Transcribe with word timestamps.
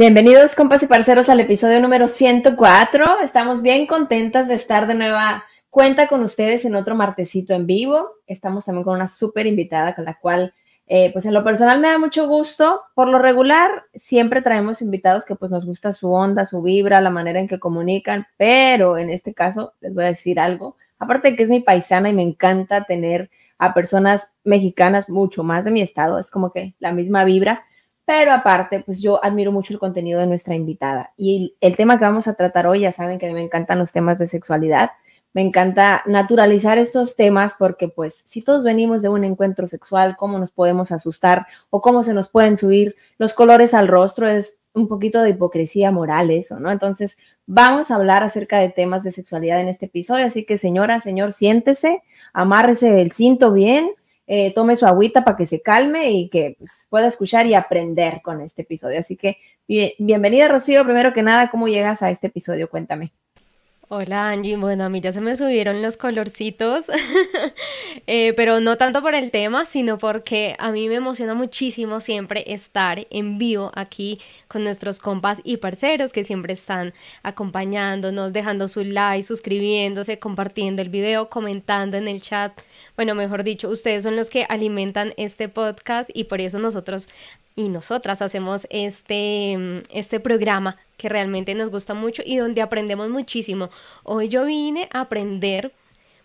Bienvenidos 0.00 0.54
compas 0.54 0.80
y 0.84 0.86
parceros 0.86 1.28
al 1.28 1.40
episodio 1.40 1.80
número 1.80 2.06
104. 2.06 3.18
Estamos 3.20 3.62
bien 3.62 3.88
contentas 3.88 4.46
de 4.46 4.54
estar 4.54 4.86
de 4.86 4.94
nueva 4.94 5.42
cuenta 5.70 6.06
con 6.06 6.22
ustedes 6.22 6.64
en 6.64 6.76
otro 6.76 6.94
martesito 6.94 7.52
en 7.52 7.66
vivo. 7.66 8.08
Estamos 8.28 8.64
también 8.64 8.84
con 8.84 8.94
una 8.94 9.08
súper 9.08 9.48
invitada 9.48 9.96
con 9.96 10.04
la 10.04 10.14
cual, 10.14 10.54
eh, 10.86 11.10
pues 11.12 11.26
en 11.26 11.34
lo 11.34 11.42
personal 11.42 11.80
me 11.80 11.88
da 11.88 11.98
mucho 11.98 12.28
gusto. 12.28 12.82
Por 12.94 13.08
lo 13.08 13.18
regular, 13.18 13.86
siempre 13.92 14.40
traemos 14.40 14.82
invitados 14.82 15.24
que 15.24 15.34
pues 15.34 15.50
nos 15.50 15.66
gusta 15.66 15.92
su 15.92 16.12
onda, 16.12 16.46
su 16.46 16.62
vibra, 16.62 17.00
la 17.00 17.10
manera 17.10 17.40
en 17.40 17.48
que 17.48 17.58
comunican, 17.58 18.28
pero 18.36 18.98
en 18.98 19.10
este 19.10 19.34
caso 19.34 19.72
les 19.80 19.92
voy 19.92 20.04
a 20.04 20.08
decir 20.08 20.38
algo. 20.38 20.76
Aparte 21.00 21.32
de 21.32 21.36
que 21.36 21.42
es 21.42 21.48
mi 21.48 21.58
paisana 21.58 22.08
y 22.08 22.14
me 22.14 22.22
encanta 22.22 22.84
tener 22.84 23.30
a 23.58 23.74
personas 23.74 24.30
mexicanas 24.44 25.08
mucho 25.08 25.42
más 25.42 25.64
de 25.64 25.72
mi 25.72 25.82
estado, 25.82 26.20
es 26.20 26.30
como 26.30 26.52
que 26.52 26.74
la 26.78 26.92
misma 26.92 27.24
vibra 27.24 27.64
pero 28.08 28.32
aparte, 28.32 28.80
pues 28.80 29.02
yo 29.02 29.22
admiro 29.22 29.52
mucho 29.52 29.74
el 29.74 29.78
contenido 29.78 30.18
de 30.18 30.26
nuestra 30.26 30.54
invitada. 30.54 31.12
Y 31.18 31.56
el 31.60 31.76
tema 31.76 31.98
que 31.98 32.06
vamos 32.06 32.26
a 32.26 32.32
tratar 32.32 32.66
hoy, 32.66 32.80
ya 32.80 32.90
saben 32.90 33.18
que 33.18 33.26
a 33.26 33.28
mí 33.28 33.34
me 33.34 33.42
encantan 33.42 33.78
los 33.78 33.92
temas 33.92 34.18
de 34.18 34.26
sexualidad. 34.26 34.92
Me 35.34 35.42
encanta 35.42 36.02
naturalizar 36.06 36.78
estos 36.78 37.16
temas 37.16 37.54
porque 37.58 37.88
pues 37.88 38.14
si 38.24 38.40
todos 38.40 38.64
venimos 38.64 39.02
de 39.02 39.10
un 39.10 39.24
encuentro 39.24 39.68
sexual, 39.68 40.16
cómo 40.16 40.38
nos 40.38 40.52
podemos 40.52 40.90
asustar 40.90 41.46
o 41.68 41.82
cómo 41.82 42.02
se 42.02 42.14
nos 42.14 42.30
pueden 42.30 42.56
subir 42.56 42.96
los 43.18 43.34
colores 43.34 43.74
al 43.74 43.88
rostro 43.88 44.26
es 44.26 44.56
un 44.72 44.88
poquito 44.88 45.20
de 45.20 45.28
hipocresía 45.28 45.90
moral 45.90 46.30
eso, 46.30 46.58
¿no? 46.58 46.70
Entonces 46.70 47.18
vamos 47.44 47.90
a 47.90 47.96
hablar 47.96 48.22
acerca 48.22 48.58
de 48.58 48.70
temas 48.70 49.04
de 49.04 49.12
sexualidad 49.12 49.60
en 49.60 49.68
este 49.68 49.84
episodio, 49.84 50.24
así 50.24 50.46
que 50.46 50.56
señora, 50.56 51.00
señor, 51.00 51.34
siéntese, 51.34 52.02
amárrese 52.32 53.02
el 53.02 53.12
cinto 53.12 53.52
bien 53.52 53.90
eh, 54.30 54.52
tome 54.54 54.76
su 54.76 54.84
agüita 54.86 55.24
para 55.24 55.38
que 55.38 55.46
se 55.46 55.62
calme 55.62 56.10
y 56.10 56.28
que 56.28 56.54
pues, 56.58 56.86
pueda 56.90 57.06
escuchar 57.06 57.46
y 57.46 57.54
aprender 57.54 58.20
con 58.22 58.42
este 58.42 58.62
episodio. 58.62 59.00
Así 59.00 59.16
que 59.16 59.38
bienvenida, 59.98 60.48
Rocío. 60.48 60.84
Primero 60.84 61.14
que 61.14 61.22
nada, 61.22 61.50
¿cómo 61.50 61.66
llegas 61.66 62.02
a 62.02 62.10
este 62.10 62.26
episodio? 62.26 62.68
Cuéntame. 62.68 63.10
Hola 63.90 64.28
Angie, 64.28 64.58
bueno, 64.58 64.84
a 64.84 64.90
mí 64.90 65.00
ya 65.00 65.12
se 65.12 65.22
me 65.22 65.34
subieron 65.34 65.80
los 65.80 65.96
colorcitos, 65.96 66.90
eh, 68.06 68.34
pero 68.34 68.60
no 68.60 68.76
tanto 68.76 69.00
por 69.00 69.14
el 69.14 69.30
tema, 69.30 69.64
sino 69.64 69.96
porque 69.96 70.54
a 70.58 70.70
mí 70.72 70.90
me 70.90 70.96
emociona 70.96 71.32
muchísimo 71.32 72.00
siempre 72.00 72.44
estar 72.52 73.06
en 73.08 73.38
vivo 73.38 73.72
aquí 73.74 74.20
con 74.46 74.62
nuestros 74.62 74.98
compas 74.98 75.40
y 75.42 75.56
parceros 75.56 76.12
que 76.12 76.22
siempre 76.22 76.52
están 76.52 76.92
acompañándonos, 77.22 78.34
dejando 78.34 78.68
su 78.68 78.84
like, 78.84 79.22
suscribiéndose, 79.22 80.18
compartiendo 80.18 80.82
el 80.82 80.90
video, 80.90 81.30
comentando 81.30 81.96
en 81.96 82.08
el 82.08 82.20
chat. 82.20 82.52
Bueno, 82.94 83.14
mejor 83.14 83.42
dicho, 83.42 83.70
ustedes 83.70 84.02
son 84.02 84.16
los 84.16 84.28
que 84.28 84.44
alimentan 84.50 85.14
este 85.16 85.48
podcast 85.48 86.10
y 86.12 86.24
por 86.24 86.42
eso 86.42 86.58
nosotros 86.58 87.08
y 87.58 87.68
nosotras 87.68 88.22
hacemos 88.22 88.68
este, 88.70 89.56
mm, 89.58 89.78
este 89.90 90.20
programa 90.20 90.76
que 90.96 91.08
realmente 91.08 91.56
nos 91.56 91.70
gusta 91.70 91.92
mucho 91.92 92.22
y 92.24 92.36
donde 92.36 92.62
aprendemos 92.62 93.08
muchísimo. 93.10 93.70
Hoy 94.04 94.28
yo 94.28 94.44
vine 94.44 94.88
a 94.92 95.00
aprender 95.00 95.72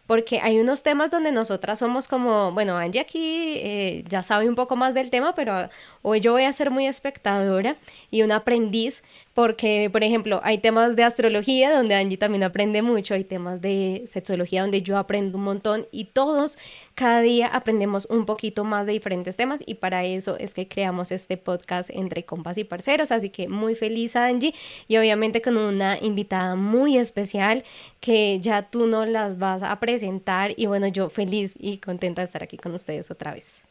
porque 0.06 0.40
hay 0.42 0.60
unos 0.60 0.84
temas 0.84 1.10
donde 1.10 1.32
nosotras 1.32 1.80
somos 1.80 2.08
como, 2.08 2.52
bueno, 2.52 2.78
Angie 2.78 3.02
aquí 3.02 3.56
eh, 3.58 4.04
ya 4.08 4.22
sabe 4.22 4.48
un 4.48 4.54
poco 4.54 4.76
más 4.76 4.94
del 4.94 5.10
tema, 5.10 5.34
pero 5.34 5.70
hoy 6.04 6.20
yo 6.20 6.34
voy 6.34 6.44
a 6.44 6.54
ser 6.54 6.70
muy 6.70 6.86
espectadora 6.86 7.78
y 8.12 8.22
un 8.22 8.32
aprendiz 8.32 9.04
porque, 9.34 9.90
por 9.92 10.04
ejemplo, 10.04 10.40
hay 10.44 10.60
temas 10.60 10.96
de 10.96 11.04
astrología 11.04 11.76
donde 11.76 11.96
Angie 11.96 12.18
también 12.18 12.44
aprende 12.44 12.82
mucho, 12.84 13.16
hay 13.16 13.24
temas 13.24 13.62
de 13.62 14.04
sexología 14.06 14.62
donde 14.62 14.84
yo 14.84 14.98
aprendo 14.98 15.38
un 15.38 15.44
montón 15.44 15.88
y 15.92 16.06
todos 16.06 16.58
cada 16.94 17.22
día 17.22 17.48
aprendemos 17.48 18.06
un 18.06 18.26
poquito 18.26 18.64
más 18.64 18.86
de 18.86 18.94
diferentes 18.94 19.36
temas 19.36 19.60
y 19.66 19.76
para 19.76 20.04
eso 20.06 20.38
es 20.38 20.54
que 20.54 20.68
creamos 20.68 21.12
este 21.12 21.38
podcast 21.38 21.90
entre 21.92 22.24
compas 22.24 22.60
y 22.60 22.64
parceros, 22.64 23.12
así 23.12 23.30
que 23.30 23.48
muy 23.48 23.74
feliz 23.74 24.16
Angie 24.16 24.54
y 24.88 24.98
obviamente 24.98 25.42
con 25.42 25.58
una 25.58 25.98
invitada 26.00 26.56
muy 26.56 26.98
especial 26.98 27.64
que 28.00 28.40
ya 28.40 28.70
tú 28.70 28.86
nos 28.86 29.08
las 29.08 29.40
vas 29.40 29.64
a 29.64 29.80
presentar 29.80 30.54
y 30.58 30.68
bueno, 30.68 30.88
yo 30.88 31.10
feliz 31.10 31.56
y 31.60 31.78
contenta 31.78 32.22
de 32.22 32.26
estar 32.26 32.44
aquí 32.44 32.58
con 32.58 32.74
ustedes 32.76 33.10
otra 33.10 33.34
vez. 33.34 33.62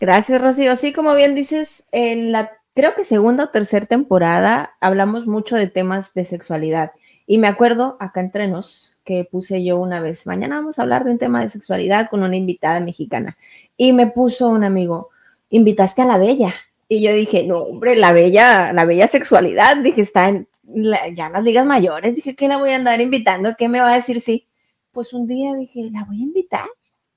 Gracias, 0.00 0.40
Rocío. 0.40 0.76
Sí, 0.76 0.92
como 0.92 1.14
bien 1.16 1.34
dices, 1.34 1.82
en 1.90 2.30
la 2.30 2.57
creo 2.78 2.94
que 2.94 3.02
segunda 3.02 3.42
o 3.42 3.48
tercera 3.48 3.86
temporada 3.86 4.76
hablamos 4.78 5.26
mucho 5.26 5.56
de 5.56 5.66
temas 5.66 6.14
de 6.14 6.22
sexualidad. 6.22 6.92
Y 7.26 7.38
me 7.38 7.48
acuerdo 7.48 7.96
acá 7.98 8.20
entre 8.20 8.46
nos 8.46 8.96
que 9.02 9.26
puse 9.28 9.64
yo 9.64 9.80
una 9.80 10.00
vez, 10.00 10.28
mañana 10.28 10.60
vamos 10.60 10.78
a 10.78 10.82
hablar 10.82 11.04
de 11.04 11.10
un 11.10 11.18
tema 11.18 11.40
de 11.40 11.48
sexualidad 11.48 12.08
con 12.08 12.22
una 12.22 12.36
invitada 12.36 12.78
mexicana. 12.78 13.36
Y 13.76 13.92
me 13.92 14.06
puso 14.06 14.46
un 14.46 14.62
amigo, 14.62 15.08
invitaste 15.50 16.02
a 16.02 16.04
la 16.04 16.18
bella. 16.18 16.54
Y 16.86 17.02
yo 17.02 17.12
dije, 17.12 17.42
no, 17.42 17.62
hombre, 17.62 17.96
la 17.96 18.12
bella, 18.12 18.72
la 18.72 18.84
bella 18.84 19.08
sexualidad, 19.08 19.78
dije, 19.78 20.00
está 20.00 20.28
en, 20.28 20.46
ya 20.62 21.26
en 21.26 21.32
las 21.32 21.42
ligas 21.42 21.66
mayores, 21.66 22.14
dije, 22.14 22.36
¿qué 22.36 22.46
la 22.46 22.58
voy 22.58 22.70
a 22.70 22.76
andar 22.76 23.00
invitando? 23.00 23.56
¿Qué 23.58 23.68
me 23.68 23.80
va 23.80 23.90
a 23.90 23.96
decir 23.96 24.20
sí? 24.20 24.46
Pues 24.92 25.12
un 25.12 25.26
día 25.26 25.52
dije, 25.56 25.90
la 25.90 26.04
voy 26.04 26.20
a 26.20 26.22
invitar. 26.22 26.68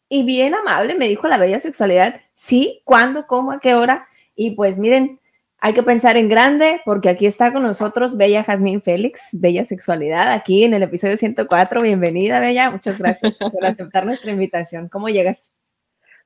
Y 0.10 0.24
bien 0.24 0.56
amable 0.56 0.96
me 0.96 1.08
dijo 1.08 1.28
la 1.28 1.38
bella 1.38 1.60
sexualidad, 1.60 2.20
sí, 2.34 2.82
¿cuándo, 2.84 3.28
cómo, 3.28 3.52
a 3.52 3.60
qué 3.60 3.76
hora? 3.76 4.08
Y 4.36 4.56
pues 4.56 4.80
miren, 4.80 5.21
hay 5.64 5.74
que 5.74 5.84
pensar 5.84 6.18
en 6.18 6.28
grande 6.28 6.82
porque 6.86 7.08
aquí 7.08 7.28
está 7.28 7.54
con 7.54 7.62
nosotros 7.62 8.18
Bella 8.18 8.44
Jazmín 8.44 8.82
Félix, 8.82 9.30
Bella 9.32 9.64
Sexualidad, 9.64 10.32
aquí 10.34 10.64
en 10.64 10.74
el 10.74 10.82
episodio 10.82 11.18
104. 11.18 11.84
Bienvenida, 11.84 12.40
Bella. 12.40 12.72
Muchas 12.72 12.98
gracias 12.98 13.36
por 13.38 13.64
aceptar 13.64 14.04
nuestra 14.04 14.32
invitación. 14.32 14.90
¿Cómo 14.90 15.08
llegas? 15.10 15.52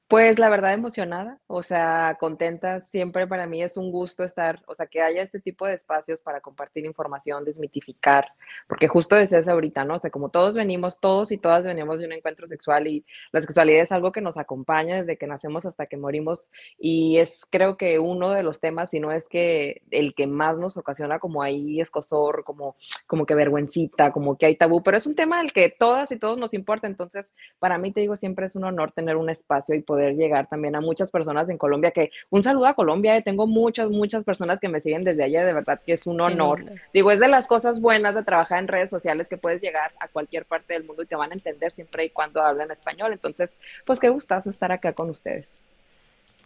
Pues 0.07 0.37
la 0.37 0.49
verdad 0.49 0.71
emocionada, 0.73 1.39
o 1.47 1.63
sea, 1.63 2.15
contenta. 2.19 2.81
Siempre 2.81 3.25
para 3.25 3.47
mí 3.47 3.63
es 3.63 3.75
un 3.75 3.91
gusto 3.91 4.23
estar, 4.23 4.61
o 4.67 4.75
sea, 4.75 4.85
que 4.85 5.01
haya 5.01 5.23
este 5.23 5.39
tipo 5.39 5.65
de 5.65 5.73
espacios 5.73 6.21
para 6.21 6.41
compartir 6.41 6.85
información, 6.85 7.43
desmitificar, 7.43 8.27
porque 8.67 8.87
justo 8.87 9.15
decías 9.15 9.47
ahorita, 9.47 9.83
¿no? 9.83 9.95
O 9.95 9.99
sea, 9.99 10.11
como 10.11 10.29
todos 10.29 10.53
venimos, 10.53 10.99
todos 10.99 11.31
y 11.31 11.39
todas 11.39 11.63
venimos 11.63 11.99
de 11.99 12.05
un 12.05 12.11
encuentro 12.11 12.45
sexual 12.45 12.85
y 12.85 13.03
la 13.31 13.41
sexualidad 13.41 13.81
es 13.81 13.91
algo 13.91 14.11
que 14.11 14.21
nos 14.21 14.37
acompaña 14.37 14.97
desde 14.97 15.17
que 15.17 15.25
nacemos 15.25 15.65
hasta 15.65 15.87
que 15.87 15.97
morimos 15.97 16.51
y 16.77 17.17
es 17.17 17.41
creo 17.49 17.75
que 17.75 17.97
uno 17.97 18.29
de 18.29 18.43
los 18.43 18.59
temas, 18.59 18.91
si 18.91 18.99
no 18.99 19.11
es 19.11 19.27
que 19.27 19.81
el 19.89 20.13
que 20.13 20.27
más 20.27 20.59
nos 20.59 20.77
ocasiona 20.77 21.17
como 21.17 21.41
ahí 21.41 21.81
escosor, 21.81 22.43
como, 22.43 22.75
como 23.07 23.25
que 23.25 23.33
vergüencita, 23.33 24.11
como 24.11 24.37
que 24.37 24.45
hay 24.45 24.55
tabú, 24.55 24.83
pero 24.83 24.97
es 24.97 25.07
un 25.07 25.15
tema 25.15 25.39
al 25.39 25.51
que 25.51 25.73
todas 25.75 26.11
y 26.11 26.19
todos 26.19 26.37
nos 26.37 26.53
importa, 26.53 26.85
entonces 26.85 27.33
para 27.57 27.79
mí 27.79 27.91
te 27.91 28.01
digo, 28.01 28.15
siempre 28.15 28.45
es 28.45 28.55
un 28.55 28.65
honor 28.65 28.91
tener 28.91 29.15
un 29.17 29.31
espacio 29.31 29.73
y 29.73 29.81
poder 29.81 29.95
poder 30.05 30.15
llegar 30.15 30.47
también 30.47 30.75
a 30.75 30.81
muchas 30.81 31.09
personas 31.09 31.49
en 31.49 31.57
Colombia, 31.57 31.91
que 31.91 32.11
un 32.29 32.43
saludo 32.43 32.67
a 32.67 32.73
Colombia, 32.73 33.17
eh, 33.17 33.21
tengo 33.21 33.47
muchas, 33.47 33.89
muchas 33.89 34.23
personas 34.23 34.59
que 34.59 34.69
me 34.69 34.79
siguen 34.79 35.03
desde 35.03 35.23
allá, 35.23 35.45
de 35.45 35.53
verdad 35.53 35.79
que 35.83 35.93
es 35.93 36.05
un 36.05 36.21
honor. 36.21 36.63
Digo, 36.93 37.11
es 37.11 37.19
de 37.19 37.27
las 37.27 37.47
cosas 37.47 37.79
buenas 37.79 38.13
de 38.15 38.23
trabajar 38.23 38.59
en 38.59 38.67
redes 38.67 38.89
sociales 38.89 39.27
que 39.27 39.37
puedes 39.37 39.61
llegar 39.61 39.91
a 39.99 40.07
cualquier 40.07 40.45
parte 40.45 40.73
del 40.73 40.83
mundo 40.83 41.03
y 41.03 41.07
te 41.07 41.15
van 41.15 41.31
a 41.31 41.33
entender 41.33 41.71
siempre 41.71 42.05
y 42.05 42.09
cuando 42.09 42.41
hablan 42.41 42.71
español. 42.71 43.13
Entonces, 43.13 43.51
pues 43.85 43.99
qué 43.99 44.09
gustazo 44.09 44.49
estar 44.49 44.71
acá 44.71 44.93
con 44.93 45.09
ustedes. 45.09 45.47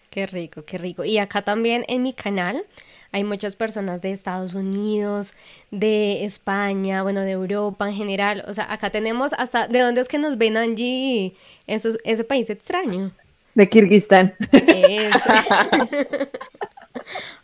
Qué 0.10 0.26
rico, 0.26 0.64
qué 0.64 0.78
rico. 0.78 1.04
Y 1.04 1.18
acá 1.20 1.42
también 1.44 1.86
en 1.88 2.02
mi 2.02 2.14
canal 2.14 2.64
hay 3.12 3.24
muchas 3.24 3.56
personas 3.56 4.02
de 4.02 4.12
Estados 4.12 4.54
Unidos, 4.54 5.34
de 5.72 6.24
España, 6.26 7.04
bueno, 7.04 7.22
de 7.22 7.32
Europa 7.32 7.88
en 7.88 7.96
general. 7.96 8.44
O 8.48 8.54
sea, 8.54 8.72
acá 8.72 8.90
tenemos 8.90 9.34
hasta, 9.34 9.68
¿de 9.68 9.80
dónde 9.80 10.02
es 10.02 10.08
que 10.08 10.20
nos 10.20 10.38
ven 10.38 10.58
Angie? 10.58 11.36
Eso, 11.68 11.90
ese 12.04 12.24
país 12.24 12.50
extraño. 12.50 13.12
De 13.60 13.68
Kirguistán. 13.68 14.36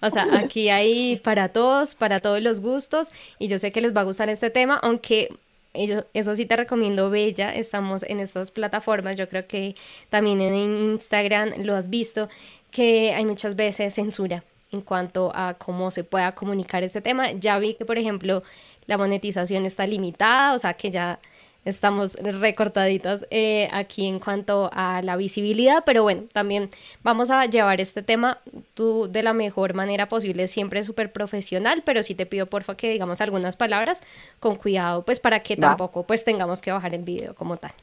o 0.01 0.09
sea, 0.09 0.27
aquí 0.37 0.69
hay 0.69 1.17
para 1.17 1.49
todos, 1.49 1.93
para 1.93 2.21
todos 2.21 2.41
los 2.41 2.61
gustos, 2.61 3.11
y 3.37 3.49
yo 3.49 3.59
sé 3.59 3.73
que 3.73 3.81
les 3.81 3.93
va 3.93 3.99
a 3.99 4.05
gustar 4.05 4.29
este 4.29 4.49
tema, 4.49 4.79
aunque 4.81 5.37
eso 5.73 6.35
sí 6.35 6.45
te 6.45 6.55
recomiendo, 6.55 7.09
Bella, 7.09 7.53
estamos 7.53 8.03
en 8.03 8.21
estas 8.21 8.49
plataformas, 8.49 9.17
yo 9.17 9.27
creo 9.27 9.45
que 9.45 9.75
también 10.09 10.39
en 10.39 10.77
Instagram 10.77 11.51
lo 11.65 11.75
has 11.75 11.89
visto, 11.89 12.29
que 12.71 13.11
hay 13.11 13.25
muchas 13.25 13.57
veces 13.57 13.93
censura 13.93 14.45
en 14.71 14.79
cuanto 14.79 15.33
a 15.35 15.55
cómo 15.55 15.91
se 15.91 16.05
pueda 16.05 16.33
comunicar 16.33 16.81
este 16.83 17.01
tema. 17.01 17.33
Ya 17.33 17.59
vi 17.59 17.73
que, 17.73 17.83
por 17.83 17.97
ejemplo, 17.97 18.41
la 18.85 18.97
monetización 18.97 19.65
está 19.65 19.85
limitada, 19.85 20.53
o 20.53 20.59
sea 20.59 20.75
que 20.75 20.91
ya 20.91 21.19
estamos 21.65 22.13
recortaditas 22.13 23.25
eh, 23.31 23.67
aquí 23.71 24.07
en 24.07 24.19
cuanto 24.19 24.69
a 24.71 25.01
la 25.01 25.17
visibilidad, 25.17 25.83
pero 25.85 26.03
bueno, 26.03 26.23
también 26.31 26.69
vamos 27.03 27.31
a 27.31 27.45
llevar 27.45 27.81
este 27.81 28.03
tema 28.03 28.39
tú 28.75 29.09
de 29.11 29.23
la 29.23 29.33
mejor 29.33 29.73
manera 29.73 30.07
posible, 30.07 30.47
siempre 30.47 30.83
súper 30.83 31.11
profesional, 31.11 31.81
pero 31.83 32.03
sí 32.03 32.15
te 32.15 32.25
pido 32.25 32.45
porfa 32.45 32.77
que 32.77 32.91
digamos 32.91 33.19
algunas 33.19 33.55
palabras 33.55 34.01
con 34.39 34.55
cuidado, 34.55 35.03
pues 35.03 35.19
para 35.19 35.41
que 35.41 35.57
tampoco 35.57 36.03
pues 36.03 36.23
tengamos 36.23 36.61
que 36.61 36.71
bajar 36.71 36.93
el 36.93 37.03
video 37.03 37.35
como 37.35 37.57
tal. 37.57 37.73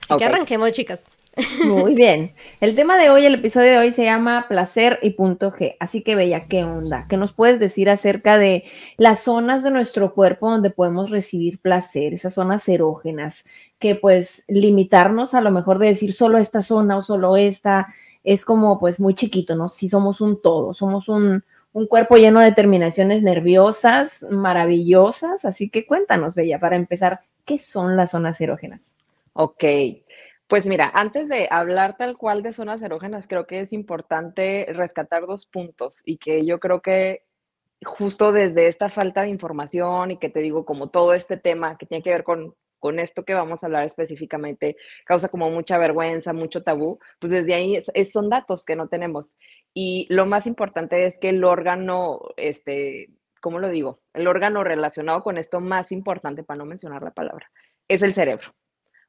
Así 0.00 0.16
que 0.16 0.24
arranquemos, 0.24 0.70
chicas. 0.72 1.04
Muy 1.64 1.94
bien. 1.94 2.34
El 2.60 2.74
tema 2.74 2.98
de 2.98 3.08
hoy, 3.08 3.24
el 3.24 3.34
episodio 3.34 3.70
de 3.70 3.78
hoy 3.78 3.92
se 3.92 4.04
llama 4.04 4.46
Placer 4.48 4.98
y 5.02 5.10
punto 5.10 5.50
G. 5.50 5.76
Así 5.80 6.02
que, 6.02 6.14
Bella, 6.14 6.46
¿qué 6.46 6.64
onda? 6.64 7.06
¿Qué 7.08 7.16
nos 7.16 7.32
puedes 7.32 7.58
decir 7.58 7.88
acerca 7.88 8.36
de 8.36 8.64
las 8.98 9.20
zonas 9.20 9.62
de 9.62 9.70
nuestro 9.70 10.14
cuerpo 10.14 10.50
donde 10.50 10.70
podemos 10.70 11.10
recibir 11.10 11.58
placer, 11.58 12.12
esas 12.12 12.34
zonas 12.34 12.68
erógenas, 12.68 13.44
que 13.78 13.94
pues 13.94 14.44
limitarnos 14.48 15.32
a 15.34 15.40
lo 15.40 15.50
mejor 15.50 15.78
de 15.78 15.86
decir 15.86 16.12
solo 16.12 16.36
esta 16.36 16.60
zona 16.60 16.98
o 16.98 17.02
solo 17.02 17.36
esta, 17.36 17.88
es 18.24 18.44
como 18.44 18.78
pues 18.78 19.00
muy 19.00 19.14
chiquito, 19.14 19.56
¿no? 19.56 19.70
Si 19.70 19.88
somos 19.88 20.20
un 20.20 20.40
todo, 20.42 20.74
somos 20.74 21.08
un, 21.08 21.42
un 21.72 21.86
cuerpo 21.86 22.16
lleno 22.16 22.40
de 22.40 22.52
terminaciones 22.52 23.22
nerviosas, 23.22 24.26
maravillosas. 24.30 25.46
Así 25.46 25.70
que 25.70 25.86
cuéntanos, 25.86 26.34
Bella, 26.34 26.60
para 26.60 26.76
empezar, 26.76 27.20
¿qué 27.46 27.58
son 27.58 27.96
las 27.96 28.10
zonas 28.10 28.38
erógenas? 28.40 28.82
Ok, 29.34 29.64
pues 30.52 30.66
mira, 30.66 30.90
antes 30.92 31.30
de 31.30 31.48
hablar 31.50 31.96
tal 31.96 32.18
cual 32.18 32.42
de 32.42 32.52
zonas 32.52 32.82
erógenas, 32.82 33.26
creo 33.26 33.46
que 33.46 33.60
es 33.60 33.72
importante 33.72 34.66
rescatar 34.68 35.22
dos 35.22 35.46
puntos 35.46 36.02
y 36.04 36.18
que 36.18 36.44
yo 36.44 36.60
creo 36.60 36.82
que 36.82 37.22
justo 37.82 38.32
desde 38.32 38.66
esta 38.66 38.90
falta 38.90 39.22
de 39.22 39.30
información 39.30 40.10
y 40.10 40.18
que 40.18 40.28
te 40.28 40.40
digo 40.40 40.66
como 40.66 40.90
todo 40.90 41.14
este 41.14 41.38
tema 41.38 41.78
que 41.78 41.86
tiene 41.86 42.02
que 42.02 42.10
ver 42.10 42.22
con, 42.22 42.54
con 42.80 42.98
esto 42.98 43.24
que 43.24 43.32
vamos 43.32 43.62
a 43.62 43.66
hablar 43.66 43.84
específicamente, 43.84 44.76
causa 45.06 45.30
como 45.30 45.48
mucha 45.48 45.78
vergüenza, 45.78 46.34
mucho 46.34 46.62
tabú, 46.62 46.98
pues 47.18 47.30
desde 47.32 47.54
ahí 47.54 47.82
son 48.04 48.28
datos 48.28 48.62
que 48.66 48.76
no 48.76 48.88
tenemos. 48.88 49.38
Y 49.72 50.06
lo 50.10 50.26
más 50.26 50.46
importante 50.46 51.06
es 51.06 51.16
que 51.18 51.30
el 51.30 51.42
órgano, 51.44 52.20
este, 52.36 53.08
¿cómo 53.40 53.58
lo 53.58 53.70
digo? 53.70 54.02
El 54.12 54.26
órgano 54.26 54.64
relacionado 54.64 55.22
con 55.22 55.38
esto 55.38 55.60
más 55.60 55.92
importante, 55.92 56.44
para 56.44 56.58
no 56.58 56.66
mencionar 56.66 57.02
la 57.02 57.12
palabra, 57.12 57.50
es 57.88 58.02
el 58.02 58.12
cerebro. 58.12 58.52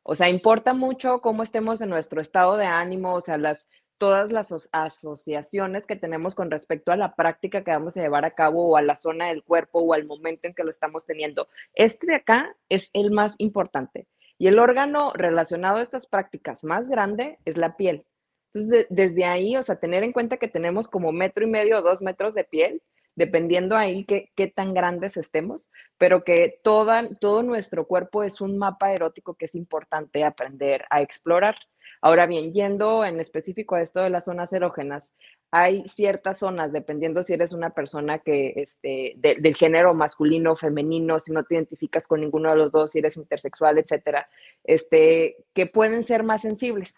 O 0.03 0.15
sea, 0.15 0.29
importa 0.29 0.73
mucho 0.73 1.21
cómo 1.21 1.43
estemos 1.43 1.81
en 1.81 1.89
nuestro 1.89 2.21
estado 2.21 2.57
de 2.57 2.65
ánimo, 2.65 3.13
o 3.13 3.21
sea, 3.21 3.37
las, 3.37 3.69
todas 3.97 4.31
las 4.31 4.53
asociaciones 4.73 5.87
que 5.87 5.95
tenemos 5.95 6.35
con 6.35 6.51
respecto 6.51 6.91
a 6.91 6.97
la 6.97 7.15
práctica 7.15 7.63
que 7.63 7.71
vamos 7.71 7.95
a 7.95 8.01
llevar 8.01 8.25
a 8.25 8.35
cabo 8.35 8.67
o 8.67 8.77
a 8.77 8.81
la 8.81 8.97
zona 8.97 9.27
del 9.29 9.43
cuerpo 9.43 9.79
o 9.79 9.93
al 9.93 10.05
momento 10.05 10.47
en 10.47 10.53
que 10.53 10.63
lo 10.63 10.69
estamos 10.69 11.05
teniendo. 11.05 11.47
Este 11.73 12.07
de 12.07 12.15
acá 12.15 12.55
es 12.67 12.89
el 12.93 13.11
más 13.11 13.35
importante. 13.37 14.07
Y 14.37 14.47
el 14.47 14.59
órgano 14.59 15.13
relacionado 15.13 15.77
a 15.77 15.83
estas 15.83 16.05
prácticas 16.05 16.65
más 16.65 16.89
grande 16.89 17.37
es 17.45 17.55
la 17.55 17.77
piel. 17.77 18.05
Entonces, 18.53 18.87
desde 18.89 19.23
ahí, 19.23 19.55
o 19.55 19.63
sea, 19.63 19.77
tener 19.77 20.03
en 20.03 20.11
cuenta 20.11 20.35
que 20.35 20.49
tenemos 20.49 20.89
como 20.89 21.13
metro 21.13 21.45
y 21.45 21.49
medio 21.49 21.79
o 21.79 21.81
dos 21.81 22.01
metros 22.01 22.33
de 22.33 22.43
piel 22.43 22.81
dependiendo 23.15 23.75
ahí 23.75 24.05
qué, 24.05 24.31
qué 24.35 24.47
tan 24.47 24.73
grandes 24.73 25.17
estemos, 25.17 25.71
pero 25.97 26.23
que 26.23 26.59
todo 26.63 27.43
nuestro 27.43 27.87
cuerpo 27.87 28.23
es 28.23 28.41
un 28.41 28.57
mapa 28.57 28.93
erótico 28.93 29.35
que 29.35 29.45
es 29.45 29.55
importante 29.55 30.23
aprender 30.23 30.85
a 30.89 31.01
explorar. 31.01 31.55
Ahora 32.01 32.25
bien, 32.25 32.51
yendo 32.51 33.05
en 33.05 33.19
específico 33.19 33.75
a 33.75 33.81
esto 33.81 34.01
de 34.01 34.09
las 34.09 34.25
zonas 34.25 34.51
erógenas, 34.51 35.13
hay 35.55 35.87
ciertas 35.87 36.39
zonas, 36.39 36.73
dependiendo 36.73 37.21
si 37.21 37.33
eres 37.33 37.53
una 37.53 37.69
persona 37.69 38.17
que, 38.17 38.53
este, 38.55 39.13
del 39.17 39.55
género 39.55 39.93
masculino 39.93 40.53
o 40.53 40.55
femenino, 40.55 41.19
si 41.19 41.31
no 41.31 41.43
te 41.43 41.53
identificas 41.53 42.07
con 42.07 42.21
ninguno 42.21 42.49
de 42.49 42.55
los 42.55 42.71
dos, 42.71 42.91
si 42.91 42.99
eres 42.99 43.17
intersexual, 43.17 43.77
etcétera, 43.77 44.27
este, 44.63 45.37
que 45.53 45.67
pueden 45.67 46.05
ser 46.05 46.23
más 46.23 46.41
sensibles. 46.41 46.95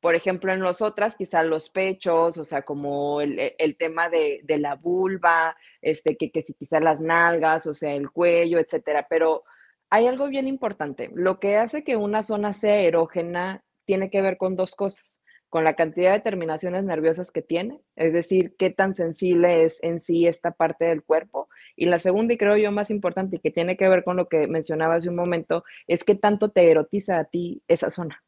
Por 0.00 0.14
ejemplo, 0.14 0.52
en 0.52 0.60
nosotras, 0.60 1.16
quizá 1.16 1.42
los 1.42 1.70
pechos, 1.70 2.38
o 2.38 2.44
sea, 2.44 2.62
como 2.62 3.20
el, 3.20 3.38
e, 3.38 3.74
tema 3.78 4.08
de, 4.08 4.42
la 4.58 4.76
vulva, 4.76 5.56
este, 5.82 6.16
que, 6.16 6.30
que 6.30 6.42
si 6.42 6.54
quizá 6.54 6.78
las 6.80 7.00
nalgas, 7.00 7.66
o 7.66 7.74
sea, 7.74 7.94
el 7.94 8.10
cuello, 8.10 8.58
etcétera. 8.58 9.06
Pero 9.10 9.42
hay 9.90 10.06
algo 10.06 10.28
bien 10.28 10.46
importante. 10.46 11.10
Lo 11.14 11.40
que 11.40 11.56
hace 11.56 11.84
que 11.84 11.96
una 11.96 12.22
zona 12.22 12.52
sea 12.52 12.76
erógena 12.80 13.64
tiene 13.86 14.10
que 14.10 14.22
ver 14.22 14.36
con 14.38 14.56
dos 14.56 14.74
cosas. 14.74 15.18
Con 15.48 15.64
la 15.64 15.76
cantidad 15.76 16.12
de 16.12 16.20
terminaciones 16.20 16.84
nerviosas 16.84 17.32
que 17.32 17.40
tiene, 17.42 17.80
es 17.96 18.12
decir, 18.12 18.54
qué 18.58 18.70
tan 18.70 18.94
sensible 18.94 19.64
es 19.64 19.82
en 19.82 20.00
sí 20.00 20.26
esta 20.26 20.50
parte 20.52 20.84
del 20.84 21.02
cuerpo. 21.02 21.48
Y 21.74 21.86
la 21.86 21.98
segunda, 21.98 22.34
y 22.34 22.38
creo 22.38 22.56
yo 22.58 22.70
más 22.70 22.90
importante, 22.90 23.36
y 23.36 23.40
que 23.40 23.50
tiene 23.50 23.76
que 23.78 23.88
ver 23.88 24.04
con 24.04 24.16
lo 24.16 24.28
que 24.28 24.46
mencionaba 24.46 24.96
hace 24.96 25.08
un 25.08 25.16
momento, 25.16 25.64
es 25.86 26.04
qué 26.04 26.14
tanto 26.14 26.50
te 26.50 26.70
erotiza 26.70 27.18
a 27.18 27.24
ti 27.24 27.62
esa 27.66 27.90
zona 27.90 28.22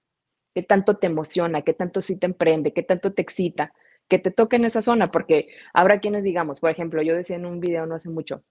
qué 0.54 0.62
tanto 0.62 0.96
te 0.96 1.06
emociona, 1.06 1.62
qué 1.62 1.72
tanto 1.74 2.00
sí 2.00 2.16
te 2.16 2.26
emprende, 2.26 2.72
qué 2.72 2.82
tanto 2.82 3.12
te 3.12 3.22
excita, 3.22 3.72
que 4.08 4.18
te 4.18 4.30
toque 4.30 4.56
en 4.56 4.64
esa 4.64 4.82
zona, 4.82 5.10
porque 5.10 5.48
habrá 5.72 6.00
quienes 6.00 6.24
digamos, 6.24 6.60
por 6.60 6.70
ejemplo, 6.70 7.02
yo 7.02 7.14
decía 7.14 7.36
en 7.36 7.46
un 7.46 7.60
video 7.60 7.86
no 7.86 7.94
hace 7.94 8.10
mucho, 8.10 8.42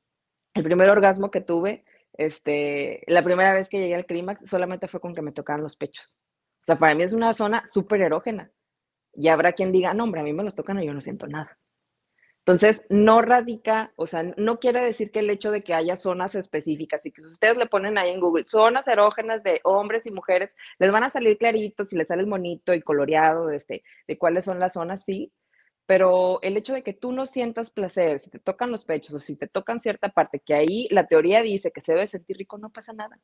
el 0.53 0.63
primer 0.63 0.89
orgasmo 0.89 1.31
que 1.31 1.41
tuve, 1.41 1.83
este, 2.13 3.03
la 3.07 3.23
primera 3.23 3.53
vez 3.53 3.69
que 3.69 3.79
llegué 3.79 3.95
al 3.95 4.05
clímax 4.05 4.49
solamente 4.49 4.87
fue 4.87 4.99
con 4.99 5.15
que 5.15 5.21
me 5.21 5.31
tocaban 5.31 5.61
los 5.63 5.77
pechos. 5.77 6.17
O 6.61 6.65
sea, 6.65 6.77
para 6.77 6.93
mí 6.95 7.03
es 7.03 7.13
una 7.13 7.33
zona 7.33 7.63
súper 7.67 8.01
erógena. 8.01 8.51
Y 9.13 9.29
habrá 9.29 9.53
quien 9.53 9.71
diga, 9.71 9.93
no, 9.93 10.03
hombre, 10.03 10.21
a 10.21 10.23
mí 10.23 10.33
me 10.33 10.43
los 10.43 10.55
tocan 10.55 10.81
y 10.81 10.85
yo 10.85 10.93
no 10.93 11.01
siento 11.01 11.27
nada. 11.27 11.57
Entonces, 12.49 12.83
no 12.89 13.21
radica, 13.21 13.93
o 13.95 14.07
sea, 14.07 14.23
no 14.35 14.59
quiere 14.59 14.83
decir 14.83 15.11
que 15.11 15.19
el 15.19 15.29
hecho 15.29 15.51
de 15.51 15.63
que 15.63 15.75
haya 15.75 15.95
zonas 15.95 16.33
específicas 16.33 17.05
y 17.05 17.11
que 17.11 17.21
ustedes 17.21 17.57
le 17.57 17.67
ponen 17.67 17.99
ahí 17.99 18.09
en 18.09 18.19
Google 18.19 18.47
zonas 18.47 18.87
erógenas 18.87 19.43
de 19.43 19.61
hombres 19.63 20.07
y 20.07 20.11
mujeres, 20.11 20.55
les 20.79 20.91
van 20.91 21.03
a 21.03 21.11
salir 21.11 21.37
claritos 21.37 21.93
y 21.93 21.95
les 21.95 22.07
sale 22.07 22.23
el 22.23 22.27
monito 22.27 22.73
y 22.73 22.81
coloreado 22.81 23.45
de, 23.45 23.57
este, 23.57 23.83
de 24.07 24.17
cuáles 24.17 24.45
son 24.45 24.57
las 24.57 24.73
zonas, 24.73 25.03
sí, 25.05 25.31
pero 25.85 26.39
el 26.41 26.57
hecho 26.57 26.73
de 26.73 26.81
que 26.81 26.93
tú 26.93 27.11
no 27.11 27.27
sientas 27.27 27.69
placer, 27.69 28.19
si 28.19 28.31
te 28.31 28.39
tocan 28.39 28.71
los 28.71 28.83
pechos 28.83 29.13
o 29.13 29.19
si 29.19 29.35
te 29.35 29.47
tocan 29.47 29.79
cierta 29.79 30.09
parte, 30.09 30.39
que 30.39 30.55
ahí 30.55 30.87
la 30.89 31.05
teoría 31.05 31.43
dice 31.43 31.71
que 31.71 31.81
se 31.81 31.93
debe 31.93 32.07
sentir 32.07 32.37
rico, 32.37 32.57
no 32.57 32.71
pasa 32.71 32.93
nada. 32.93 33.19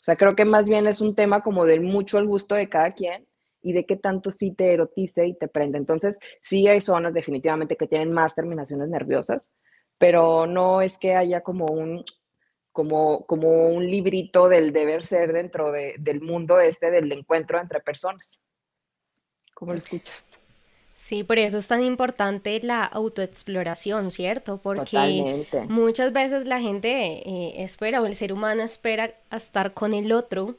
O 0.00 0.04
sea, 0.06 0.16
creo 0.16 0.34
que 0.34 0.46
más 0.46 0.66
bien 0.66 0.86
es 0.86 1.02
un 1.02 1.14
tema 1.14 1.42
como 1.42 1.66
del 1.66 1.82
mucho 1.82 2.16
al 2.16 2.26
gusto 2.26 2.54
de 2.54 2.70
cada 2.70 2.94
quien 2.94 3.26
y 3.66 3.72
de 3.72 3.84
qué 3.84 3.96
tanto 3.96 4.30
sí 4.30 4.52
te 4.52 4.72
erotice 4.72 5.26
y 5.26 5.34
te 5.34 5.48
prende. 5.48 5.76
Entonces, 5.76 6.20
sí 6.40 6.68
hay 6.68 6.80
zonas 6.80 7.12
definitivamente 7.12 7.76
que 7.76 7.88
tienen 7.88 8.12
más 8.12 8.32
terminaciones 8.32 8.88
nerviosas, 8.88 9.52
pero 9.98 10.46
no 10.46 10.82
es 10.82 10.96
que 10.98 11.16
haya 11.16 11.40
como 11.40 11.66
un, 11.66 12.04
como, 12.70 13.26
como 13.26 13.66
un 13.66 13.84
librito 13.84 14.48
del 14.48 14.72
deber 14.72 15.04
ser 15.04 15.32
dentro 15.32 15.72
del 15.72 16.20
mundo 16.20 16.60
este 16.60 16.92
del 16.92 17.10
encuentro 17.10 17.60
entre 17.60 17.80
personas. 17.80 18.38
¿Cómo 19.52 19.72
lo 19.72 19.78
escuchas? 19.78 20.22
Sí, 20.94 21.24
por 21.24 21.40
eso 21.40 21.58
es 21.58 21.66
tan 21.66 21.82
importante 21.82 22.60
la 22.62 22.84
autoexploración, 22.84 24.12
¿cierto? 24.12 24.58
Porque 24.62 25.44
muchas 25.68 26.12
veces 26.12 26.46
la 26.46 26.60
gente 26.60 26.88
eh, 27.28 27.64
espera 27.64 28.00
o 28.00 28.06
el 28.06 28.14
ser 28.14 28.32
humano 28.32 28.62
espera 28.62 29.12
estar 29.32 29.74
con 29.74 29.92
el 29.92 30.12
otro 30.12 30.54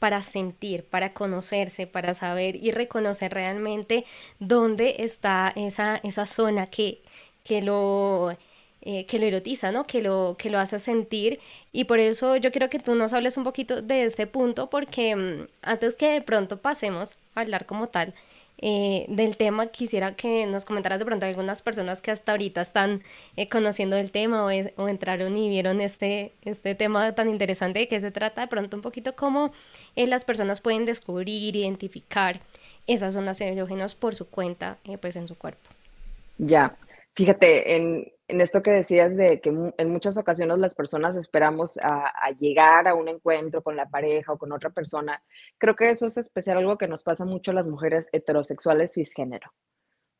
para 0.00 0.22
sentir, 0.24 0.84
para 0.84 1.14
conocerse, 1.14 1.86
para 1.86 2.14
saber 2.14 2.56
y 2.56 2.72
reconocer 2.72 3.32
realmente 3.32 4.04
dónde 4.40 4.96
está 5.00 5.52
esa, 5.56 5.98
esa 6.02 6.26
zona 6.26 6.66
que, 6.68 7.02
que 7.44 7.62
lo... 7.62 8.36
Eh, 8.82 9.04
que 9.04 9.18
lo 9.18 9.26
erotiza, 9.26 9.72
¿no? 9.72 9.86
Que 9.86 10.00
lo, 10.00 10.36
que 10.38 10.48
lo 10.48 10.58
hace 10.58 10.78
sentir. 10.80 11.38
Y 11.70 11.84
por 11.84 11.98
eso 12.00 12.36
yo 12.36 12.50
quiero 12.50 12.70
que 12.70 12.78
tú 12.78 12.94
nos 12.94 13.12
hables 13.12 13.36
un 13.36 13.44
poquito 13.44 13.82
de 13.82 14.04
este 14.04 14.26
punto, 14.26 14.70
porque 14.70 15.14
mm, 15.16 15.48
antes 15.62 15.96
que 15.96 16.10
de 16.12 16.22
pronto 16.22 16.62
pasemos 16.62 17.18
a 17.34 17.40
hablar 17.42 17.66
como 17.66 17.88
tal, 17.90 18.14
eh, 18.62 19.06
del 19.08 19.38
tema, 19.38 19.68
quisiera 19.68 20.14
que 20.14 20.44
nos 20.44 20.66
comentaras 20.66 20.98
de 20.98 21.06
pronto 21.06 21.24
algunas 21.24 21.62
personas 21.62 22.02
que 22.02 22.10
hasta 22.10 22.32
ahorita 22.32 22.60
están 22.60 23.02
eh, 23.36 23.48
conociendo 23.48 23.96
el 23.96 24.10
tema 24.10 24.44
o, 24.44 24.88
entraron 24.88 25.36
y 25.38 25.48
vieron 25.48 25.80
este, 25.80 26.32
este 26.44 26.74
tema 26.74 27.14
tan 27.14 27.30
interesante 27.30 27.78
de 27.78 27.88
qué 27.88 27.98
se 28.00 28.10
trata, 28.10 28.42
de 28.42 28.48
pronto 28.48 28.76
un 28.76 28.82
poquito 28.82 29.16
cómo 29.16 29.52
eh, 29.96 30.06
las 30.06 30.26
personas 30.26 30.60
pueden 30.60 30.84
descubrir, 30.84 31.56
identificar 31.56 32.40
esas 32.86 33.14
zonas 33.14 33.40
erógenas 33.40 33.94
por 33.94 34.14
su 34.14 34.28
cuenta, 34.28 34.76
pues 35.00 35.16
en 35.16 35.26
su 35.26 35.36
cuerpo. 35.36 35.70
Ya, 36.36 36.76
fíjate, 37.14 37.76
en, 37.76 38.12
en 38.30 38.40
esto 38.40 38.62
que 38.62 38.70
decías 38.70 39.16
de 39.16 39.40
que 39.40 39.50
en 39.50 39.90
muchas 39.90 40.16
ocasiones 40.16 40.58
las 40.58 40.74
personas 40.74 41.16
esperamos 41.16 41.78
a, 41.82 42.30
llegar 42.38 42.88
a 42.88 42.94
un 42.94 43.08
encuentro 43.08 43.62
con 43.62 43.76
la 43.76 43.88
pareja 43.88 44.32
o 44.32 44.38
con 44.38 44.52
otra 44.52 44.70
persona, 44.70 45.22
creo 45.58 45.76
que 45.76 45.90
eso 45.90 46.06
es 46.06 46.16
especial 46.16 46.58
algo 46.58 46.78
que 46.78 46.88
nos 46.88 47.02
pasa 47.02 47.24
mucho 47.24 47.50
a 47.50 47.54
las 47.54 47.66
mujeres 47.66 48.08
heterosexuales 48.12 48.92
cisgénero. 48.92 49.50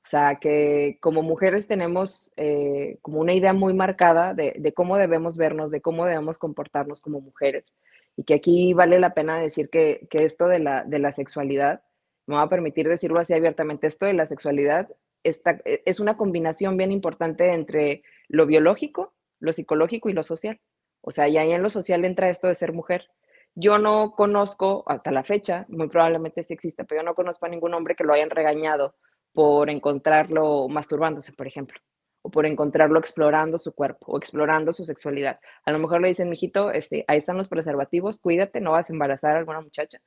O 0.02 0.08
sea, 0.10 0.36
que 0.36 0.98
como 1.00 1.22
mujeres 1.22 1.66
tenemos 1.66 2.32
eh, 2.36 2.98
como 3.02 3.20
una 3.20 3.34
idea 3.34 3.52
muy 3.52 3.74
marcada 3.74 4.34
de, 4.34 4.72
cómo 4.74 4.96
debemos 4.96 5.36
vernos, 5.36 5.70
de 5.70 5.80
cómo 5.80 6.06
debemos 6.06 6.38
comportarnos 6.38 7.00
como 7.00 7.20
mujeres. 7.20 7.74
Y 8.16 8.24
que 8.24 8.34
aquí 8.34 8.72
vale 8.74 8.98
la 8.98 9.14
pena 9.14 9.38
decir 9.38 9.68
que, 9.70 10.06
que 10.10 10.24
esto 10.24 10.48
de 10.48 10.58
la, 10.58 10.84
de 10.84 10.98
la 10.98 11.12
sexualidad, 11.12 11.82
me 12.26 12.36
va 12.36 12.42
a 12.42 12.48
permitir 12.48 12.88
decirlo 12.88 13.20
así 13.20 13.34
abiertamente, 13.34 13.86
esto 13.86 14.06
de 14.06 14.14
la 14.14 14.26
sexualidad 14.26 14.88
e, 15.24 15.82
es 15.84 16.00
una 16.00 16.16
combinación 16.16 16.76
bien 16.76 16.92
importante 16.92 17.52
entre 17.52 18.02
lo 18.28 18.46
biológico, 18.46 19.14
lo 19.40 19.52
psicológico 19.52 20.08
y 20.08 20.12
lo 20.12 20.22
social. 20.22 20.60
O 21.02 21.10
sea, 21.12 21.28
y 21.28 21.38
ahí 21.38 21.52
en 21.52 21.62
lo 21.62 21.70
social 21.70 22.04
entra 22.04 22.28
esto 22.30 22.48
de 22.48 22.54
ser 22.54 22.72
mujer. 22.72 23.08
yo 23.54 23.78
no 23.78 24.12
conozco, 24.12 24.84
hasta 24.86 25.10
la 25.10 25.24
fecha, 25.24 25.66
muy 25.68 25.88
probablemente 25.88 26.44
sí 26.44 26.54
existe, 26.54 26.84
pero 26.84 27.00
yo 27.02 27.04
no 27.04 27.14
conozco 27.14 27.46
a 27.46 27.48
ningún 27.48 27.74
hombre 27.74 27.96
que 27.96 28.04
lo 28.04 28.12
hayan 28.12 28.30
regañado 28.30 28.94
por 29.32 29.70
encontrarlo 29.70 30.68
masturbándose, 30.68 31.32
por 31.32 31.46
ejemplo, 31.46 31.80
o 32.22 32.30
por 32.30 32.46
encontrarlo 32.46 32.98
explorando 32.98 33.58
su 33.58 33.72
cuerpo 33.74 34.12
o 34.12 34.18
explorando 34.18 34.72
su 34.72 34.84
sexualidad. 34.84 35.40
A 35.64 35.72
lo 35.72 35.78
mejor 35.78 36.00
le 36.00 36.08
dicen, 36.08 36.30
mijito, 36.30 36.70
este, 36.72 37.04
ahí 37.08 37.18
están 37.18 37.36
los 37.38 37.48
preservativos, 37.48 38.18
cuídate, 38.18 38.60
no 38.60 38.72
vas 38.72 38.90
a 38.90 38.92
embarazar 38.92 39.36
a 39.36 39.38
alguna 39.40 39.60
muchacha. 39.60 40.00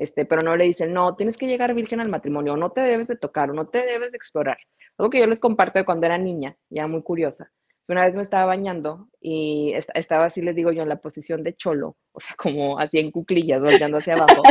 Este, 0.00 0.24
pero 0.24 0.40
no 0.40 0.56
le 0.56 0.64
dicen, 0.64 0.94
no, 0.94 1.14
tienes 1.14 1.36
que 1.36 1.46
llegar 1.46 1.74
virgen 1.74 2.00
al 2.00 2.08
matrimonio, 2.08 2.56
no 2.56 2.70
te 2.70 2.80
debes 2.80 3.06
de 3.06 3.16
tocar, 3.16 3.52
no 3.52 3.66
te 3.66 3.84
debes 3.84 4.10
de 4.12 4.16
explorar. 4.16 4.56
Algo 4.96 5.10
que 5.10 5.20
yo 5.20 5.26
les 5.26 5.40
comparto 5.40 5.78
de 5.78 5.84
cuando 5.84 6.06
era 6.06 6.16
niña, 6.16 6.56
ya 6.70 6.86
muy 6.86 7.02
curiosa. 7.02 7.52
Una 7.86 8.06
vez 8.06 8.14
me 8.14 8.22
estaba 8.22 8.46
bañando 8.46 9.10
y 9.20 9.74
estaba 9.92 10.24
así, 10.24 10.40
les 10.40 10.56
digo 10.56 10.72
yo, 10.72 10.82
en 10.82 10.88
la 10.88 11.02
posición 11.02 11.42
de 11.42 11.54
cholo, 11.54 11.98
o 12.12 12.20
sea, 12.20 12.34
como 12.38 12.78
así 12.78 12.98
en 12.98 13.10
cuclillas, 13.10 13.60
volteando 13.60 13.98
hacia 13.98 14.14
abajo. 14.14 14.42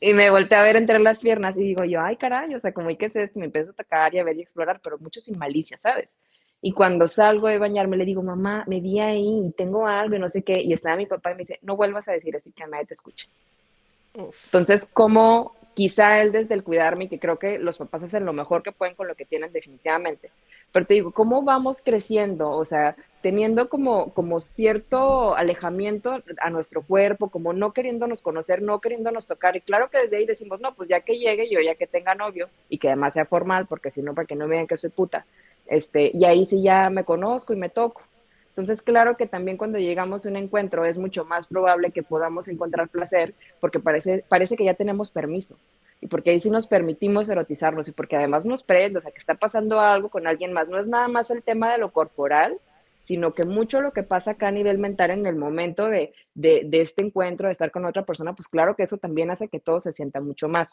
y 0.00 0.14
me 0.14 0.30
volteé 0.30 0.56
a 0.56 0.62
ver 0.62 0.76
entre 0.76 0.98
las 0.98 1.18
piernas 1.18 1.58
y 1.58 1.62
digo 1.62 1.84
yo, 1.84 2.00
ay, 2.00 2.16
caray, 2.16 2.54
o 2.54 2.58
sea, 2.58 2.72
como, 2.72 2.88
¿y 2.88 2.96
qué 2.96 3.06
es 3.06 3.16
esto? 3.16 3.38
Me 3.38 3.46
empiezo 3.46 3.72
a 3.72 3.74
tocar 3.74 4.14
y 4.14 4.18
a 4.18 4.24
ver 4.24 4.38
y 4.38 4.40
explorar, 4.40 4.80
pero 4.82 4.98
mucho 4.98 5.20
sin 5.20 5.36
malicia, 5.36 5.76
¿sabes? 5.78 6.18
Y 6.62 6.72
cuando 6.72 7.06
salgo 7.06 7.48
de 7.48 7.58
bañarme 7.58 7.98
le 7.98 8.06
digo, 8.06 8.22
mamá, 8.22 8.64
me 8.66 8.80
vi 8.80 8.98
ahí 8.98 9.42
y 9.46 9.52
tengo 9.52 9.86
algo 9.86 10.16
y 10.16 10.18
no 10.18 10.30
sé 10.30 10.42
qué. 10.42 10.62
Y 10.62 10.72
estaba 10.72 10.96
mi 10.96 11.04
papá 11.04 11.32
y 11.32 11.34
me 11.34 11.40
dice, 11.40 11.58
no 11.60 11.76
vuelvas 11.76 12.08
a 12.08 12.12
decir 12.12 12.34
así 12.34 12.50
que 12.52 12.62
a 12.62 12.66
nadie 12.66 12.86
te 12.86 12.94
escuche. 12.94 13.28
Entonces, 14.14 14.88
como 14.92 15.54
quizá 15.74 16.20
él 16.20 16.32
desde 16.32 16.54
el 16.54 16.64
cuidarme, 16.64 17.08
que 17.08 17.18
creo 17.18 17.38
que 17.38 17.58
los 17.58 17.78
papás 17.78 18.02
hacen 18.02 18.24
lo 18.24 18.32
mejor 18.32 18.62
que 18.62 18.72
pueden 18.72 18.94
con 18.94 19.08
lo 19.08 19.14
que 19.14 19.24
tienen 19.24 19.52
definitivamente, 19.52 20.30
pero 20.72 20.86
te 20.86 20.94
digo, 20.94 21.12
¿cómo 21.12 21.42
vamos 21.42 21.82
creciendo? 21.82 22.50
O 22.50 22.64
sea, 22.64 22.96
teniendo 23.22 23.68
como, 23.68 24.12
como 24.12 24.40
cierto 24.40 25.34
alejamiento 25.34 26.22
a 26.40 26.50
nuestro 26.50 26.82
cuerpo, 26.82 27.28
como 27.28 27.52
no 27.52 27.72
queriéndonos 27.72 28.20
conocer, 28.20 28.62
no 28.62 28.80
queriéndonos 28.80 29.26
tocar. 29.26 29.56
Y 29.56 29.60
claro 29.60 29.90
que 29.90 29.98
desde 29.98 30.16
ahí 30.18 30.26
decimos, 30.26 30.60
no, 30.60 30.74
pues 30.74 30.88
ya 30.88 31.00
que 31.00 31.18
llegue 31.18 31.48
yo, 31.48 31.60
ya 31.60 31.74
que 31.74 31.86
tenga 31.86 32.14
novio, 32.14 32.48
y 32.68 32.78
que 32.78 32.88
además 32.88 33.14
sea 33.14 33.24
formal, 33.24 33.66
porque 33.66 33.90
si 33.90 34.02
no, 34.02 34.14
para 34.14 34.26
que 34.26 34.36
no 34.36 34.46
me 34.46 34.56
vean 34.56 34.66
que 34.66 34.76
soy 34.76 34.90
puta, 34.90 35.26
este, 35.66 36.10
y 36.12 36.24
ahí 36.24 36.46
sí 36.46 36.62
ya 36.62 36.90
me 36.90 37.04
conozco 37.04 37.52
y 37.52 37.56
me 37.56 37.68
toco. 37.68 38.02
Entonces, 38.50 38.82
claro 38.82 39.16
que 39.16 39.26
también 39.26 39.56
cuando 39.56 39.78
llegamos 39.78 40.26
a 40.26 40.28
un 40.28 40.36
encuentro 40.36 40.84
es 40.84 40.98
mucho 40.98 41.24
más 41.24 41.46
probable 41.46 41.92
que 41.92 42.02
podamos 42.02 42.48
encontrar 42.48 42.88
placer 42.88 43.34
porque 43.60 43.80
parece, 43.80 44.24
parece 44.28 44.56
que 44.56 44.64
ya 44.64 44.74
tenemos 44.74 45.10
permiso 45.10 45.56
y 46.00 46.06
porque 46.06 46.30
ahí 46.30 46.40
sí 46.40 46.50
nos 46.50 46.66
permitimos 46.66 47.28
erotizarnos 47.28 47.88
y 47.88 47.92
porque 47.92 48.16
además 48.16 48.46
nos 48.46 48.62
prende, 48.62 48.98
o 48.98 49.00
sea, 49.00 49.12
que 49.12 49.18
está 49.18 49.34
pasando 49.34 49.80
algo 49.80 50.08
con 50.08 50.26
alguien 50.26 50.52
más. 50.52 50.68
No 50.68 50.78
es 50.78 50.88
nada 50.88 51.08
más 51.08 51.30
el 51.30 51.42
tema 51.42 51.70
de 51.70 51.78
lo 51.78 51.92
corporal, 51.92 52.58
sino 53.02 53.34
que 53.34 53.44
mucho 53.44 53.80
lo 53.80 53.92
que 53.92 54.02
pasa 54.02 54.32
acá 54.32 54.48
a 54.48 54.52
nivel 54.52 54.78
mental 54.78 55.10
en 55.10 55.26
el 55.26 55.36
momento 55.36 55.88
de, 55.88 56.12
de, 56.34 56.62
de 56.64 56.80
este 56.80 57.02
encuentro, 57.02 57.48
de 57.48 57.52
estar 57.52 57.70
con 57.70 57.84
otra 57.84 58.04
persona, 58.04 58.34
pues 58.34 58.48
claro 58.48 58.76
que 58.76 58.82
eso 58.82 58.96
también 58.96 59.30
hace 59.30 59.48
que 59.48 59.60
todo 59.60 59.80
se 59.80 59.92
sienta 59.92 60.20
mucho 60.20 60.48
más. 60.48 60.68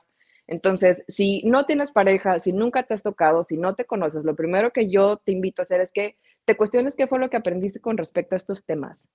Entonces, 0.48 1.04
si 1.10 1.44
no 1.44 1.66
tienes 1.66 1.92
pareja, 1.92 2.40
si 2.40 2.54
nunca 2.54 2.84
te 2.84 2.94
has 2.94 3.04
tocado, 3.04 3.44
si 3.44 3.58
no 3.58 3.76
te 3.76 3.84
conoces, 3.84 4.24
lo 4.24 4.36
primero 4.36 4.72
que 4.72 4.90
yo 4.90 5.18
te 5.18 5.34
invito 5.34 5.62
a 5.62 5.64
hacer 5.64 5.82
es 5.82 5.92
que 5.92 6.16
te 6.48 6.56
cuestiones 6.56 6.96
qué 6.96 7.08
fue 7.08 7.20
lo 7.20 7.30
que 7.30 7.36
aprendiste 7.36 7.82
con 7.82 7.98
respecto 7.98 8.34
a 8.34 8.38
estos 8.38 8.64
temas. 8.64 9.10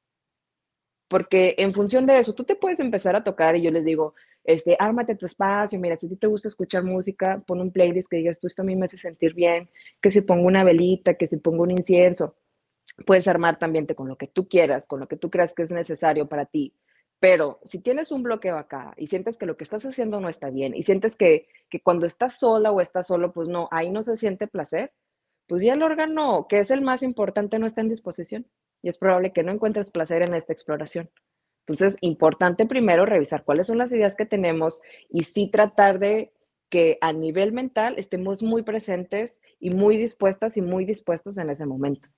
Porque 1.09 1.55
en 1.57 1.73
función 1.73 2.05
de 2.05 2.19
eso, 2.19 2.35
tú 2.35 2.45
te 2.45 2.57
puedes 2.57 2.79
empezar 2.79 3.17
a 3.17 3.25
tocar 3.25 3.57
y 3.57 3.63
yo 3.63 3.71
les 3.71 3.87
digo, 3.87 4.15
este, 4.45 4.77
ármate 4.79 5.17
tu 5.17 5.25
espacio, 5.25 5.81
mira, 5.81 5.97
si 5.97 6.07
a 6.07 6.09
ti 6.11 6.17
te 6.17 6.27
gusta 6.27 6.49
escuchar 6.49 6.85
música, 6.85 7.43
pon 7.47 7.63
un 7.63 7.73
playlist 7.73 8.11
que 8.11 8.19
digas, 8.19 8.39
tú 8.39 8.49
esto 8.49 8.61
a 8.61 8.67
mí 8.67 8.77
me 8.77 8.85
hace 8.85 8.99
sentir 8.99 9.33
bien, 9.33 9.71
que 10.03 10.11
si 10.11 10.21
pongo 10.21 10.47
una 10.47 10.63
velita, 10.63 11.15
que 11.15 11.27
si 11.27 11.39
pongo 11.39 11.63
un 11.63 11.71
incienso. 11.71 12.37
Puedes 13.07 13.27
armar 13.27 13.59
también 13.59 13.87
con 13.87 14.09
lo 14.09 14.17
que 14.17 14.27
tú 14.27 14.47
quieras, 14.47 14.87
con 14.87 15.01
lo 15.01 15.09
que 15.09 15.17
tú 15.17 15.31
creas 15.31 15.55
que 15.55 15.63
es 15.63 15.71
necesario 15.71 16.29
para 16.29 16.45
ti. 16.45 16.75
Pero 17.19 17.61
si 17.65 17.79
tienes 17.79 18.13
un 18.13 18.23
bloqueo 18.25 18.59
acá 18.59 18.93
y 18.99 19.07
sientes 19.07 19.39
que 19.39 19.47
lo 19.47 19.57
que 19.57 19.65
estás 19.65 19.87
haciendo 19.87 20.21
no 20.21 20.29
está 20.29 20.51
bien 20.51 20.75
y 20.75 20.83
sientes 20.83 21.17
que, 21.17 21.49
que 21.71 21.81
cuando 21.81 22.05
estás 22.05 22.39
sola 22.39 22.73
o 22.73 22.83
estás 22.83 23.07
solo, 23.07 23.33
pues 23.33 23.49
no, 23.49 23.69
ahí 23.71 23.91
no 23.91 24.03
se 24.03 24.19
siente 24.19 24.49
placer, 24.49 24.93
pues 25.53 25.63
ya 25.63 25.75
el 25.75 25.83
órgano, 25.83 26.47
que 26.49 26.61
es 26.61 26.71
el 26.71 26.81
más 26.81 27.03
importante, 27.03 27.59
no 27.59 27.67
está 27.67 27.83
en 27.83 27.91
disposición 27.91 28.47
y 28.81 28.89
es 28.89 28.97
probable 28.97 29.35
que 29.35 29.43
no 29.43 29.53
encuentres 29.53 29.91
placer 29.91 30.23
en 30.23 30.33
esta 30.33 30.55
exploración. 30.55 31.11
Entonces, 31.67 31.99
importante 32.01 32.65
primero 32.65 33.05
revisar 33.05 33.45
cuáles 33.45 33.67
son 33.67 33.77
las 33.77 33.93
ideas 33.93 34.17
que 34.17 34.25
tenemos 34.25 34.81
y 35.11 35.25
sí 35.25 35.51
tratar 35.53 35.99
de 35.99 36.33
que 36.71 36.97
a 37.03 37.13
nivel 37.13 37.53
mental 37.53 37.97
estemos 37.99 38.43
muy 38.43 38.63
presentes 38.63 39.43
y 39.61 39.69
muy 39.69 39.99
dispuestas 39.99 40.57
y 40.57 40.63
muy 40.63 40.87
dispuestos 40.87 41.37
en 41.37 41.51
ese 41.51 41.67
momento. 41.67 42.09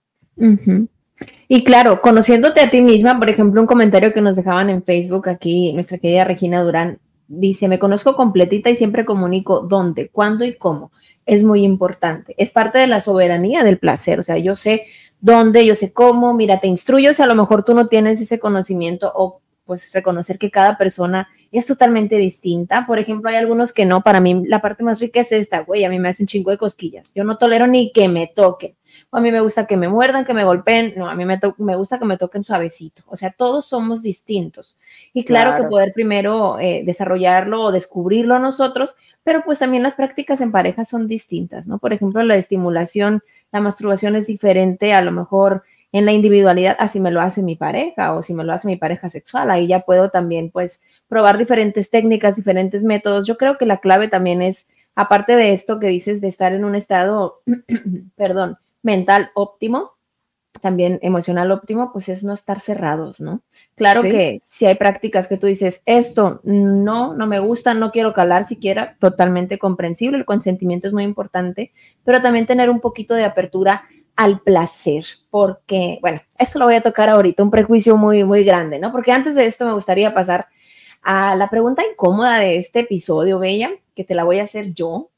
Y 1.48 1.64
claro, 1.64 2.02
conociéndote 2.02 2.60
a 2.60 2.70
ti 2.70 2.82
misma, 2.82 3.18
por 3.18 3.30
ejemplo, 3.30 3.60
un 3.60 3.66
comentario 3.66 4.12
que 4.12 4.20
nos 4.20 4.36
dejaban 4.36 4.70
en 4.70 4.84
Facebook 4.84 5.28
aquí, 5.28 5.72
nuestra 5.72 5.98
querida 5.98 6.22
Regina 6.22 6.62
Durán 6.62 7.00
dice, 7.38 7.68
me 7.68 7.78
conozco 7.78 8.16
completita 8.16 8.70
y 8.70 8.76
siempre 8.76 9.04
comunico 9.04 9.60
dónde, 9.60 10.08
cuándo 10.08 10.44
y 10.44 10.54
cómo. 10.54 10.92
Es 11.26 11.42
muy 11.42 11.64
importante. 11.64 12.34
Es 12.38 12.50
parte 12.50 12.78
de 12.78 12.86
la 12.86 13.00
soberanía 13.00 13.64
del 13.64 13.78
placer. 13.78 14.20
O 14.20 14.22
sea, 14.22 14.38
yo 14.38 14.56
sé 14.56 14.86
dónde, 15.20 15.64
yo 15.64 15.74
sé 15.74 15.92
cómo, 15.92 16.34
mira, 16.34 16.60
te 16.60 16.68
instruyo 16.68 17.14
si 17.14 17.22
a 17.22 17.26
lo 17.26 17.34
mejor 17.34 17.64
tú 17.64 17.74
no 17.74 17.88
tienes 17.88 18.20
ese 18.20 18.38
conocimiento 18.38 19.10
o 19.14 19.40
pues 19.64 19.92
reconocer 19.94 20.38
que 20.38 20.50
cada 20.50 20.76
persona 20.76 21.28
es 21.50 21.64
totalmente 21.66 22.16
distinta. 22.16 22.84
Por 22.86 22.98
ejemplo, 22.98 23.30
hay 23.30 23.36
algunos 23.36 23.72
que 23.72 23.86
no, 23.86 24.02
para 24.02 24.20
mí 24.20 24.42
la 24.46 24.60
parte 24.60 24.84
más 24.84 25.00
rica 25.00 25.20
es 25.20 25.32
esta, 25.32 25.60
güey, 25.60 25.84
a 25.84 25.88
mí 25.88 25.98
me 25.98 26.10
hace 26.10 26.22
un 26.22 26.26
chingo 26.26 26.50
de 26.50 26.58
cosquillas. 26.58 27.12
Yo 27.14 27.24
no 27.24 27.38
tolero 27.38 27.66
ni 27.66 27.92
que 27.92 28.08
me 28.08 28.26
toquen 28.26 28.74
a 29.14 29.20
mí 29.20 29.30
me 29.30 29.40
gusta 29.40 29.66
que 29.66 29.76
me 29.76 29.88
muerdan, 29.88 30.24
que 30.24 30.34
me 30.34 30.44
golpeen, 30.44 30.94
no, 30.96 31.08
a 31.08 31.14
mí 31.14 31.24
me, 31.24 31.38
me 31.58 31.76
gusta 31.76 31.98
que 31.98 32.04
me 32.04 32.16
toquen 32.16 32.42
suavecito. 32.42 33.02
O 33.06 33.16
sea, 33.16 33.30
todos 33.30 33.66
somos 33.66 34.02
distintos. 34.02 34.76
Y 35.12 35.24
claro, 35.24 35.56
que 35.56 35.68
poder 35.68 35.92
primero 35.92 36.58
eh, 36.58 36.82
desarrollarlo 36.84 37.62
o 37.62 37.72
descubrirlo 37.72 38.38
nosotros, 38.38 38.96
pero 39.22 39.42
pues 39.44 39.60
también 39.60 39.82
las 39.82 39.94
prácticas 39.94 40.40
en 40.40 40.52
pareja 40.52 40.84
son 40.84 41.06
distintas, 41.06 41.66
¿no? 41.66 41.78
Por 41.78 41.92
ejemplo, 41.92 42.22
la 42.24 42.36
estimulación, 42.36 43.22
la 43.52 43.60
masturbación 43.60 44.16
es 44.16 44.26
diferente 44.26 44.92
a 44.92 45.02
lo 45.02 45.12
mejor 45.12 45.62
en 45.92 46.06
la 46.06 46.12
individualidad, 46.12 46.76
así 46.80 46.98
me 46.98 47.12
lo 47.12 47.20
hace 47.20 47.40
mi 47.40 47.54
pareja 47.54 48.14
o 48.14 48.22
si 48.22 48.34
me 48.34 48.42
lo 48.42 48.52
hace 48.52 48.66
mi 48.66 48.76
pareja 48.76 49.08
sexual, 49.08 49.48
ahí 49.48 49.68
ya 49.68 49.80
puedo 49.80 50.10
también 50.10 50.50
pues 50.50 50.82
probar 51.06 51.38
diferentes 51.38 51.88
técnicas, 51.88 52.34
diferentes 52.34 52.82
métodos. 52.82 53.28
Yo 53.28 53.36
creo 53.36 53.58
que 53.58 53.64
la 53.64 53.76
clave 53.76 54.08
también 54.08 54.42
es, 54.42 54.66
aparte 54.96 55.36
de 55.36 55.52
esto 55.52 55.78
que 55.78 55.86
dices 55.86 56.20
de 56.20 56.26
estar 56.26 56.52
en 56.52 56.64
un 56.64 56.74
estado, 56.74 57.36
perdón, 58.16 58.58
mental 58.84 59.30
óptimo, 59.34 59.90
también 60.60 61.00
emocional 61.02 61.50
óptimo, 61.50 61.90
pues 61.92 62.08
es 62.08 62.22
no 62.22 62.32
estar 62.32 62.60
cerrados, 62.60 63.20
¿no? 63.20 63.42
Claro 63.74 64.02
que 64.02 64.40
si 64.44 64.66
hay 64.66 64.76
prácticas 64.76 65.26
que 65.26 65.36
tú 65.36 65.48
dices, 65.48 65.82
esto 65.84 66.40
no, 66.44 67.14
no 67.14 67.26
me 67.26 67.40
gusta, 67.40 67.74
no 67.74 67.90
quiero 67.90 68.14
calar 68.14 68.46
siquiera, 68.46 68.96
totalmente 69.00 69.58
comprensible, 69.58 70.18
el 70.18 70.24
consentimiento 70.24 70.86
es 70.86 70.92
muy 70.92 71.02
importante, 71.02 71.72
pero 72.04 72.22
también 72.22 72.46
tener 72.46 72.70
un 72.70 72.80
poquito 72.80 73.14
de 73.14 73.24
apertura 73.24 73.84
al 74.14 74.40
placer, 74.40 75.04
porque, 75.28 75.98
bueno, 76.00 76.20
eso 76.38 76.60
lo 76.60 76.66
voy 76.66 76.76
a 76.76 76.82
tocar 76.82 77.08
ahorita, 77.08 77.42
un 77.42 77.50
prejuicio 77.50 77.96
muy, 77.96 78.22
muy 78.22 78.44
grande, 78.44 78.78
¿no? 78.78 78.92
Porque 78.92 79.10
antes 79.10 79.34
de 79.34 79.46
esto 79.46 79.66
me 79.66 79.72
gustaría 79.72 80.14
pasar 80.14 80.46
a 81.02 81.34
la 81.34 81.50
pregunta 81.50 81.82
incómoda 81.84 82.38
de 82.38 82.58
este 82.58 82.80
episodio, 82.80 83.40
Bella, 83.40 83.70
que 83.94 84.04
te 84.04 84.14
la 84.14 84.24
voy 84.24 84.38
a 84.38 84.44
hacer 84.44 84.72
yo, 84.72 85.10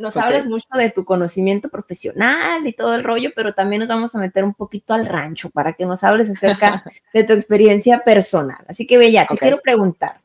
nos 0.00 0.16
hablas 0.16 0.46
mucho 0.46 0.66
de 0.72 0.88
tu 0.90 1.04
conocimiento 1.04 1.68
profesional 1.68 2.66
y 2.66 2.72
todo 2.72 2.94
el 2.94 3.04
rollo, 3.04 3.30
pero 3.36 3.52
también 3.52 3.80
nos 3.80 3.88
vamos 3.88 4.14
a 4.14 4.18
meter 4.18 4.44
un 4.44 4.54
poquito 4.54 4.94
al 4.94 5.04
rancho 5.04 5.50
para 5.50 5.74
que 5.74 5.84
nos 5.84 6.02
hables 6.02 6.30
acerca 6.30 6.82
de 7.12 7.24
tu 7.24 7.34
experiencia 7.34 8.02
personal. 8.02 8.64
Así 8.66 8.86
que, 8.86 8.96
Bella, 8.96 9.26
te 9.28 9.36
quiero 9.36 9.60
preguntar. 9.60 10.20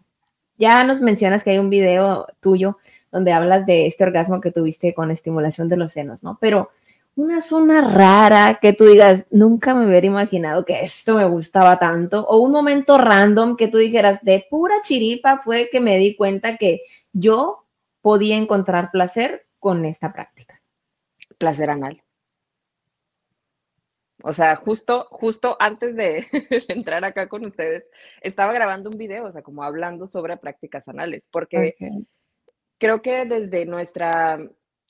Ya 0.58 0.84
nos 0.86 1.02
mencionas 1.02 1.44
que 1.44 1.52
hay 1.52 1.58
un 1.58 1.70
video 1.70 2.26
tuyo 2.40 2.78
donde 3.12 3.34
hablas 3.34 3.66
de 3.66 3.86
este 3.86 4.06
orgasmo 4.06 4.40
que 4.40 4.52
tuviste 4.52 4.94
con 4.94 5.12
estimulación 5.12 5.68
de 5.68 5.78
los 5.78 5.92
senos, 5.92 6.24
¿no? 6.24 6.38
Pero 6.40 6.70
una 7.16 7.42
zona 7.42 7.82
rara 7.82 8.60
que 8.62 8.72
tú 8.72 8.86
digas, 8.86 9.28
nunca 9.32 9.76
me 9.76 9.86
hubiera 9.86 10.08
imaginado 10.08 10.64
que 10.64 10.84
esto 10.84 11.16
me 11.16 11.26
gustaba 11.26 11.80
tanto, 11.80 12.26
o 12.26 12.40
un 12.40 12.52
momento 12.52 12.98
random 12.98 13.58
que 13.58 13.68
tú 13.68 13.78
dijeras, 13.78 14.24
de 14.24 14.46
pura 14.50 14.76
chiripa 14.84 15.42
fue 15.44 15.70
que 15.70 15.82
me 15.82 15.98
di 15.98 16.16
cuenta 16.16 16.56
que 16.56 16.82
yo 17.12 17.66
podía 18.02 18.38
encontrar 18.38 18.92
placer 18.92 19.45
con 19.66 19.84
esta 19.84 20.14
práctica? 20.14 20.62
Placer 21.40 21.72
anal. 21.72 22.04
O 24.22 24.32
sea, 24.32 24.56
justo, 24.58 25.08
justo 25.10 25.58
antes 25.60 25.96
de 25.96 26.28
entrar 26.68 27.04
acá 27.04 27.28
con 27.28 27.44
ustedes, 27.44 27.84
estaba 28.22 28.54
grabando 28.54 28.92
un 28.92 28.98
video, 29.00 29.26
o 29.26 29.32
sea, 29.32 29.42
como 29.42 29.64
hablando 29.64 30.06
sobre 30.06 30.38
prácticas 30.38 30.88
anales, 30.88 31.28
porque 31.32 31.74
creo 32.78 33.02
que 33.02 33.26
desde 33.26 33.66
nuestra 33.66 34.38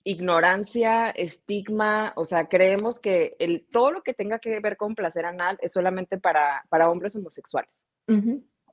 ignorancia, 0.04 1.10
estigma, 1.10 2.12
o 2.18 2.26
sea, 2.26 2.50
creemos 2.50 3.00
que 3.00 3.38
el, 3.40 3.66
todo 3.72 3.92
lo 3.92 4.04
que 4.04 4.14
tenga 4.14 4.40
que 4.40 4.60
ver 4.60 4.76
con 4.76 4.94
placer 4.94 5.26
anal 5.26 5.58
es 5.62 5.72
solamente 5.72 6.18
para, 6.18 6.66
para 6.68 6.90
hombres 6.90 7.16
homosexuales 7.16 7.82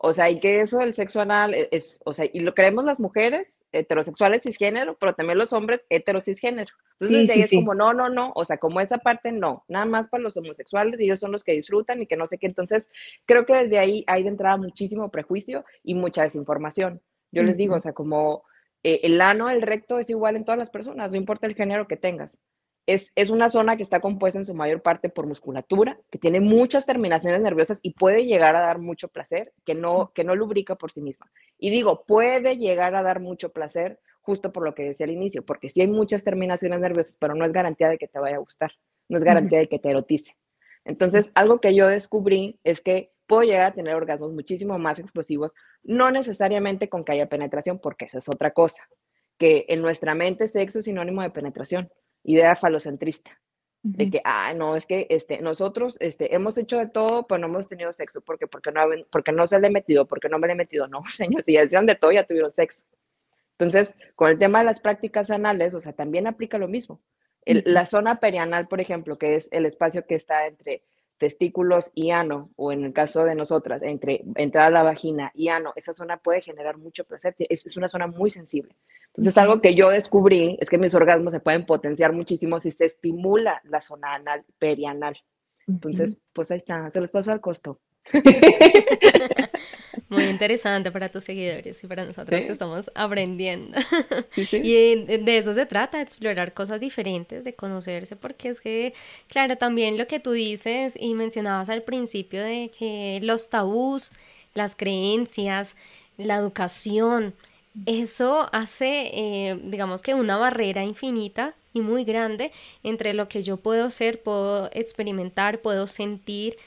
O 0.04 0.12
sea, 0.12 0.28
y 0.28 0.40
que 0.40 0.60
eso 0.60 0.78
del 0.78 0.94
sexo 0.94 1.20
anal 1.20 1.54
e, 1.54 1.68
es, 1.70 2.00
o 2.04 2.12
sea, 2.12 2.26
y 2.30 2.40
lo 2.40 2.54
creemos 2.54 2.84
las 2.84 2.98
mujeres 2.98 3.64
heterosexuales 3.70 4.42
cisgénero, 4.42 4.96
pero 4.98 5.14
también 5.14 5.38
los 5.38 5.52
hombres 5.52 5.86
heterocisgénero. 5.90 6.72
Entonces, 6.98 7.30
ahí 7.30 7.40
es 7.42 7.50
como, 7.52 7.72
no, 7.76 7.94
no, 7.94 8.08
no, 8.08 8.32
o 8.34 8.44
sea, 8.44 8.58
como 8.58 8.80
esa 8.80 8.98
parte 8.98 9.30
no, 9.30 9.64
nada 9.68 9.86
más 9.86 10.08
para 10.08 10.24
los 10.24 10.36
homosexuales, 10.36 10.98
ellos 10.98 11.20
son 11.20 11.30
los 11.30 11.44
que 11.44 11.52
disfrutan 11.52 12.02
y 12.02 12.08
que 12.08 12.16
no 12.16 12.26
sé 12.26 12.38
qué. 12.38 12.48
Entonces, 12.48 12.90
creo 13.26 13.46
que 13.46 13.54
desde 13.54 13.78
ahí 13.78 14.02
hay 14.08 14.24
de 14.24 14.30
entrada 14.30 14.56
muchísimo 14.56 15.08
prejuicio 15.12 15.64
y 15.84 15.94
mucha 15.94 16.24
desinformación. 16.24 17.00
Yo 17.30 17.44
les 17.44 17.56
digo, 17.56 17.76
o 17.76 17.80
sea, 17.80 17.92
como 17.92 18.42
eh, 18.82 19.00
el 19.04 19.20
ano, 19.20 19.50
el 19.50 19.62
recto 19.62 20.00
es 20.00 20.10
igual 20.10 20.34
en 20.34 20.44
todas 20.44 20.58
las 20.58 20.70
personas, 20.70 21.12
no 21.12 21.16
importa 21.16 21.46
el 21.46 21.54
género 21.54 21.86
que 21.86 21.96
tengas. 21.96 22.36
Es, 22.86 23.12
es, 23.14 23.30
una 23.30 23.48
zona 23.48 23.76
que 23.76 23.84
está 23.84 24.00
compuesta 24.00 24.38
en 24.38 24.44
su 24.44 24.54
mayor 24.54 24.82
parte 24.82 25.08
por 25.08 25.26
musculatura, 25.26 26.00
que 26.10 26.18
tiene 26.18 26.40
muchas 26.40 26.84
terminaciones 26.84 27.40
nerviosas 27.40 27.78
y 27.82 27.92
puede 27.92 28.24
llegar 28.26 28.56
a 28.56 28.60
dar 28.60 28.78
mucho 28.78 29.08
placer, 29.08 29.52
que 29.64 29.74
no, 29.74 30.10
que 30.14 30.24
no 30.24 30.34
lubrica 30.34 30.74
por 30.74 30.90
sí 30.90 31.00
misma. 31.00 31.30
Y 31.58 31.70
digo, 31.70 32.04
puede 32.04 32.56
llegar 32.56 32.96
a 32.96 33.02
dar 33.02 33.20
mucho 33.20 33.52
placer 33.52 34.00
justo 34.20 34.52
por 34.52 34.64
lo 34.64 34.74
que 34.74 34.84
decía 34.84 35.04
al 35.04 35.12
inicio, 35.12 35.44
porque 35.44 35.68
sí 35.68 35.80
hay 35.80 35.88
muchas 35.88 36.24
terminaciones 36.24 36.80
nerviosas, 36.80 37.16
pero 37.20 37.34
no 37.34 37.44
es 37.44 37.52
garantía 37.52 37.88
de 37.88 37.98
que 37.98 38.08
te 38.08 38.18
vaya 38.18 38.36
a 38.36 38.40
gustar, 38.40 38.72
no 39.08 39.18
es 39.18 39.24
garantía 39.24 39.58
de 39.58 39.68
que 39.68 39.78
te 39.78 39.90
erotice. 39.90 40.36
Entonces, 40.84 41.30
algo 41.34 41.60
que 41.60 41.74
yo 41.74 41.86
descubrí 41.86 42.58
es 42.64 42.80
que 42.80 43.12
puedo 43.26 43.42
llegar 43.42 43.64
a 43.64 43.74
tener 43.74 43.94
orgasmos 43.94 44.32
muchísimo 44.32 44.78
más 44.78 44.98
explosivos, 44.98 45.54
no 45.82 46.10
necesariamente 46.10 46.88
con 46.88 47.04
que 47.04 47.12
haya 47.12 47.28
penetración, 47.28 47.78
porque 47.78 48.06
esa 48.06 48.18
es 48.18 48.28
otra 48.28 48.52
cosa, 48.52 48.82
que 49.38 49.66
en 49.68 49.82
nuestra 49.82 50.14
mente 50.14 50.48
sexo 50.48 50.80
es 50.80 50.84
sinónimo 50.84 51.22
de 51.22 51.30
penetración, 51.30 51.90
idea 52.24 52.56
falocentrista, 52.56 53.40
de 53.82 54.10
que, 54.10 54.20
ah, 54.24 54.54
no, 54.54 54.76
es 54.76 54.86
que 54.86 55.06
este, 55.10 55.40
nosotros 55.40 55.96
este, 56.00 56.34
hemos 56.34 56.56
hecho 56.56 56.78
de 56.78 56.88
todo, 56.88 57.26
pero 57.26 57.38
no 57.38 57.48
hemos 57.48 57.68
tenido 57.68 57.92
sexo, 57.92 58.20
porque, 58.20 58.46
porque, 58.46 58.70
no, 58.70 58.82
porque 59.10 59.32
no 59.32 59.46
se 59.46 59.58
le 59.58 59.66
he 59.66 59.70
metido, 59.70 60.06
porque 60.06 60.28
no 60.28 60.38
me 60.38 60.46
le 60.46 60.52
he 60.52 60.56
metido, 60.56 60.86
no, 60.86 61.02
señor, 61.10 61.42
si 61.42 61.54
ya 61.54 61.62
hacían 61.62 61.86
de 61.86 61.96
todo, 61.96 62.12
ya 62.12 62.26
tuvieron 62.26 62.52
sexo. 62.52 62.82
Entonces, 63.58 63.94
con 64.14 64.30
el 64.30 64.38
tema 64.38 64.60
de 64.60 64.64
las 64.64 64.80
prácticas 64.80 65.30
anales, 65.30 65.74
o 65.74 65.80
sea, 65.80 65.92
también 65.92 66.26
aplica 66.26 66.58
lo 66.58 66.68
mismo. 66.68 67.00
La 67.44 67.86
zona 67.86 68.20
perianal, 68.20 68.68
por 68.68 68.80
ejemplo, 68.80 69.18
que 69.18 69.34
es 69.34 69.48
el 69.50 69.66
espacio 69.66 70.06
que 70.06 70.14
está 70.14 70.46
entre 70.46 70.84
testículos 71.22 71.92
y 71.94 72.10
ano, 72.10 72.50
o 72.56 72.72
en 72.72 72.84
el 72.84 72.92
caso 72.92 73.22
de 73.22 73.36
nosotras, 73.36 73.80
entre 73.84 74.24
entrada 74.34 74.66
a 74.66 74.70
la 74.70 74.82
vagina 74.82 75.30
y 75.36 75.50
ano, 75.50 75.72
esa 75.76 75.94
zona 75.94 76.16
puede 76.16 76.40
generar 76.40 76.78
mucho 76.78 77.04
placer, 77.04 77.36
es, 77.38 77.64
es 77.64 77.76
una 77.76 77.86
zona 77.86 78.08
muy 78.08 78.28
sensible. 78.28 78.74
Entonces, 79.06 79.38
algo 79.38 79.60
que 79.60 79.76
yo 79.76 79.90
descubrí 79.90 80.58
es 80.60 80.68
que 80.68 80.78
mis 80.78 80.96
orgasmos 80.96 81.32
se 81.32 81.38
pueden 81.38 81.64
potenciar 81.64 82.12
muchísimo 82.12 82.58
si 82.58 82.72
se 82.72 82.86
estimula 82.86 83.62
la 83.62 83.80
zona 83.80 84.14
anal, 84.14 84.44
perianal. 84.58 85.16
Entonces, 85.68 86.18
pues 86.32 86.50
ahí 86.50 86.58
está, 86.58 86.90
se 86.90 87.00
los 87.00 87.12
paso 87.12 87.30
al 87.30 87.40
costo. 87.40 87.78
Muy 90.22 90.30
interesante 90.30 90.90
para 90.90 91.08
tus 91.08 91.24
seguidores 91.24 91.82
y 91.82 91.86
para 91.86 92.04
nosotros 92.04 92.40
que 92.40 92.52
estamos 92.52 92.90
aprendiendo. 92.94 93.78
Y 94.52 95.04
de 95.04 95.36
eso 95.36 95.54
se 95.54 95.66
trata, 95.66 95.98
de 95.98 96.04
explorar 96.04 96.52
cosas 96.54 96.80
diferentes, 96.80 97.44
de 97.44 97.54
conocerse, 97.54 98.16
porque 98.16 98.48
es 98.48 98.60
que, 98.60 98.94
claro, 99.28 99.56
también 99.56 99.98
lo 99.98 100.06
que 100.06 100.20
tú 100.20 100.32
dices 100.32 100.96
y 100.98 101.14
mencionabas 101.14 101.68
al 101.68 101.82
principio 101.82 102.42
de 102.42 102.70
que 102.76 103.20
los 103.22 103.48
tabús, 103.50 104.10
las 104.54 104.74
creencias, 104.74 105.76
la 106.16 106.36
educación, 106.36 107.34
eso 107.86 108.48
hace, 108.52 109.10
eh, 109.12 109.58
digamos 109.64 110.02
que 110.02 110.14
una 110.14 110.36
barrera 110.36 110.84
infinita 110.84 111.54
y 111.72 111.80
muy 111.80 112.04
grande 112.04 112.52
entre 112.82 113.14
lo 113.14 113.28
que 113.28 113.42
yo 113.42 113.56
puedo 113.56 113.90
ser, 113.90 114.22
puedo 114.22 114.68
experimentar, 114.72 115.60
puedo 115.60 115.86
sentir 115.86 116.58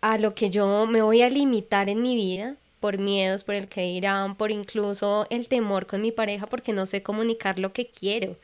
a 0.00 0.18
lo 0.18 0.34
que 0.34 0.50
yo 0.50 0.86
me 0.86 1.02
voy 1.02 1.22
a 1.22 1.28
limitar 1.28 1.88
en 1.88 2.00
mi 2.02 2.14
vida 2.14 2.56
por 2.80 2.98
miedos, 2.98 3.44
por 3.44 3.54
el 3.54 3.68
que 3.68 3.82
dirán, 3.82 4.36
por 4.36 4.50
incluso 4.50 5.26
el 5.30 5.48
temor 5.48 5.86
con 5.86 6.02
mi 6.02 6.12
pareja 6.12 6.46
porque 6.46 6.72
no 6.72 6.86
sé 6.86 7.02
comunicar 7.02 7.58
lo 7.58 7.72
que 7.72 7.86
quiero. 7.90 8.36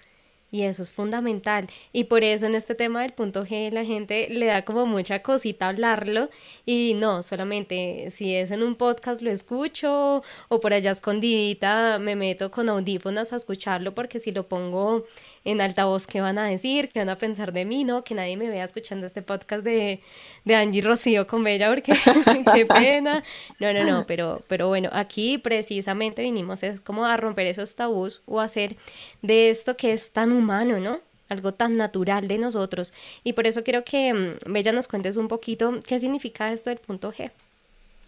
Y 0.51 0.63
eso 0.63 0.83
es 0.83 0.91
fundamental. 0.93 1.69
Y 1.93 2.05
por 2.05 2.23
eso 2.23 2.47
en 2.47 2.55
este 2.55 2.75
tema 2.75 3.03
del 3.03 3.13
punto 3.13 3.45
G 3.45 3.71
la 3.73 3.85
gente 3.85 4.29
le 4.31 4.47
da 4.47 4.65
como 4.65 4.87
mucha 4.87 5.23
cosita 5.23 5.69
hablarlo. 5.69 6.31
Y 6.65 6.95
no, 6.95 7.23
solamente 7.23 8.11
si 8.11 8.35
es 8.35 8.51
en 8.53 8.63
un 8.63 8.77
podcast 8.77 9.23
lo 9.23 9.31
escucho 9.31 10.23
o 10.49 10.61
por 10.61 10.73
allá 10.73 10.93
escondidita 10.93 11.99
me 11.99 12.17
meto 12.17 12.51
con 12.51 12.69
audífonos 12.69 13.33
a 13.33 13.37
escucharlo 13.37 13.95
porque 13.95 14.21
si 14.21 14.33
lo 14.33 14.47
pongo 14.49 15.05
en 15.47 15.61
altavoz 15.61 16.09
qué 16.09 16.21
van 16.21 16.39
a 16.39 16.45
decir, 16.45 16.89
qué 16.89 16.99
van 16.99 17.09
a 17.09 17.19
pensar 17.19 17.53
de 17.53 17.65
mí, 17.65 17.85
¿no? 17.85 18.03
Que 18.03 18.17
nadie 18.17 18.37
me 18.37 18.49
vea 18.49 18.65
escuchando 18.65 19.07
este 19.07 19.23
podcast 19.23 19.63
de, 19.63 20.01
de 20.45 20.55
Angie 20.57 20.83
Rocío 20.83 21.29
con 21.29 21.45
Bella, 21.45 21.71
porque 21.71 21.93
qué 22.53 22.67
pena. 22.67 23.23
No, 23.61 23.73
no, 23.73 23.85
no, 23.85 24.07
pero, 24.09 24.43
pero 24.49 24.67
bueno, 24.67 24.91
aquí 24.93 25.39
precisamente 25.39 26.23
vinimos 26.23 26.65
es 26.65 26.81
como 26.81 27.07
a 27.07 27.17
romper 27.17 27.47
esos 27.47 27.77
tabús 27.77 28.23
o 28.27 28.41
hacer 28.41 28.77
de 29.23 29.49
esto 29.49 29.77
que 29.77 29.93
es 29.93 30.11
tan 30.11 30.33
humano, 30.33 30.81
¿no? 30.81 30.99
Algo 31.29 31.55
tan 31.55 31.77
natural 31.77 32.27
de 32.27 32.39
nosotros. 32.39 32.93
Y 33.23 33.35
por 33.35 33.47
eso 33.47 33.63
quiero 33.63 33.85
que 33.85 34.13
mm, 34.13 34.53
Bella 34.53 34.73
nos 34.73 34.89
cuentes 34.89 35.15
un 35.15 35.29
poquito 35.29 35.79
qué 35.87 36.01
significa 36.01 36.53
esto 36.53 36.71
del 36.71 36.81
punto 36.81 37.13
G. 37.13 37.31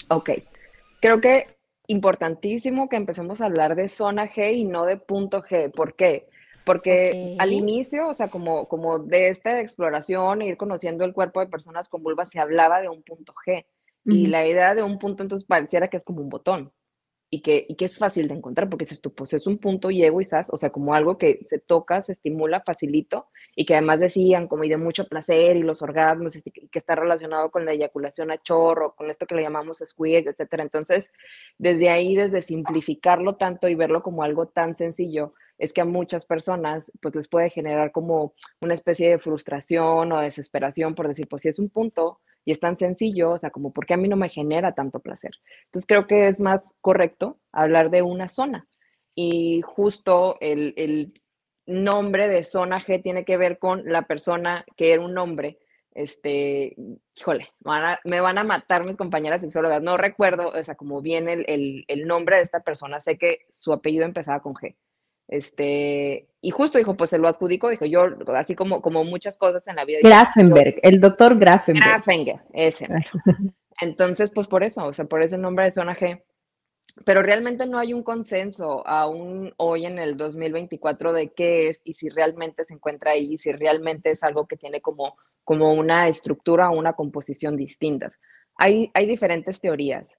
Ok, 0.09 0.31
creo 1.01 1.21
que 1.21 1.47
importantísimo 1.87 2.89
que 2.89 2.97
empecemos 2.97 3.41
a 3.41 3.47
hablar 3.47 3.77
de 3.77 3.89
zona 3.89 4.29
G 4.29 4.55
y 4.55 4.65
no 4.65 4.87
de 4.87 4.97
punto 4.97 5.41
G. 5.41 5.71
¿Por 5.71 5.95
qué? 5.95 6.27
Porque 6.69 7.37
al 7.39 7.53
inicio, 7.53 8.09
o 8.09 8.15
sea, 8.15 8.29
como, 8.29 8.69
como 8.69 8.99
de 8.99 9.29
esta 9.29 9.61
exploración, 9.61 10.43
e 10.43 10.47
ir 10.47 10.57
conociendo 10.57 11.05
el 11.05 11.13
cuerpo 11.13 11.41
de 11.41 11.47
personas 11.47 11.89
con 11.89 12.03
vulva, 12.03 12.25
se 12.25 12.39
hablaba 12.39 12.81
de 12.81 12.89
un 12.89 13.03
punto 13.03 13.33
G. 13.47 13.65
Y 14.05 14.29
la 14.29 14.47
idea 14.47 14.75
de 14.75 14.83
un 14.83 14.99
punto 14.99 15.23
entonces 15.23 15.47
pareciera 15.47 15.89
que 15.89 15.99
es 15.99 16.05
como 16.05 16.23
un 16.23 16.31
botón 16.31 16.73
y 17.31 17.43
que, 17.43 17.65
y 17.69 17.75
que 17.77 17.85
es 17.85 17.99
fácil 17.99 18.27
de 18.29 18.35
encontrar 18.35 18.71
porque 18.71 18.87
tú, 18.87 19.13
pues 19.13 19.35
es 19.35 19.47
un 19.47 19.59
punto 19.59 19.91
y 19.91 20.03
ego 20.03 20.21
y 20.21 20.25
sas, 20.25 20.49
o 20.51 20.57
sea, 20.57 20.71
como 20.71 20.95
algo 20.95 21.19
que 21.19 21.41
se 21.45 21.59
toca, 21.59 22.03
se 22.03 22.13
estimula 22.13 22.63
facilito 22.63 23.29
y 23.55 23.67
que 23.67 23.75
además 23.75 24.01
decían 24.01 24.49
como 24.49 24.65
y 24.65 24.69
de 24.69 24.79
mucho 24.79 25.07
placer 25.07 25.57
y 25.57 25.63
los 25.63 25.83
orgasmos 25.83 26.37
y 26.37 26.43
que 26.43 26.79
está 26.79 26.95
relacionado 26.95 27.51
con 27.51 27.67
la 27.67 27.73
eyaculación 27.73 28.31
a 28.31 28.39
chorro, 28.39 28.95
con 28.95 29.11
esto 29.11 29.27
que 29.27 29.35
le 29.35 29.43
llamamos 29.43 29.83
squirt, 29.85 30.27
etcétera. 30.27 30.63
Entonces, 30.63 31.13
desde 31.59 31.91
ahí, 31.91 32.17
desde 32.17 32.41
simplificarlo 32.41 33.37
tanto 33.37 33.69
y 33.69 33.75
verlo 33.75 34.03
como 34.03 34.23
algo 34.23 34.47
tan 34.47 34.75
sencillo, 34.75 35.35
es 35.59 35.73
que 35.73 35.81
a 35.81 35.85
muchas 35.85 36.27
personas 36.27 36.91
pues 37.01 37.15
les 37.15 37.29
puede 37.29 37.51
generar 37.51 37.93
como 37.93 38.35
una 38.61 38.75
especie 38.75 39.11
de 39.11 39.19
frustración 39.19 40.13
o 40.13 40.21
desesperación 40.21 40.95
por 40.95 41.09
decir, 41.09 41.29
pues 41.29 41.43
si 41.43 41.49
es 41.49 41.59
un 41.59 41.69
punto 41.69 42.21
y 42.45 42.53
es 42.53 42.61
tan 42.61 42.77
sencillo, 42.77 43.33
o 43.33 43.39
sea, 43.39 43.51
como 43.51 43.73
porque 43.73 43.95
a 43.95 43.99
mí 43.99 44.09
no 44.09 44.17
me 44.17 44.29
genera 44.29 44.75
tanto 44.75 45.01
placer. 45.01 45.33
Entonces 45.67 45.87
creo 45.87 46.07
que 46.07 46.29
es 46.29 46.41
más 46.41 46.75
correcto 46.81 47.39
hablar 47.53 47.91
de 47.91 48.03
una 48.03 48.29
zona 48.29 48.67
y 49.15 49.61
justo 49.63 50.37
el, 50.41 50.75
el 50.77 51.13
nombre 51.67 52.29
de 52.29 52.45
zona 52.45 52.81
G 52.81 53.03
tiene 53.03 53.25
que 53.25 53.37
ver 53.37 53.59
con 53.59 53.85
la 53.85 54.03
persona 54.07 54.65
que 54.77 54.93
era 54.93 55.03
un 55.03 55.15
nombre 55.15 55.59
este, 55.99 56.77
híjole, 57.17 57.51
me 58.05 58.21
van 58.21 58.39
a 58.39 58.45
matar 58.45 58.85
mis 58.85 58.97
compañeras 58.97 59.41
sexólogas, 59.41 59.83
no 59.83 59.97
recuerdo, 59.97 60.49
o 60.49 60.63
sea, 60.63 60.77
como 60.77 61.03
viene 61.03 61.33
el, 61.33 61.45
el, 61.49 61.85
el, 61.89 62.07
nombre 62.07 62.37
de 62.37 62.43
esta 62.43 62.61
persona, 62.61 63.01
sé 63.01 63.19
que 63.19 63.41
su 63.51 63.73
apellido 63.73 64.05
empezaba 64.05 64.41
con 64.41 64.55
G, 64.55 64.77
este, 65.29 66.27
y 66.41 66.51
justo 66.51 66.79
dijo, 66.79 66.97
pues 66.97 67.11
se 67.11 67.19
lo 67.19 67.29
adjudicó, 67.29 67.69
dijo 67.69 67.85
yo, 67.85 68.07
así 68.35 68.55
como, 68.55 68.81
como 68.81 69.05
muchas 69.05 69.37
cosas 69.37 69.67
en 69.69 69.77
la 69.77 69.85
vida. 69.85 70.01
Grafenberg, 70.03 70.77
el 70.83 71.01
doctor 71.01 71.39
Grafenberg. 71.39 71.87
Grafenberg, 71.87 72.43
ese. 72.55 72.89
Entonces, 73.81 74.31
pues 74.35 74.49
por 74.49 74.65
eso, 74.65 74.85
o 74.87 74.93
sea, 74.93 75.05
por 75.05 75.23
eso 75.23 75.37
el 75.37 75.43
nombre 75.43 75.67
de 75.67 75.73
zona 75.73 75.95
G. 75.95 76.23
Pero 77.05 77.23
realmente 77.23 77.67
no 77.67 77.79
hay 77.79 77.93
un 77.93 78.03
consenso 78.03 78.85
aún 78.87 79.53
hoy 79.57 79.87
en 79.87 80.01
el 80.01 80.17
2024 80.17 81.13
de 81.13 81.29
qué 81.33 81.69
es 81.69 81.83
y 81.85 81.95
si 81.95 82.09
realmente 82.09 82.65
se 82.65 82.75
encuentra 82.75 83.13
ahí, 83.13 83.39
si 83.39 83.53
realmente 83.53 84.11
es 84.11 84.25
algo 84.25 84.49
que 84.49 84.57
tiene 84.57 84.81
como, 84.81 85.17
como 85.45 85.75
una 85.75 86.09
estructura 86.09 86.71
o 86.71 86.77
una 86.77 86.95
composición 86.95 87.57
distintas. 87.57 88.15
Hay, 88.57 88.91
hay 88.95 89.07
diferentes 89.07 89.61
teorías. 89.61 90.19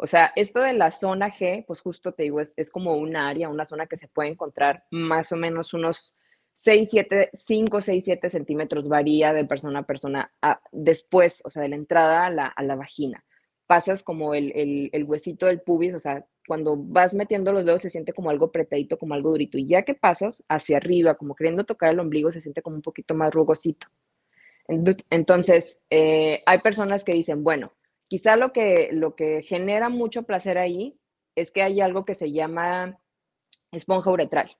O 0.00 0.06
sea, 0.06 0.30
esto 0.36 0.60
de 0.60 0.74
la 0.74 0.92
zona 0.92 1.28
G, 1.28 1.64
pues 1.66 1.80
justo 1.80 2.12
te 2.12 2.22
digo, 2.22 2.40
es, 2.40 2.70
como 2.70 2.96
un 2.96 3.16
área, 3.16 3.48
una 3.48 3.64
zona 3.64 3.88
que 3.88 3.96
se 3.96 4.06
puede 4.06 4.28
encontrar 4.28 4.84
más 4.92 5.32
o 5.32 5.36
menos 5.36 5.74
unos 5.74 6.14
6, 6.54 6.88
7, 6.88 7.30
5, 7.34 7.80
6, 7.82 8.04
7 8.04 8.30
centímetros, 8.30 8.88
varía 8.88 9.32
de 9.32 9.44
persona 9.44 9.80
a 9.80 9.86
persona, 9.86 10.32
después, 10.70 11.42
o 11.44 11.50
sea, 11.50 11.62
de 11.62 11.70
la 11.70 11.76
entrada 11.76 12.26
a 12.26 12.62
la, 12.62 12.76
vagina. 12.76 13.24
Pasas 13.66 14.04
como 14.04 14.34
el, 14.34 14.52
el, 14.92 15.04
huesito 15.04 15.46
del 15.46 15.62
pubis, 15.62 15.94
o 15.94 15.98
sea, 15.98 16.24
cuando 16.46 16.76
vas 16.76 17.12
metiendo 17.12 17.52
los 17.52 17.66
dedos 17.66 17.82
se 17.82 17.90
siente 17.90 18.12
como 18.12 18.30
algo 18.30 18.46
apretadito, 18.46 18.98
como 18.98 19.14
algo 19.14 19.30
durito. 19.30 19.58
Y 19.58 19.66
ya 19.66 19.82
que 19.82 19.94
pasas 19.94 20.44
hacia 20.48 20.76
arriba, 20.76 21.16
como 21.16 21.34
queriendo 21.34 21.64
tocar 21.64 21.92
el 21.92 21.98
ombligo, 21.98 22.30
se 22.30 22.40
siente 22.40 22.62
como 22.62 22.76
un 22.76 22.82
poquito 22.82 23.14
más 23.16 23.34
rugosito. 23.34 23.88
Entonces, 25.10 25.82
eh, 25.90 26.42
hay 26.46 26.60
personas 26.60 27.02
que 27.02 27.14
dicen, 27.14 27.42
bueno, 27.42 27.72
Quizá 28.08 28.36
lo 28.36 28.52
que, 28.52 28.90
lo 28.92 29.14
que 29.14 29.42
genera 29.42 29.90
mucho 29.90 30.22
placer 30.24 30.58
ahí 30.58 30.98
es 31.36 31.52
que 31.52 31.62
hay 31.62 31.80
algo 31.80 32.04
que 32.04 32.14
se 32.14 32.32
llama 32.32 32.98
esponja 33.70 34.10
uretral, 34.10 34.56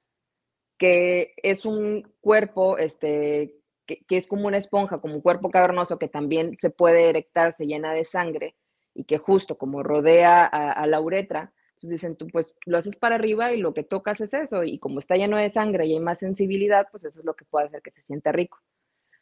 que 0.78 1.34
es 1.42 1.64
un 1.64 2.14
cuerpo 2.20 2.78
este, 2.78 3.58
que, 3.86 4.04
es 4.10 4.26
como 4.26 4.46
una 4.46 4.58
esponja, 4.58 5.00
como 5.00 5.14
un 5.14 5.22
cuerpo 5.22 5.50
cavernoso 5.50 5.98
que 5.98 6.08
también 6.08 6.56
se 6.60 6.70
puede 6.70 7.08
erectar, 7.08 7.52
se 7.52 7.66
llena 7.66 7.92
de 7.94 8.04
sangre 8.04 8.54
y 8.94 9.04
que 9.04 9.18
justo 9.18 9.56
como 9.56 9.82
rodea 9.82 10.44
a, 10.44 10.86
la 10.86 11.00
uretra, 11.00 11.52
pues 11.80 11.90
dicen 11.90 12.16
tú 12.16 12.26
pues 12.28 12.54
lo 12.66 12.78
haces 12.78 12.96
para 12.96 13.14
arriba 13.14 13.52
y 13.52 13.58
lo 13.58 13.72
que 13.72 13.84
tocas 13.84 14.20
es 14.20 14.34
eso 14.34 14.64
y 14.64 14.78
como 14.78 14.98
está 14.98 15.16
lleno 15.16 15.36
de 15.38 15.50
sangre 15.50 15.86
y 15.86 15.94
hay 15.94 16.00
más 16.00 16.18
sensibilidad, 16.18 16.88
pues 16.90 17.04
eso 17.04 17.20
es 17.20 17.26
lo 17.26 17.34
que 17.34 17.44
puede 17.44 17.66
hacer 17.66 17.80
que 17.80 17.90
se 17.90 18.02
sienta 18.02 18.32
rico. 18.32 18.58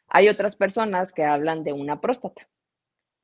Hay 0.09 0.29
otras 0.29 0.55
personas 0.55 1.13
que 1.13 1.23
hablan 1.23 1.63
de 1.63 1.73
una 1.73 2.01
próstata, 2.01 2.47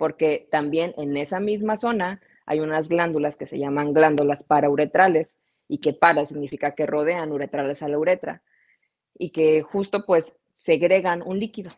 porque 0.03 0.49
también 0.51 0.93
en 0.97 1.15
esa 1.15 1.39
misma 1.39 1.77
zona 1.77 2.19
hay 2.45 2.59
unas 2.59 2.89
glándulas 2.89 3.37
que 3.37 3.47
se 3.47 3.57
llaman 3.57 3.93
glándulas 3.93 4.43
parauretrales 4.43 5.33
y 5.69 5.77
que 5.77 5.93
para 5.93 6.25
significa 6.25 6.75
que 6.75 6.85
rodean 6.85 7.31
uretrales 7.31 7.81
a 7.81 7.87
la 7.87 7.97
uretra 7.97 8.43
y 9.17 9.29
que 9.29 9.61
justo 9.61 10.05
pues 10.05 10.35
segregan 10.51 11.21
un 11.25 11.39
líquido, 11.39 11.71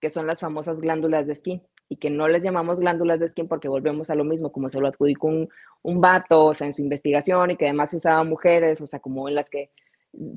que 0.00 0.08
son 0.08 0.26
las 0.26 0.40
famosas 0.40 0.80
glándulas 0.80 1.26
de 1.26 1.34
skin 1.34 1.62
y 1.90 1.96
que 1.96 2.08
no 2.08 2.26
les 2.26 2.42
llamamos 2.42 2.80
glándulas 2.80 3.20
de 3.20 3.28
skin 3.28 3.48
porque 3.48 3.68
volvemos 3.68 4.08
a 4.08 4.14
lo 4.14 4.24
mismo, 4.24 4.50
como 4.50 4.70
se 4.70 4.80
lo 4.80 4.88
adjudicó 4.88 5.26
un, 5.26 5.50
un 5.82 6.00
vato, 6.00 6.46
o 6.46 6.54
sea, 6.54 6.68
en 6.68 6.72
su 6.72 6.80
investigación 6.80 7.50
y 7.50 7.56
que 7.58 7.66
además 7.66 7.90
se 7.90 7.96
usaba 7.96 8.24
mujeres, 8.24 8.80
o 8.80 8.86
sea, 8.86 9.00
como 9.00 9.28
en 9.28 9.34
las 9.34 9.50
que 9.50 9.72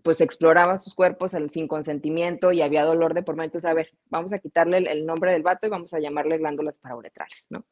pues 0.04 0.22
exploraban 0.22 0.80
sus 0.80 0.94
cuerpos 0.94 1.32
sin 1.50 1.68
consentimiento 1.68 2.52
y 2.52 2.62
había 2.62 2.84
dolor 2.84 3.14
de 3.14 3.24
por 3.24 3.36
medio. 3.36 3.48
Entonces, 3.48 3.70
a 3.70 3.74
ver, 3.74 3.90
vamos 4.10 4.34
a 4.34 4.40
quitarle 4.40 4.78
el, 4.78 5.06
nombre 5.06 5.32
del 5.32 5.44
vato 5.44 5.68
y 5.68 5.70
vamos 5.70 5.94
a 5.94 6.00
llamarle 6.00 6.38
glándulas 6.38 6.80
parauretrales, 6.80 7.48
¿no? 7.50 7.66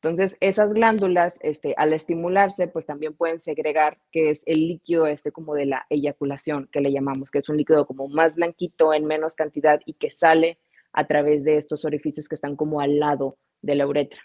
Entonces, 0.00 0.36
esas 0.40 0.72
glándulas, 0.72 1.38
este, 1.40 1.74
al 1.76 1.92
estimularse, 1.92 2.68
pues 2.68 2.86
también 2.86 3.14
pueden 3.14 3.40
segregar, 3.40 3.98
que 4.12 4.30
es 4.30 4.42
el 4.46 4.68
líquido 4.68 5.08
este 5.08 5.32
como 5.32 5.54
de 5.54 5.66
la 5.66 5.86
eyaculación, 5.90 6.68
que 6.70 6.80
le 6.80 6.92
llamamos, 6.92 7.32
que 7.32 7.38
es 7.38 7.48
un 7.48 7.56
líquido 7.56 7.84
como 7.84 8.08
más 8.08 8.36
blanquito 8.36 8.94
en 8.94 9.06
menos 9.06 9.34
cantidad 9.34 9.80
y 9.84 9.94
que 9.94 10.12
sale 10.12 10.60
a 10.92 11.06
través 11.08 11.42
de 11.42 11.56
estos 11.56 11.84
orificios 11.84 12.28
que 12.28 12.36
están 12.36 12.54
como 12.54 12.80
al 12.80 13.00
lado 13.00 13.38
de 13.60 13.74
la 13.74 13.88
uretra. 13.88 14.20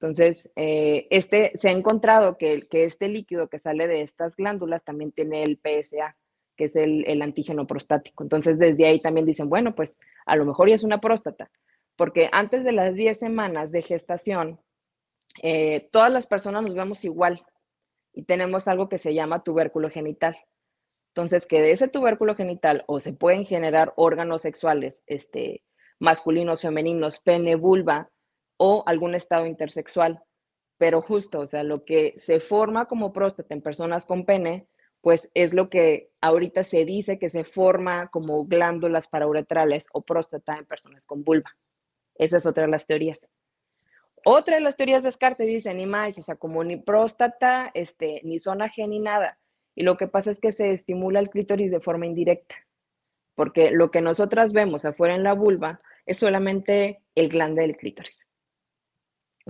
Entonces, 0.00 0.50
eh, 0.56 1.06
este, 1.10 1.52
se 1.58 1.68
ha 1.68 1.72
encontrado 1.72 2.38
que, 2.38 2.66
que, 2.70 2.84
este 2.84 3.06
líquido 3.08 3.48
que 3.48 3.58
sale 3.58 3.86
de 3.86 4.00
estas 4.00 4.34
glándulas 4.34 4.82
también 4.82 5.12
tiene 5.12 5.42
el 5.42 5.58
PSA, 5.58 6.16
que 6.56 6.64
es 6.64 6.76
el, 6.76 7.04
el, 7.06 7.20
antígeno 7.20 7.66
prostático. 7.66 8.22
Entonces, 8.22 8.58
desde 8.58 8.86
ahí 8.86 9.02
también 9.02 9.26
dicen, 9.26 9.50
bueno, 9.50 9.74
pues 9.74 9.98
a 10.24 10.36
lo 10.36 10.46
mejor 10.46 10.70
ya 10.70 10.74
es 10.74 10.84
una 10.84 11.02
próstata, 11.02 11.50
porque 11.96 12.30
antes 12.32 12.64
de 12.64 12.72
las 12.72 12.94
10 12.94 13.18
semanas 13.18 13.72
de 13.72 13.82
gestación, 13.82 14.58
eh, 15.42 15.90
todas 15.92 16.10
las 16.10 16.26
personas 16.26 16.62
nos 16.62 16.74
vemos 16.74 17.04
igual 17.04 17.44
y 18.14 18.22
tenemos 18.22 18.68
algo 18.68 18.88
que 18.88 18.96
se 18.96 19.12
llama 19.12 19.44
tubérculo 19.44 19.90
genital. 19.90 20.34
Entonces, 21.08 21.44
que 21.44 21.60
de 21.60 21.72
ese 21.72 21.88
tubérculo 21.88 22.34
genital 22.34 22.84
o 22.86 23.00
se 23.00 23.12
pueden 23.12 23.44
generar 23.44 23.92
órganos 23.96 24.40
sexuales 24.40 25.02
este, 25.06 25.62
masculinos, 25.98 26.62
femeninos, 26.62 27.20
pene, 27.20 27.54
vulva 27.54 28.10
o 28.62 28.84
algún 28.86 29.14
estado 29.14 29.46
intersexual. 29.46 30.22
Pero 30.76 31.00
justo, 31.00 31.40
o 31.40 31.46
sea, 31.46 31.62
lo 31.62 31.86
que 31.86 32.20
se 32.20 32.40
forma 32.40 32.84
como 32.84 33.10
próstata 33.10 33.54
en 33.54 33.62
personas 33.62 34.04
con 34.04 34.26
pene, 34.26 34.66
pues 35.00 35.30
es 35.32 35.54
lo 35.54 35.70
que 35.70 36.10
ahorita 36.20 36.62
se 36.62 36.84
dice 36.84 37.18
que 37.18 37.30
se 37.30 37.44
forma 37.44 38.08
como 38.08 38.44
glándulas 38.44 39.08
parauretrales 39.08 39.86
o 39.94 40.02
próstata 40.02 40.58
en 40.58 40.66
personas 40.66 41.06
con 41.06 41.24
vulva. 41.24 41.56
Esa 42.16 42.36
es 42.36 42.44
otra 42.44 42.64
de 42.64 42.70
las 42.70 42.86
teorías. 42.86 43.26
Otra 44.26 44.56
de 44.56 44.60
las 44.60 44.76
teorías 44.76 45.02
de 45.02 45.08
Descartes 45.08 45.46
dice, 45.46 45.72
ni 45.72 45.86
más, 45.86 46.18
o 46.18 46.22
sea, 46.22 46.36
como 46.36 46.62
ni 46.62 46.76
próstata, 46.76 47.70
este, 47.72 48.20
ni 48.24 48.38
zona 48.40 48.68
G, 48.68 48.86
ni 48.86 48.98
nada. 48.98 49.38
Y 49.74 49.84
lo 49.84 49.96
que 49.96 50.06
pasa 50.06 50.30
es 50.30 50.38
que 50.38 50.52
se 50.52 50.72
estimula 50.72 51.20
el 51.20 51.30
clítoris 51.30 51.70
de 51.70 51.80
forma 51.80 52.04
indirecta, 52.04 52.56
porque 53.34 53.70
lo 53.70 53.90
que 53.90 54.02
nosotras 54.02 54.52
vemos 54.52 54.84
afuera 54.84 55.14
en 55.14 55.22
la 55.22 55.32
vulva 55.32 55.80
es 56.04 56.18
solamente 56.18 57.00
el 57.14 57.30
glande 57.30 57.62
del 57.62 57.78
clítoris. 57.78 58.26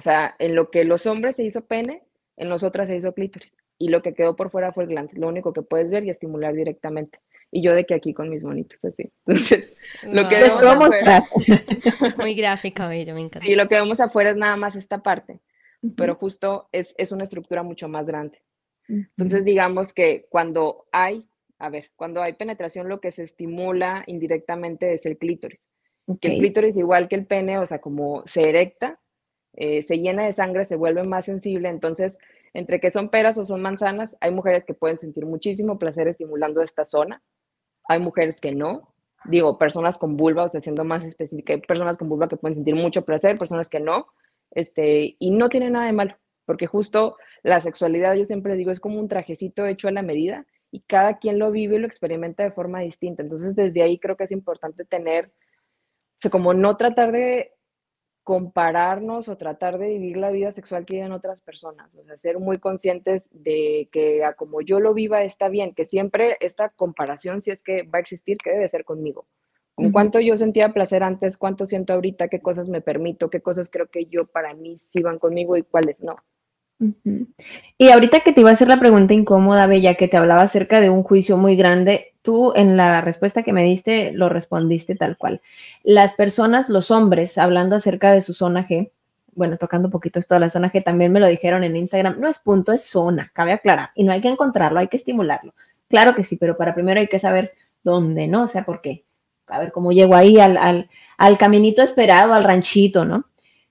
O 0.00 0.02
sea, 0.02 0.34
en 0.38 0.54
lo 0.54 0.70
que 0.70 0.84
los 0.84 1.04
hombres 1.04 1.36
se 1.36 1.44
hizo 1.44 1.66
pene, 1.66 2.02
en 2.38 2.48
nosotras 2.48 2.88
se 2.88 2.96
hizo 2.96 3.12
clítoris. 3.12 3.52
Y 3.76 3.88
lo 3.88 4.00
que 4.00 4.14
quedó 4.14 4.34
por 4.34 4.50
fuera 4.50 4.72
fue 4.72 4.84
el 4.84 4.88
glande, 4.88 5.12
lo 5.18 5.28
único 5.28 5.52
que 5.52 5.60
puedes 5.60 5.90
ver 5.90 6.04
y 6.04 6.08
estimular 6.08 6.54
directamente 6.54 7.18
y 7.50 7.60
yo 7.60 7.74
de 7.74 7.84
que 7.84 7.92
aquí 7.92 8.14
con 8.14 8.30
mis 8.30 8.42
monitos 8.42 8.82
así. 8.82 9.12
Entonces, 9.26 9.74
lo 10.04 10.26
que 10.30 10.36
vemos 10.36 10.54
afuera, 10.54 11.28
muy 12.16 12.34
gráfica, 12.34 12.88
me 12.88 13.02
encanta. 13.02 13.40
Sí, 13.40 13.54
lo 13.54 13.68
que 13.68 13.74
vemos 13.74 14.00
afuera 14.00 14.30
es 14.30 14.38
nada 14.38 14.56
más 14.56 14.74
esta 14.74 15.02
parte, 15.02 15.40
pero 15.98 16.14
justo 16.14 16.70
es, 16.72 16.94
es, 16.96 17.12
una 17.12 17.24
estructura 17.24 17.62
mucho 17.62 17.88
más 17.88 18.06
grande. 18.06 18.40
Entonces, 18.88 19.44
digamos 19.44 19.92
que 19.92 20.24
cuando 20.30 20.86
hay, 20.92 21.28
a 21.58 21.68
ver, 21.68 21.90
cuando 21.94 22.22
hay 22.22 22.32
penetración, 22.32 22.88
lo 22.88 23.02
que 23.02 23.12
se 23.12 23.24
estimula 23.24 24.02
indirectamente 24.06 24.94
es 24.94 25.04
el 25.04 25.18
clítoris. 25.18 25.60
Que 26.20 26.28
el 26.28 26.38
clítoris, 26.38 26.76
igual 26.76 27.08
que 27.08 27.16
el 27.16 27.26
pene, 27.26 27.58
o 27.58 27.66
sea, 27.66 27.80
como 27.80 28.24
se 28.26 28.48
erecta, 28.48 28.98
eh, 29.54 29.82
se 29.82 29.98
llena 29.98 30.24
de 30.24 30.32
sangre, 30.32 30.64
se 30.64 30.76
vuelve 30.76 31.02
más 31.04 31.24
sensible, 31.24 31.68
entonces 31.68 32.18
entre 32.52 32.80
que 32.80 32.90
son 32.90 33.10
peras 33.10 33.38
o 33.38 33.44
son 33.44 33.62
manzanas, 33.62 34.16
hay 34.20 34.32
mujeres 34.32 34.64
que 34.64 34.74
pueden 34.74 34.98
sentir 34.98 35.26
muchísimo 35.26 35.78
placer 35.78 36.08
estimulando 36.08 36.62
esta 36.62 36.84
zona, 36.84 37.22
hay 37.84 38.00
mujeres 38.00 38.40
que 38.40 38.52
no. 38.52 38.94
Digo, 39.26 39.58
personas 39.58 39.98
con 39.98 40.16
vulva, 40.16 40.44
o 40.44 40.48
sea, 40.48 40.62
siendo 40.62 40.82
más 40.82 41.04
específica, 41.04 41.52
hay 41.52 41.60
personas 41.60 41.98
con 41.98 42.08
vulva 42.08 42.28
que 42.28 42.38
pueden 42.38 42.56
sentir 42.56 42.74
mucho 42.74 43.04
placer, 43.04 43.38
personas 43.38 43.68
que 43.68 43.78
no, 43.78 44.06
este, 44.50 45.16
y 45.18 45.30
no 45.30 45.50
tiene 45.50 45.70
nada 45.70 45.86
de 45.86 45.92
malo, 45.92 46.16
porque 46.46 46.66
justo 46.66 47.16
la 47.42 47.60
sexualidad, 47.60 48.14
yo 48.14 48.24
siempre 48.24 48.56
digo, 48.56 48.70
es 48.70 48.80
como 48.80 48.98
un 48.98 49.08
trajecito 49.08 49.66
hecho 49.66 49.88
a 49.88 49.92
la 49.92 50.02
medida 50.02 50.46
y 50.70 50.80
cada 50.80 51.18
quien 51.18 51.38
lo 51.38 51.50
vive 51.50 51.76
y 51.76 51.78
lo 51.80 51.86
experimenta 51.86 52.42
de 52.42 52.52
forma 52.52 52.80
distinta. 52.80 53.22
Entonces, 53.22 53.54
desde 53.54 53.82
ahí 53.82 53.98
creo 53.98 54.16
que 54.16 54.24
es 54.24 54.32
importante 54.32 54.84
tener, 54.84 55.26
o 55.26 56.16
sea, 56.16 56.30
como 56.30 56.54
no 56.54 56.76
tratar 56.76 57.12
de 57.12 57.52
compararnos 58.30 59.28
o 59.28 59.36
tratar 59.36 59.76
de 59.76 59.88
vivir 59.88 60.16
la 60.16 60.30
vida 60.30 60.52
sexual 60.52 60.86
que 60.86 60.94
viven 60.94 61.10
otras 61.10 61.40
personas, 61.40 61.92
o 61.96 62.04
sea, 62.04 62.16
ser 62.16 62.38
muy 62.38 62.58
conscientes 62.58 63.28
de 63.32 63.88
que 63.90 64.22
a 64.22 64.34
como 64.34 64.60
yo 64.60 64.78
lo 64.78 64.94
viva 64.94 65.24
está 65.24 65.48
bien, 65.48 65.74
que 65.74 65.84
siempre 65.84 66.36
esta 66.38 66.68
comparación, 66.68 67.42
si 67.42 67.50
es 67.50 67.60
que 67.60 67.82
va 67.82 67.98
a 67.98 68.00
existir, 68.00 68.38
que 68.38 68.50
debe 68.50 68.68
ser 68.68 68.84
conmigo. 68.84 69.26
Con 69.74 69.90
cuánto 69.90 70.20
yo 70.20 70.36
sentía 70.36 70.72
placer 70.72 71.02
antes, 71.02 71.36
cuánto 71.36 71.66
siento 71.66 71.92
ahorita, 71.92 72.28
qué 72.28 72.40
cosas 72.40 72.68
me 72.68 72.80
permito, 72.80 73.30
qué 73.30 73.40
cosas 73.40 73.68
creo 73.68 73.88
que 73.88 74.06
yo 74.06 74.26
para 74.26 74.54
mí 74.54 74.78
sí 74.78 75.02
van 75.02 75.18
conmigo 75.18 75.56
y 75.56 75.64
cuáles 75.64 75.98
no. 75.98 76.14
Y 77.76 77.90
ahorita 77.90 78.20
que 78.20 78.32
te 78.32 78.40
iba 78.40 78.50
a 78.50 78.54
hacer 78.54 78.68
la 78.68 78.80
pregunta 78.80 79.12
incómoda, 79.12 79.66
Bella, 79.66 79.94
que 79.94 80.08
te 80.08 80.16
hablaba 80.16 80.42
acerca 80.42 80.80
de 80.80 80.88
un 80.88 81.02
juicio 81.02 81.36
muy 81.36 81.54
grande, 81.54 82.14
tú 82.22 82.52
en 82.56 82.76
la 82.76 83.02
respuesta 83.02 83.42
que 83.42 83.52
me 83.52 83.62
diste 83.64 84.12
lo 84.12 84.30
respondiste 84.30 84.94
tal 84.96 85.18
cual. 85.18 85.42
Las 85.84 86.14
personas, 86.14 86.70
los 86.70 86.90
hombres, 86.90 87.36
hablando 87.36 87.76
acerca 87.76 88.12
de 88.12 88.22
su 88.22 88.32
zona 88.32 88.66
G, 88.66 88.90
bueno, 89.34 89.58
tocando 89.58 89.88
un 89.88 89.92
poquito 89.92 90.18
esto 90.18 90.34
de 90.34 90.40
la 90.40 90.50
zona 90.50 90.72
G, 90.72 90.82
también 90.82 91.12
me 91.12 91.20
lo 91.20 91.26
dijeron 91.26 91.64
en 91.64 91.76
Instagram, 91.76 92.18
no 92.18 92.28
es 92.28 92.38
punto, 92.38 92.72
es 92.72 92.84
zona, 92.84 93.30
cabe 93.34 93.52
aclarar, 93.52 93.90
y 93.94 94.04
no 94.04 94.12
hay 94.12 94.22
que 94.22 94.28
encontrarlo, 94.28 94.80
hay 94.80 94.88
que 94.88 94.96
estimularlo. 94.96 95.52
Claro 95.88 96.14
que 96.14 96.22
sí, 96.22 96.36
pero 96.36 96.56
para 96.56 96.74
primero 96.74 97.00
hay 97.00 97.08
que 97.08 97.18
saber 97.18 97.52
dónde, 97.82 98.26
¿no? 98.26 98.44
O 98.44 98.48
sea, 98.48 98.64
por 98.64 98.80
qué. 98.80 99.04
A 99.48 99.58
ver 99.58 99.72
cómo 99.72 99.92
llego 99.92 100.14
ahí 100.14 100.38
al, 100.38 100.56
al, 100.56 100.88
al 101.18 101.36
caminito 101.36 101.82
esperado, 101.82 102.32
al 102.32 102.44
ranchito, 102.44 103.04
¿no? 103.04 103.24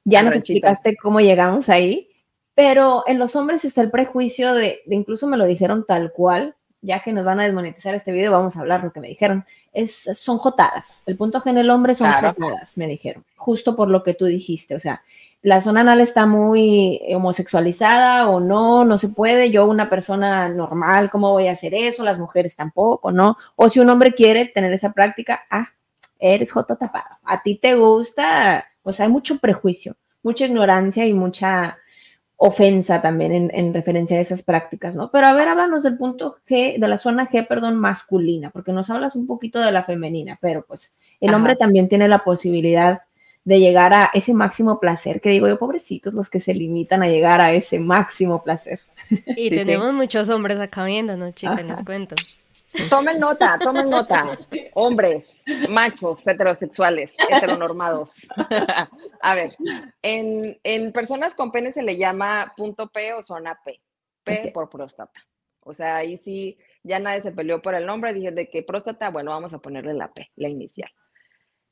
Ya 0.04 0.22
nos 0.22 0.36
explicaste 0.36 0.98
cómo 0.98 1.22
llegamos 1.22 1.70
ahí 1.70 2.09
pero 2.60 3.06
en 3.08 3.20
los 3.20 3.38
hombres 3.38 3.64
está 3.64 3.80
el 3.80 3.90
prejuicio 3.90 4.54
de, 4.54 4.82
incluso 4.90 5.28
me 5.28 5.38
lo 5.38 5.46
dijeron 5.46 5.86
tal 5.88 6.12
cual, 6.12 6.56
ya 6.82 7.02
que 7.02 7.14
nos 7.14 7.24
van 7.24 7.40
a 7.40 7.46
desmonetizar 7.46 7.96
este 7.96 8.12
video, 8.12 8.34
vamos 8.34 8.58
a 8.58 8.60
hablar 8.60 8.84
lo 8.84 8.92
que 8.92 9.00
me 9.00 9.08
dijeron. 9.08 9.46
Es, 9.72 10.10
son 10.20 10.40
jotadas. 10.40 11.04
El 11.06 11.16
punto 11.16 11.40
G 11.40 11.52
en 11.52 11.60
el 11.60 11.70
hombre 11.70 11.96
son 11.96 12.12
jotadas, 12.12 12.78
me 12.78 12.86
dijeron. 12.88 13.24
Justo 13.38 13.78
por 13.78 13.88
lo 13.88 14.04
que 14.04 14.14
tú 14.14 14.26
dijiste. 14.26 14.76
O 14.76 14.80
sea, 14.82 15.02
la 15.42 15.62
zona 15.62 15.80
anal 15.80 16.02
está 16.02 16.26
muy 16.26 17.00
homosexualizada 17.16 18.28
o 18.28 18.42
no, 18.42 18.84
no 18.84 18.98
se 18.98 19.08
puede. 19.08 19.52
Yo, 19.52 19.66
una 19.66 19.90
persona 19.90 20.50
normal, 20.50 21.10
¿cómo 21.10 21.32
voy 21.32 21.48
a 21.48 21.54
hacer 21.54 21.74
eso? 21.74 22.04
Las 22.04 22.20
mujeres 22.20 22.58
tampoco, 22.58 23.14
¿no? 23.14 23.38
O 23.56 23.70
si 23.70 23.80
un 23.80 23.90
hombre 23.90 24.14
quiere 24.14 24.48
tener 24.48 24.74
esa 24.74 24.92
práctica, 24.92 25.46
ah, 25.50 25.70
eres 26.20 26.52
joto 26.52 26.76
tapado. 26.76 27.16
A 27.24 27.42
ti 27.42 27.56
te 27.56 27.76
gusta, 27.76 28.66
o 28.84 28.92
sea, 28.92 29.06
hay 29.06 29.12
mucho 29.14 29.38
prejuicio, 29.38 29.96
mucha 30.24 30.46
ignorancia 30.46 31.06
y 31.06 31.14
mucha 31.14 31.78
ofensa 32.42 33.02
también 33.02 33.52
en, 33.54 33.74
referencia 33.74 34.18
a 34.18 34.22
esas 34.22 34.44
prácticas, 34.44 34.96
¿no? 34.96 35.12
Pero 35.12 35.28
a 35.28 35.34
ver, 35.34 35.50
háblanos 35.50 35.84
del 35.84 35.98
punto 35.98 36.38
G, 36.48 36.80
de 36.80 36.88
la 36.88 36.98
zona 36.98 37.30
G, 37.30 37.46
perdón, 37.46 37.76
masculina, 37.76 38.50
porque 38.50 38.72
nos 38.72 38.90
hablas 38.90 39.18
un 39.18 39.28
poquito 39.28 39.60
de 39.60 39.74
la 39.74 39.84
femenina, 39.84 40.40
pero 40.40 40.64
pues 40.66 40.96
el 41.20 41.34
hombre 41.34 41.58
también 41.58 41.90
tiene 41.90 42.08
la 42.08 42.24
posibilidad 42.24 43.02
de 43.44 43.60
llegar 43.60 43.94
a 43.94 44.10
ese 44.14 44.34
máximo 44.34 44.80
placer, 44.80 45.20
que 45.20 45.32
digo 45.32 45.50
yo, 45.50 45.60
pobrecitos 45.60 46.14
los 46.14 46.30
que 46.30 46.40
se 46.40 46.54
limitan 46.54 47.04
a 47.04 47.10
llegar 47.10 47.42
a 47.42 47.52
ese 47.52 47.78
máximo 47.78 48.42
placer. 48.42 48.80
Y 49.36 49.50
tenemos 49.50 49.94
muchos 49.94 50.30
hombres 50.30 50.62
acá 50.62 50.86
viéndonos, 50.86 51.36
chicas, 51.36 51.66
les 51.66 51.84
cuento. 51.84 52.16
Tomen 52.90 53.20
nota, 53.20 53.58
tomen 53.60 53.90
nota. 53.90 54.38
Hombres, 54.74 55.44
machos, 55.70 56.26
heterosexuales, 56.28 57.16
heteronormados. 57.30 58.14
A 59.22 59.36
ver, 59.36 59.56
en, 60.02 60.92
personas 60.92 61.34
con 61.34 61.52
pene 61.52 61.72
se 61.72 61.82
le 61.82 61.98
llama 61.98 62.54
punto 62.56 62.90
P 62.90 63.14
o 63.14 63.24
zona 63.24 63.60
P. 63.64 63.82
P 64.24 64.52
por 64.54 64.70
próstata. 64.70 65.20
O 65.62 65.74
sea, 65.74 65.98
ahí 65.98 66.18
sí, 66.18 66.58
ya 66.84 67.00
nadie 67.00 67.22
se 67.22 67.32
peleó 67.32 67.62
por 67.62 67.74
el 67.74 67.86
nombre. 67.86 68.14
Dije 68.14 68.32
de 68.32 68.50
que 68.50 68.64
próstata, 68.64 69.10
bueno, 69.10 69.32
vamos 69.32 69.54
a 69.54 69.60
ponerle 69.60 69.94
la 69.94 70.14
P, 70.14 70.32
la 70.36 70.50
inicial. 70.50 70.92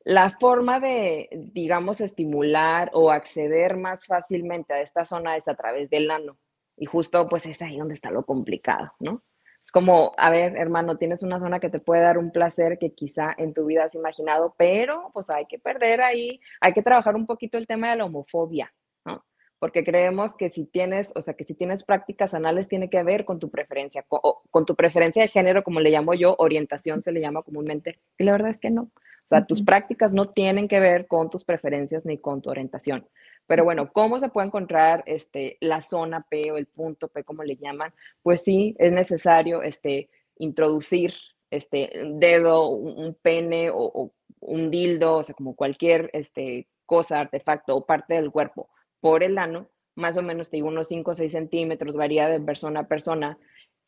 la 0.03 0.31
forma 0.31 0.79
de, 0.79 1.29
digamos, 1.31 1.99
estimular 2.01 2.89
o 2.93 3.11
acceder 3.11 3.75
más 3.75 4.05
fácilmente 4.05 4.73
a 4.73 4.81
esta 4.81 5.05
zona 5.05 5.35
es 5.35 5.47
a 5.47 5.55
través 5.55 5.89
del 5.89 6.09
ano. 6.09 6.37
Y 6.77 6.85
justo 6.85 7.27
pues 7.27 7.45
es 7.45 7.61
ahí 7.61 7.77
donde 7.77 7.95
está 7.95 8.09
lo 8.09 8.25
complicado, 8.25 8.93
¿no? 8.99 9.23
Es 9.67 9.71
como, 9.73 10.13
a 10.15 10.29
ver, 10.29 10.55
hermano, 10.55 10.95
tienes 10.95 11.23
una 11.23 11.39
zona 11.39 11.59
que 11.59 11.69
te 11.69 11.81
puede 11.81 12.01
dar 12.01 12.17
un 12.17 12.31
placer 12.31 12.79
que 12.79 12.93
quizá 12.93 13.35
en 13.37 13.53
tu 13.53 13.65
vida 13.65 13.83
has 13.83 13.95
imaginado, 13.95 14.55
pero 14.57 15.11
pues 15.11 15.29
hay 15.29 15.45
que 15.45 15.59
perder 15.59 15.99
ahí, 15.99 16.39
hay 16.61 16.71
que 16.71 16.81
trabajar 16.81 17.17
un 17.17 17.25
poquito 17.25 17.57
el 17.57 17.67
tema 17.67 17.89
de 17.89 17.97
la 17.97 18.05
homofobia, 18.05 18.73
¿no? 19.03 19.25
Porque 19.59 19.83
creemos 19.83 20.37
que 20.37 20.49
si 20.51 20.63
tienes, 20.63 21.11
o 21.15 21.21
sea, 21.21 21.33
que 21.33 21.43
si 21.43 21.53
tienes 21.53 21.83
prácticas 21.83 22.33
anales 22.33 22.69
tiene 22.69 22.89
que 22.89 23.03
ver 23.03 23.25
con 23.25 23.39
tu 23.39 23.51
preferencia, 23.51 24.05
con, 24.07 24.21
con 24.49 24.65
tu 24.65 24.73
preferencia 24.73 25.21
de 25.21 25.27
género, 25.27 25.65
como 25.65 25.81
le 25.81 25.89
llamo 25.89 26.13
yo, 26.13 26.37
orientación 26.39 27.01
se 27.01 27.11
le 27.11 27.19
llama 27.19 27.43
comúnmente, 27.43 27.99
y 28.17 28.23
la 28.23 28.31
verdad 28.31 28.51
es 28.51 28.61
que 28.61 28.69
no. 28.69 28.83
O 28.83 29.27
sea, 29.27 29.45
tus 29.45 29.61
prácticas 29.61 30.13
no 30.13 30.29
tienen 30.29 30.69
que 30.69 30.79
ver 30.79 31.07
con 31.07 31.29
tus 31.29 31.43
preferencias 31.43 32.05
ni 32.05 32.17
con 32.17 32.41
tu 32.41 32.49
orientación. 32.49 33.05
Pero 33.47 33.63
bueno, 33.63 33.91
¿cómo 33.91 34.19
se 34.19 34.29
puede 34.29 34.47
encontrar 34.47 35.03
este, 35.07 35.57
la 35.61 35.81
zona 35.81 36.25
P 36.29 36.51
o 36.51 36.57
el 36.57 36.67
punto 36.67 37.07
P, 37.07 37.23
como 37.23 37.43
le 37.43 37.55
llaman? 37.55 37.93
Pues 38.21 38.43
sí, 38.43 38.75
es 38.77 38.91
necesario 38.91 39.63
este, 39.63 40.09
introducir 40.37 41.13
este, 41.49 41.91
un 42.03 42.19
dedo, 42.19 42.69
un, 42.69 43.15
pene 43.21 43.69
o, 43.73 44.11
un 44.41 44.69
dildo, 44.69 45.15
o 45.15 45.23
sea, 45.23 45.33
como 45.33 45.55
cualquier 45.55 46.09
este, 46.13 46.67
cosa, 46.85 47.21
artefacto 47.21 47.75
o 47.75 47.85
parte 47.85 48.15
del 48.15 48.31
cuerpo 48.31 48.69
por 48.99 49.23
el 49.23 49.37
ano, 49.37 49.69
más 49.95 50.17
o 50.17 50.21
menos, 50.21 50.49
te 50.49 50.57
digo, 50.57 50.67
unos 50.67 50.89
5 50.89 51.11
o 51.11 51.13
6 51.13 51.31
centímetros, 51.31 51.95
varía 51.95 52.27
de 52.27 52.39
persona 52.39 52.81
a 52.81 52.87
persona. 52.87 53.37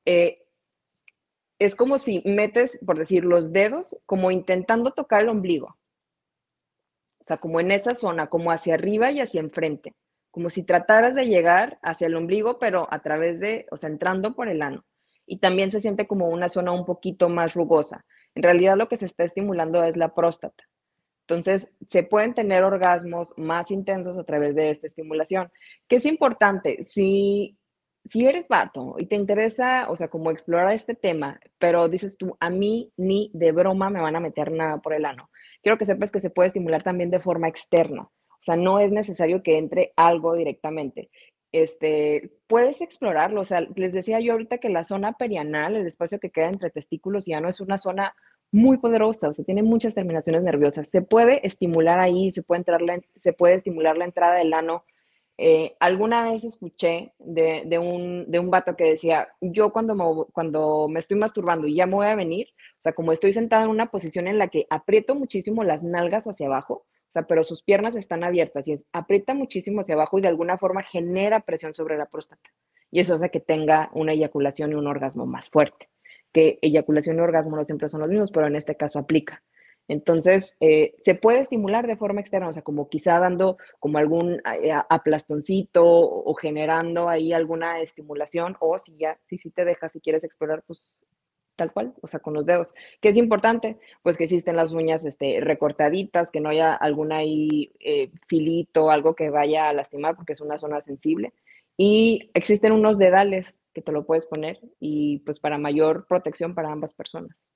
Eh, 0.05 0.43
es 1.59 1.75
como 1.75 1.97
si 1.97 2.23
metes, 2.25 2.79
por 2.85 2.97
decir, 2.97 3.25
los 3.25 3.51
dedos 3.51 3.99
como 4.05 4.31
intentando 4.31 4.91
tocar 4.91 5.23
el 5.23 5.29
ombligo. 5.29 5.77
O 7.19 7.23
sea, 7.23 7.37
como 7.37 7.59
en 7.59 7.71
esa 7.71 7.95
zona, 7.95 8.27
como 8.27 8.51
hacia 8.51 8.75
arriba 8.75 9.11
y 9.11 9.19
hacia 9.19 9.41
enfrente. 9.41 9.95
Como 10.31 10.49
si 10.49 10.63
trataras 10.63 11.15
de 11.15 11.27
llegar 11.27 11.79
hacia 11.81 12.07
el 12.07 12.15
ombligo, 12.15 12.59
pero 12.59 12.87
a 12.91 12.99
través 13.01 13.39
de, 13.39 13.65
o 13.71 13.77
sea, 13.77 13.89
entrando 13.89 14.35
por 14.35 14.47
el 14.47 14.61
ano. 14.61 14.85
Y 15.25 15.39
también 15.39 15.71
se 15.71 15.81
siente 15.81 16.07
como 16.07 16.27
una 16.29 16.49
zona 16.49 16.71
un 16.71 16.85
poquito 16.85 17.29
más 17.29 17.53
rugosa. 17.53 18.05
En 18.35 18.43
realidad 18.43 18.77
lo 18.77 18.87
que 18.87 18.97
se 18.97 19.05
está 19.05 19.23
estimulando 19.23 19.83
es 19.83 19.97
la 19.97 20.13
próstata. 20.13 20.63
Entonces, 21.21 21.69
se 21.87 22.03
pueden 22.03 22.33
tener 22.33 22.63
orgasmos 22.63 23.33
más 23.37 23.69
intensos 23.69 24.17
a 24.17 24.23
través 24.23 24.55
de 24.55 24.71
esta 24.71 24.87
estimulación. 24.87 25.51
¿Qué 25.87 25.97
es 25.97 26.05
importante? 26.05 26.83
Si 26.83 27.59
si 28.05 28.25
eres 28.25 28.47
vato 28.47 28.95
y 28.97 29.05
te 29.05 29.15
interesa, 29.15 29.89
o 29.89 29.95
sea, 29.95 30.07
como 30.07 30.31
explorar 30.31 30.71
este 30.73 30.95
tema, 30.95 31.39
pero 31.57 31.87
dices 31.89 32.17
tú, 32.17 32.35
a 32.39 32.49
mí 32.49 32.91
ni 32.97 33.29
de 33.33 33.51
broma 33.51 33.89
me 33.89 34.01
van 34.01 34.15
a 34.15 34.19
meter 34.19 34.51
nada 34.51 34.79
por 34.79 34.93
el 34.93 35.05
ano. 35.05 35.29
Quiero 35.61 35.77
que 35.77 35.85
sepas 35.85 36.11
que 36.11 36.19
se 36.19 36.29
puede 36.29 36.47
estimular 36.47 36.83
también 36.83 37.09
de 37.09 37.19
forma 37.19 37.47
externa. 37.47 38.03
O 38.03 38.41
sea, 38.41 38.55
no 38.55 38.79
es 38.79 38.91
necesario 38.91 39.43
que 39.43 39.57
entre 39.57 39.93
algo 39.95 40.33
directamente. 40.35 41.09
Este, 41.51 42.31
puedes 42.47 42.81
explorarlo. 42.81 43.41
O 43.41 43.45
sea, 43.45 43.61
les 43.75 43.91
decía 43.93 44.19
yo 44.19 44.33
ahorita 44.33 44.59
que 44.59 44.69
la 44.69 44.83
zona 44.83 45.13
perianal, 45.13 45.75
el 45.75 45.85
espacio 45.85 46.19
que 46.19 46.31
queda 46.31 46.49
entre 46.49 46.69
testículos 46.69 47.27
y 47.27 47.33
ano, 47.33 47.49
es 47.49 47.59
una 47.59 47.77
zona 47.77 48.15
muy 48.51 48.77
poderosa, 48.77 49.29
o 49.29 49.33
sea, 49.33 49.45
tiene 49.45 49.63
muchas 49.63 49.93
terminaciones 49.93 50.41
nerviosas. 50.43 50.89
Se 50.89 51.01
puede 51.01 51.45
estimular 51.45 51.99
ahí, 51.99 52.31
se 52.31 52.41
puede, 52.41 52.59
entrar 52.59 52.81
se 53.15 53.33
puede 53.33 53.55
estimular 53.55 53.97
la 53.97 54.05
entrada 54.05 54.35
del 54.35 54.53
ano 54.53 54.83
eh, 55.41 55.77
alguna 55.79 56.29
vez 56.29 56.43
escuché 56.43 57.13
de, 57.17 57.79
un, 57.79 58.29
de 58.29 58.39
un 58.39 58.51
vato 58.51 58.75
que 58.75 58.83
decía, 58.83 59.29
yo 59.39 59.71
cuando 59.71 59.95
me, 59.95 60.03
cuando 60.33 60.89
me 60.89 60.99
estoy 60.99 61.17
masturbando 61.17 61.65
y 61.65 61.75
ya 61.75 61.85
me 61.85 61.95
voy 61.95 62.07
a 62.07 62.15
venir, 62.15 62.47
o 62.77 62.81
sea, 62.81 62.91
como 62.91 63.13
estoy 63.13 63.31
sentada 63.31 63.63
en 63.63 63.69
una 63.69 63.89
posición 63.89 64.27
en 64.27 64.37
la 64.37 64.49
que 64.49 64.67
aprieto 64.69 65.15
muchísimo 65.15 65.63
las 65.63 65.81
nalgas 65.81 66.27
hacia 66.27 66.47
abajo, 66.47 66.85
o 67.09 67.11
sea, 67.11 67.23
pero 67.23 67.45
sus 67.45 67.63
piernas 67.63 67.95
están 67.95 68.25
abiertas 68.25 68.67
y 68.67 68.83
aprieta 68.91 69.33
muchísimo 69.33 69.79
hacia 69.79 69.95
abajo 69.95 70.19
y 70.19 70.21
de 70.21 70.27
alguna 70.27 70.57
forma 70.57 70.83
genera 70.83 71.39
presión 71.39 71.73
sobre 71.73 71.97
la 71.97 72.07
próstata. 72.07 72.49
Y 72.91 72.99
eso 72.99 73.13
hace 73.13 73.29
que 73.29 73.39
tenga 73.39 73.89
una 73.93 74.11
eyaculación 74.11 74.73
y 74.73 74.75
un 74.75 74.87
orgasmo 74.87 75.25
más 75.25 75.49
fuerte. 75.49 75.89
Que 76.33 76.59
eyaculación 76.61 77.15
y 77.15 77.21
orgasmo 77.21 77.55
no 77.55 77.63
siempre 77.63 77.87
son 77.87 78.01
los 78.01 78.09
mismos, 78.09 78.31
pero 78.31 78.47
en 78.47 78.57
este 78.57 78.75
caso 78.75 78.99
aplica. 78.99 79.41
Entonces, 79.89 80.55
eh, 80.59 80.93
se 81.01 81.15
puede 81.15 81.39
estimular 81.39 81.87
de 81.87 81.97
forma 81.97 82.21
externa, 82.21 82.47
o 82.47 82.53
sea, 82.53 82.61
como 82.61 82.89
quizá 82.89 83.17
dando 83.17 83.57
como 83.79 83.97
algún 83.97 84.39
eh, 84.61 84.71
aplastoncito 84.87 85.83
o, 85.83 86.31
generando 86.35 87.09
ahí 87.09 87.33
alguna 87.33 87.81
estimulación, 87.81 88.55
o 88.59 88.77
si 88.77 88.95
ya, 88.97 89.19
si, 89.25 89.37
te 89.49 89.65
dejas, 89.65 89.91
si 89.91 89.99
quieres 89.99 90.23
explorar, 90.23 90.63
pues 90.67 91.03
tal 91.55 91.73
cual, 91.73 91.95
o 92.01 92.07
sea, 92.07 92.19
con 92.19 92.35
los 92.35 92.45
dedos. 92.45 92.71
¿Qué 93.01 93.09
es 93.09 93.17
importante? 93.17 93.79
Pues 94.03 94.15
que 94.15 94.25
existen 94.25 94.55
las 94.55 94.71
uñas 94.73 95.03
este, 95.05 95.41
recortaditas, 95.41 96.29
que 96.29 96.39
no 96.39 96.49
haya 96.49 96.75
algún 96.75 97.11
ahí 97.11 97.73
eh, 97.79 98.11
filito, 98.27 98.91
algo 98.91 99.15
que 99.15 99.31
vaya 99.31 99.69
a 99.69 99.73
lastimar, 99.73 100.15
porque 100.15 100.33
es 100.33 100.41
una 100.41 100.59
zona 100.59 100.81
sensible. 100.81 101.33
Y 101.77 102.29
existen 102.35 102.73
unos 102.73 102.99
dedales 102.99 103.59
que 103.73 103.81
te 103.81 103.91
lo 103.91 104.05
puedes 104.05 104.27
poner 104.27 104.59
y 104.79 105.19
pues 105.19 105.39
para 105.39 105.57
mayor 105.57 106.05
protección 106.07 106.53
para 106.53 106.71
ambas 106.71 106.93
personas. 106.93 107.49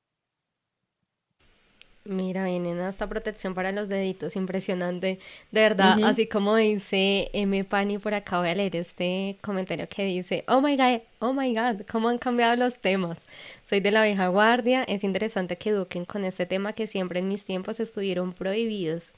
Mira, 2.05 2.43
vienen 2.43 2.81
hasta 2.81 3.07
protección 3.07 3.53
para 3.53 3.71
los 3.71 3.87
deditos, 3.87 4.35
impresionante. 4.35 5.19
De 5.51 5.61
verdad, 5.61 6.03
así 6.03 6.27
como 6.27 6.57
dice 6.57 7.29
M. 7.31 7.63
Pani 7.63 7.97
por 7.97 8.13
acá, 8.13 8.39
voy 8.39 8.49
a 8.49 8.55
leer 8.55 8.75
este 8.75 9.37
comentario 9.39 9.87
que 9.87 10.03
dice, 10.03 10.43
oh 10.49 10.59
my 10.59 10.75
god, 10.75 11.01
oh 11.19 11.31
my 11.31 11.55
god, 11.55 11.85
cómo 11.89 12.09
han 12.09 12.17
cambiado 12.17 12.57
los 12.57 12.77
temas. 12.77 13.25
Soy 13.63 13.79
de 13.79 13.91
la 13.91 14.03
vieja 14.03 14.27
guardia, 14.27 14.83
es 14.83 15.05
interesante 15.05 15.55
que 15.55 15.69
eduquen 15.69 16.03
con 16.03 16.25
este 16.25 16.45
tema 16.45 16.73
que 16.73 16.87
siempre 16.87 17.19
en 17.19 17.29
mis 17.29 17.45
tiempos 17.45 17.79
estuvieron 17.79 18.33
prohibidos. 18.33 19.13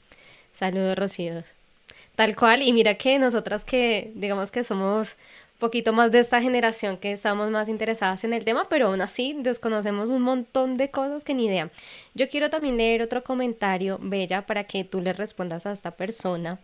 Saludos, 0.52 0.96
Rocío. 0.96 1.42
Tal 2.14 2.36
cual, 2.36 2.62
y 2.62 2.72
mira 2.72 2.94
que 2.94 3.18
nosotras 3.18 3.64
que, 3.64 4.12
digamos 4.14 4.52
que 4.52 4.62
somos 4.62 5.16
poquito 5.58 5.92
más 5.92 6.12
de 6.12 6.18
esta 6.18 6.40
generación 6.40 6.98
que 6.98 7.12
estamos 7.12 7.50
más 7.50 7.68
interesadas 7.68 8.24
en 8.24 8.32
el 8.32 8.44
tema, 8.44 8.68
pero 8.68 8.88
aún 8.88 9.00
así 9.00 9.36
desconocemos 9.38 10.08
un 10.08 10.22
montón 10.22 10.76
de 10.76 10.90
cosas 10.90 11.24
que 11.24 11.34
ni 11.34 11.46
idea. 11.46 11.70
Yo 12.14 12.28
quiero 12.28 12.50
también 12.50 12.76
leer 12.76 13.02
otro 13.02 13.24
comentario, 13.24 13.98
Bella, 14.00 14.46
para 14.46 14.64
que 14.64 14.84
tú 14.84 15.00
le 15.00 15.12
respondas 15.12 15.66
a 15.66 15.72
esta 15.72 15.92
persona, 15.92 16.58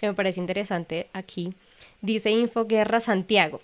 que 0.00 0.06
me 0.06 0.14
parece 0.14 0.40
interesante 0.40 1.08
aquí. 1.12 1.54
Dice 2.00 2.30
Infoguerra 2.30 3.00
Santiago. 3.00 3.60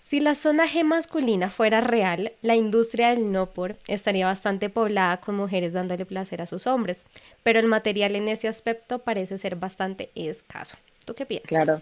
Si 0.00 0.20
la 0.20 0.34
zona 0.34 0.66
G 0.66 0.84
masculina 0.84 1.50
fuera 1.50 1.80
real, 1.80 2.32
la 2.40 2.54
industria 2.54 3.10
del 3.10 3.30
no 3.30 3.50
por 3.50 3.76
estaría 3.88 4.26
bastante 4.26 4.70
poblada 4.70 5.18
con 5.18 5.34
mujeres 5.34 5.72
dándole 5.72 6.06
placer 6.06 6.40
a 6.40 6.46
sus 6.46 6.66
hombres, 6.66 7.04
pero 7.42 7.58
el 7.58 7.66
material 7.66 8.16
en 8.16 8.28
ese 8.28 8.48
aspecto 8.48 9.00
parece 9.00 9.36
ser 9.36 9.56
bastante 9.56 10.10
escaso. 10.14 10.78
¿Tú 11.04 11.14
qué 11.14 11.26
piensas? 11.26 11.48
Claro, 11.48 11.78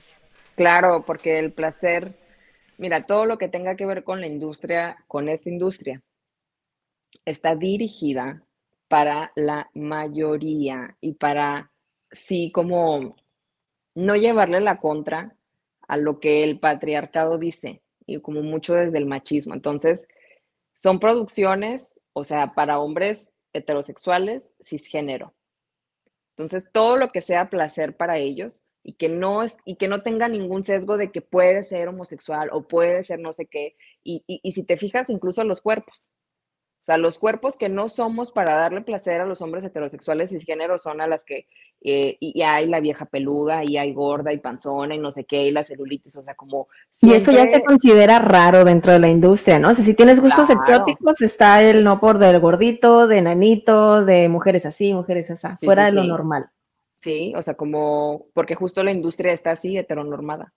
claro, 0.57 1.05
porque 1.07 1.39
el 1.39 1.53
placer 1.53 2.15
Mira, 2.79 3.07
todo 3.07 3.27
lo 3.27 3.39
que 3.39 3.49
tenga 3.49 3.77
que 3.77 3.87
ver 3.87 4.05
con 4.05 4.21
la 4.21 4.27
industria, 4.27 4.97
con 5.07 5.29
esta 5.29 5.49
industria, 5.49 6.03
está 7.25 7.57
dirigida 7.57 8.43
para 8.89 9.33
la 9.35 9.71
mayoría 9.75 10.97
y 11.01 11.15
para, 11.15 11.73
sí, 12.13 12.53
como 12.53 13.17
no 13.95 14.15
llevarle 14.15 14.61
la 14.61 14.79
contra 14.79 15.37
a 15.89 15.97
lo 15.97 16.21
que 16.21 16.45
el 16.45 16.61
patriarcado 16.61 17.39
dice 17.39 17.83
y 18.07 18.21
como 18.21 18.43
mucho 18.43 18.75
desde 18.75 18.99
el 18.99 19.07
machismo. 19.07 19.55
Entonces, 19.55 20.07
son 20.75 21.01
producciones, 21.01 21.99
o 22.13 22.25
sea, 22.25 22.55
para 22.55 22.79
hombres 22.79 23.33
heterosexuales, 23.55 24.53
cisgénero. 24.63 25.35
Entonces, 26.37 26.69
todo 26.71 26.99
lo 26.99 27.11
que 27.11 27.23
sea 27.23 27.49
placer 27.49 27.97
para 27.97 28.19
ellos 28.19 28.66
y 28.87 28.93
que 28.93 29.09
no 29.09 29.43
es, 29.43 29.57
y 29.65 29.75
que 29.75 29.89
no 29.89 30.03
tenga 30.03 30.29
ningún 30.29 30.63
sesgo 30.63 30.97
de 30.97 31.11
que 31.11 31.21
puede 31.21 31.65
ser 31.65 31.89
homosexual 31.89 32.51
o 32.53 32.69
puede 32.69 33.03
ser 33.03 33.19
no 33.19 33.33
sé 33.33 33.47
qué. 33.47 33.75
Y, 34.05 34.23
y, 34.29 34.53
si 34.53 34.63
te 34.63 34.77
fijas, 34.77 35.11
incluso 35.11 35.43
los 35.43 35.61
cuerpos. 35.61 36.09
O 36.81 36.85
sea, 36.87 36.97
los 36.97 37.19
cuerpos 37.19 37.57
que 37.57 37.69
no 37.69 37.89
somos 37.89 38.31
para 38.31 38.55
darle 38.55 38.83
placer 38.83 39.21
a 39.21 39.27
los 39.27 39.43
hombres 39.43 39.65
heterosexuales 39.65 40.31
y 40.31 40.41
género 40.41 40.79
son 40.79 41.01
a 41.01 41.09
las 41.09 41.25
que 41.25 41.49
eh, 41.81 42.17
y, 42.21 42.41
hay 42.43 42.69
la 42.69 42.79
vieja 42.79 43.07
peluda, 43.07 43.65
y 43.65 43.77
hay 43.77 43.93
gorda 43.93 44.33
y 44.33 44.39
panzona 44.39 44.95
y 44.95 44.99
no 44.99 45.11
sé 45.11 45.25
qué, 45.25 45.43
y 45.43 45.51
la 45.51 45.65
celulitis, 45.65 46.15
o 46.17 46.23
sea, 46.23 46.37
como... 46.37 46.69
Y 47.03 47.13
eso 47.13 47.33
ya 47.33 47.45
se 47.49 47.65
considera 47.65 48.21
raro 48.21 48.65
dentro 48.65 48.93
de 48.93 49.01
la 49.01 49.09
industria, 49.09 49.59
¿no? 49.59 49.71
O 49.71 49.75
sea, 49.75 49.85
si 49.85 49.95
tienes 49.95 50.21
gustos 50.21 50.49
exóticos, 50.49 51.21
está 51.23 51.61
el 51.61 51.83
no 51.83 51.99
por 51.99 52.19
del 52.19 52.39
gordito, 52.39 53.09
de 53.09 53.21
nanitos, 53.21 54.07
de 54.07 54.29
mujeres 54.29 54.65
así, 54.65 54.95
mujeres 54.95 55.29
así, 55.33 55.67
fuera 55.67 55.87
de 55.87 55.93
lo 55.93 56.05
normal. 56.05 56.51
Sí, 57.07 57.33
o 57.37 57.43
sea, 57.43 57.55
como, 57.55 58.27
porque 58.35 58.57
justo 58.57 58.83
la 58.83 58.91
industria 58.91 59.33
está 59.33 59.53
así 59.53 59.79
heteronormada. 59.79 60.53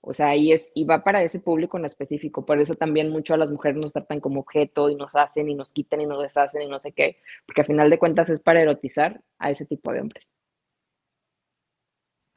O 0.00 0.12
sea, 0.12 0.28
ahí 0.28 0.52
es, 0.52 0.70
y 0.74 0.84
va 0.84 1.02
para 1.02 1.24
ese 1.24 1.40
público 1.40 1.76
en 1.76 1.86
específico. 1.86 2.46
Por 2.46 2.60
eso 2.60 2.76
también 2.76 3.10
mucho 3.10 3.34
a 3.34 3.36
las 3.36 3.50
mujeres 3.50 3.78
nos 3.78 3.92
tratan 3.92 4.20
como 4.20 4.38
objeto 4.40 4.90
y 4.90 4.94
nos 4.94 5.16
hacen 5.16 5.48
y 5.48 5.56
nos 5.56 5.72
quitan 5.72 6.00
y 6.00 6.06
nos 6.06 6.22
deshacen 6.22 6.62
y 6.62 6.68
no 6.68 6.78
sé 6.78 6.92
qué, 6.92 7.16
porque 7.46 7.62
al 7.62 7.66
final 7.66 7.90
de 7.90 7.98
cuentas 7.98 8.30
es 8.30 8.40
para 8.40 8.62
erotizar 8.62 9.22
a 9.40 9.50
ese 9.50 9.66
tipo 9.66 9.92
de 9.92 10.00
hombres. 10.02 10.30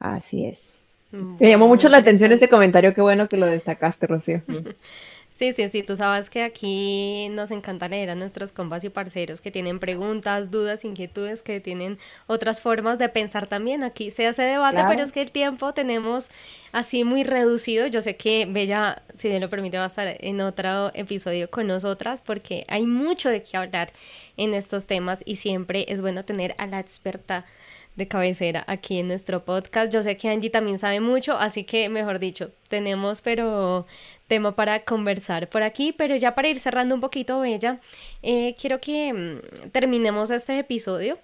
Así 0.00 0.44
es. 0.44 0.88
Mm, 1.12 1.36
Me 1.38 1.48
llamó 1.50 1.68
mucho 1.68 1.88
la 1.88 1.98
atención 1.98 2.32
ese 2.32 2.48
comentario, 2.48 2.94
qué 2.94 3.00
bueno 3.00 3.28
que 3.28 3.36
lo 3.36 3.46
destacaste, 3.46 4.06
Rocío. 4.08 4.42
Sí, 5.32 5.54
sí, 5.54 5.66
sí, 5.70 5.82
tú 5.82 5.96
sabes 5.96 6.28
que 6.28 6.42
aquí 6.42 7.28
nos 7.30 7.50
encanta 7.50 7.88
leer 7.88 8.10
a 8.10 8.14
nuestros 8.14 8.52
compas 8.52 8.84
y 8.84 8.90
parceros 8.90 9.40
que 9.40 9.50
tienen 9.50 9.78
preguntas, 9.78 10.50
dudas, 10.50 10.84
inquietudes, 10.84 11.40
que 11.40 11.58
tienen 11.58 11.98
otras 12.26 12.60
formas 12.60 12.98
de 12.98 13.08
pensar 13.08 13.46
también. 13.46 13.82
Aquí 13.82 14.10
se 14.10 14.26
hace 14.26 14.42
debate, 14.42 14.84
pero 14.86 15.02
es 15.02 15.10
que 15.10 15.22
el 15.22 15.32
tiempo 15.32 15.72
tenemos 15.72 16.30
así 16.70 17.04
muy 17.04 17.24
reducido. 17.24 17.86
Yo 17.86 18.02
sé 18.02 18.16
que 18.18 18.44
Bella, 18.44 19.02
si 19.14 19.30
Dios 19.30 19.40
lo 19.40 19.48
permite, 19.48 19.78
va 19.78 19.84
a 19.84 19.86
estar 19.86 20.16
en 20.20 20.42
otro 20.42 20.90
episodio 20.94 21.50
con 21.50 21.66
nosotras 21.66 22.20
porque 22.20 22.66
hay 22.68 22.84
mucho 22.84 23.30
de 23.30 23.42
qué 23.42 23.56
hablar 23.56 23.90
en 24.36 24.52
estos 24.52 24.86
temas 24.86 25.22
y 25.24 25.36
siempre 25.36 25.86
es 25.88 26.02
bueno 26.02 26.26
tener 26.26 26.54
a 26.58 26.66
la 26.66 26.78
experta 26.78 27.46
de 27.96 28.08
cabecera 28.08 28.64
aquí 28.66 28.98
en 28.98 29.08
nuestro 29.08 29.44
podcast. 29.44 29.92
Yo 29.92 30.02
sé 30.02 30.16
que 30.16 30.28
Angie 30.28 30.50
también 30.50 30.78
sabe 30.78 31.00
mucho, 31.00 31.36
así 31.36 31.64
que 31.64 31.88
mejor 31.88 32.18
dicho, 32.18 32.50
tenemos 32.68 33.20
pero 33.20 33.86
tema 34.28 34.54
para 34.56 34.84
conversar 34.84 35.48
por 35.48 35.62
aquí, 35.62 35.92
pero 35.92 36.16
ya 36.16 36.34
para 36.34 36.48
ir 36.48 36.58
cerrando 36.58 36.94
un 36.94 37.00
poquito, 37.00 37.40
Bella, 37.40 37.80
eh, 38.22 38.56
quiero 38.60 38.80
que 38.80 39.12
mm, 39.12 39.70
terminemos 39.70 40.30
este 40.30 40.58
episodio 40.58 41.18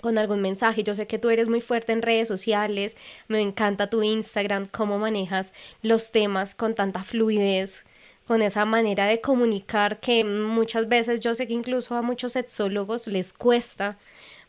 con 0.00 0.18
algún 0.18 0.40
mensaje. 0.40 0.82
Yo 0.82 0.94
sé 0.94 1.06
que 1.06 1.18
tú 1.18 1.30
eres 1.30 1.48
muy 1.48 1.60
fuerte 1.60 1.92
en 1.92 2.02
redes 2.02 2.28
sociales, 2.28 2.96
me 3.28 3.40
encanta 3.40 3.90
tu 3.90 4.02
Instagram, 4.02 4.68
cómo 4.68 4.98
manejas 4.98 5.52
los 5.82 6.12
temas 6.12 6.54
con 6.54 6.74
tanta 6.74 7.02
fluidez, 7.02 7.84
con 8.26 8.42
esa 8.42 8.64
manera 8.66 9.06
de 9.06 9.20
comunicar 9.20 10.00
que 10.00 10.22
muchas 10.24 10.88
veces 10.88 11.20
yo 11.20 11.34
sé 11.34 11.46
que 11.46 11.54
incluso 11.54 11.94
a 11.94 12.02
muchos 12.02 12.32
sexólogos 12.32 13.06
les 13.06 13.32
cuesta 13.32 13.96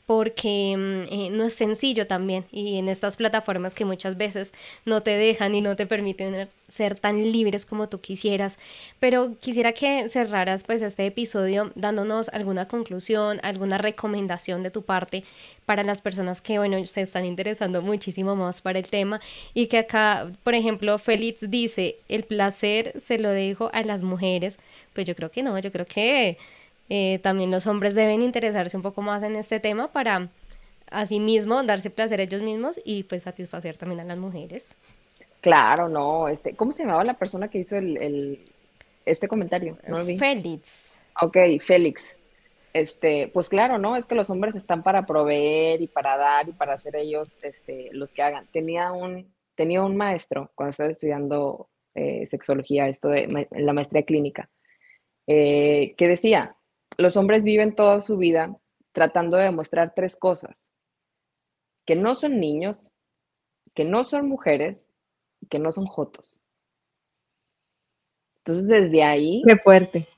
porque 0.09 0.75
mm, 0.75 1.13
eh, 1.13 1.29
no 1.29 1.43
es 1.43 1.53
sencillo 1.53 2.07
también 2.07 2.43
y 2.51 2.79
en 2.79 2.89
estas 2.89 3.15
plataformas 3.15 3.75
que 3.75 3.85
muchas 3.85 4.17
veces 4.17 4.53
no 4.83 5.03
te 5.03 5.11
dejan 5.11 5.53
y 5.53 5.61
no 5.61 5.75
te 5.75 5.85
permiten 5.85 6.49
ser 6.67 6.99
tan 6.99 7.31
libres 7.31 7.63
como 7.67 7.89
tú 7.89 8.01
quisieras. 8.01 8.57
Pero 8.99 9.35
quisiera 9.39 9.71
que 9.73 10.09
cerraras 10.09 10.63
pues 10.63 10.81
este 10.81 11.05
episodio 11.05 11.71
dándonos 11.75 12.29
alguna 12.29 12.67
conclusión, 12.67 13.39
alguna 13.43 13.77
recomendación 13.77 14.63
de 14.63 14.71
tu 14.71 14.81
parte 14.81 15.25
para 15.67 15.83
las 15.83 16.01
personas 16.01 16.41
que 16.41 16.57
bueno 16.57 16.83
se 16.87 17.01
están 17.01 17.23
interesando 17.23 17.83
muchísimo 17.83 18.35
más 18.35 18.61
para 18.61 18.79
el 18.79 18.87
tema 18.87 19.21
y 19.53 19.67
que 19.67 19.77
acá, 19.77 20.31
por 20.43 20.55
ejemplo, 20.55 20.97
Félix 20.97 21.51
dice, 21.51 21.97
el 22.07 22.23
placer 22.23 22.93
se 22.95 23.19
lo 23.19 23.29
dejo 23.29 23.69
a 23.73 23.83
las 23.83 24.01
mujeres. 24.01 24.57
Pues 24.93 25.05
yo 25.05 25.13
creo 25.13 25.29
que 25.29 25.43
no, 25.43 25.59
yo 25.59 25.71
creo 25.71 25.85
que 25.85 26.39
eh, 26.89 27.19
también 27.21 27.51
los 27.51 27.67
hombres 27.67 27.95
deben 27.95 28.21
interesarse 28.21 28.75
un 28.75 28.83
poco 28.83 29.01
más 29.01 29.23
en 29.23 29.35
este 29.35 29.59
tema 29.59 29.91
para 29.91 30.29
asimismo 30.91 31.61
darse 31.63 31.91
placer 31.91 32.19
a 32.19 32.23
ellos 32.23 32.41
mismos 32.41 32.79
y 32.83 33.03
pues 33.03 33.23
satisfacer 33.23 33.77
también 33.77 34.01
a 34.01 34.03
las 34.03 34.17
mujeres. 34.17 34.75
Claro, 35.41 35.87
no, 35.87 36.27
este, 36.27 36.55
¿cómo 36.55 36.71
se 36.71 36.83
llamaba 36.83 37.03
la 37.03 37.13
persona 37.13 37.47
que 37.47 37.59
hizo 37.59 37.77
el, 37.77 38.43
este 39.05 39.27
comentario? 39.27 39.77
No 39.87 40.03
Félix. 40.03 40.93
Ok, 41.21 41.37
Félix. 41.61 42.15
Este, 42.73 43.29
pues 43.33 43.49
claro, 43.49 43.77
¿no? 43.77 43.95
Es 43.95 44.05
que 44.05 44.15
los 44.15 44.29
hombres 44.29 44.55
están 44.55 44.83
para 44.83 45.05
proveer 45.05 45.81
y 45.81 45.87
para 45.87 46.17
dar 46.17 46.49
y 46.49 46.51
para 46.51 46.77
ser 46.77 46.95
ellos 46.95 47.39
este, 47.43 47.89
los 47.93 48.11
que 48.11 48.21
hagan. 48.21 48.47
Tenía 48.51 48.91
un, 48.91 49.33
tenía 49.55 49.83
un 49.83 49.95
maestro 49.95 50.51
cuando 50.55 50.71
estaba 50.71 50.89
estudiando 50.89 51.69
eh, 51.95 52.27
sexología, 52.27 52.87
esto 52.87 53.07
de 53.07 53.47
la 53.51 53.73
maestría 53.73 54.03
clínica, 54.03 54.49
eh, 55.25 55.95
que 55.97 56.07
decía, 56.07 56.55
los 56.99 57.15
hombres 57.15 57.43
viven 57.43 57.75
toda 57.75 58.01
su 58.01 58.17
vida 58.17 58.57
tratando 58.91 59.37
de 59.37 59.45
demostrar 59.45 59.93
tres 59.95 60.17
cosas. 60.17 60.67
Que 61.85 61.95
no 61.95 62.13
son 62.13 62.41
niños, 62.41 62.91
que 63.73 63.85
no 63.85 64.03
son 64.03 64.27
mujeres 64.27 64.89
y 65.39 65.47
que 65.47 65.59
no 65.59 65.71
son 65.71 65.85
jotos. 65.85 66.41
Entonces, 68.39 68.67
desde 68.67 69.03
ahí... 69.03 69.43
Qué 69.47 69.55
fuerte. 69.55 70.09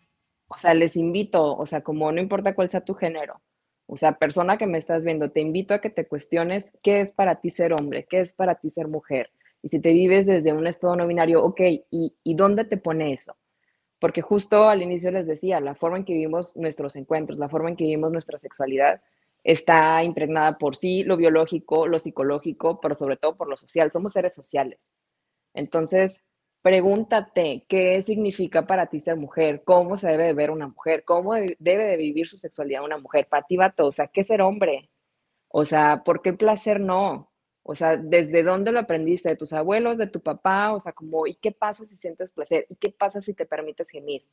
O 0.47 0.57
sea, 0.57 0.73
les 0.73 0.95
invito, 0.95 1.55
o 1.55 1.65
sea, 1.67 1.81
como 1.81 2.11
no 2.11 2.19
importa 2.19 2.55
cuál 2.55 2.69
sea 2.69 2.83
tu 2.83 2.95
género, 2.95 3.41
o 3.85 3.95
sea, 3.95 4.13
persona 4.13 4.57
que 4.57 4.67
me 4.67 4.79
estás 4.79 5.03
viendo, 5.03 5.29
te 5.29 5.39
invito 5.39 5.73
a 5.73 5.81
que 5.81 5.89
te 5.89 6.07
cuestiones 6.07 6.73
qué 6.81 7.01
es 7.01 7.11
para 7.11 7.39
ti 7.41 7.51
ser 7.51 7.73
hombre, 7.73 8.05
qué 8.09 8.21
es 8.21 8.33
para 8.33 8.55
ti 8.55 8.69
ser 8.69 8.87
mujer. 8.87 9.31
Y 9.61 9.69
si 9.69 9.79
te 9.79 9.91
vives 9.91 10.25
desde 10.25 10.51
un 10.51 10.65
estado 10.65 10.95
no 10.95 11.07
binario, 11.07 11.43
ok, 11.43 11.61
¿y, 11.91 12.15
y 12.23 12.35
dónde 12.35 12.65
te 12.65 12.77
pone 12.77 13.13
eso? 13.13 13.37
Porque 14.01 14.23
justo 14.23 14.67
al 14.67 14.81
inicio 14.81 15.11
les 15.11 15.27
decía, 15.27 15.59
la 15.59 15.75
forma 15.75 15.97
en 15.97 16.05
que 16.05 16.13
vivimos 16.13 16.57
nuestros 16.57 16.95
encuentros, 16.95 17.37
la 17.37 17.49
forma 17.49 17.69
en 17.69 17.75
que 17.75 17.83
vivimos 17.83 18.11
nuestra 18.11 18.39
sexualidad 18.39 18.99
está 19.43 20.03
impregnada 20.03 20.57
por 20.57 20.75
sí, 20.75 21.03
lo 21.03 21.17
biológico, 21.17 21.85
lo 21.85 21.99
psicológico, 21.99 22.81
pero 22.81 22.95
sobre 22.95 23.17
todo 23.17 23.37
por 23.37 23.47
lo 23.47 23.55
social. 23.57 23.91
Somos 23.91 24.13
seres 24.13 24.33
sociales. 24.33 24.91
Entonces, 25.53 26.25
pregúntate 26.63 27.65
qué 27.69 28.01
significa 28.01 28.65
para 28.65 28.87
ti 28.87 28.99
ser 28.99 29.17
mujer, 29.17 29.61
cómo 29.63 29.97
se 29.97 30.09
debe 30.09 30.23
de 30.23 30.33
ver 30.33 30.49
una 30.49 30.67
mujer, 30.67 31.03
cómo 31.05 31.35
debe 31.35 31.85
de 31.85 31.97
vivir 31.97 32.27
su 32.27 32.39
sexualidad 32.39 32.83
una 32.83 32.97
mujer. 32.97 33.27
Para 33.29 33.45
ti, 33.45 33.55
vato, 33.55 33.85
o 33.85 33.91
sea, 33.91 34.07
¿qué 34.07 34.23
ser 34.23 34.41
hombre? 34.41 34.89
O 35.47 35.63
sea, 35.63 36.03
¿por 36.03 36.23
qué 36.23 36.33
placer 36.33 36.79
no? 36.79 37.30
O 37.63 37.75
sea, 37.75 37.97
¿desde 37.97 38.43
dónde 38.43 38.71
lo 38.71 38.79
aprendiste? 38.79 39.29
¿De 39.29 39.35
tus 39.35 39.53
abuelos, 39.53 39.97
de 39.97 40.07
tu 40.07 40.21
papá? 40.21 40.73
O 40.73 40.79
sea, 40.79 40.93
como, 40.93 41.27
¿y 41.27 41.35
qué 41.35 41.51
pasa 41.51 41.85
si 41.85 41.95
sientes 41.95 42.31
placer? 42.31 42.65
¿Y 42.69 42.75
qué 42.75 42.89
pasa 42.89 43.21
si 43.21 43.33
te 43.33 43.45
permites 43.45 43.89
gemir? 43.89 44.25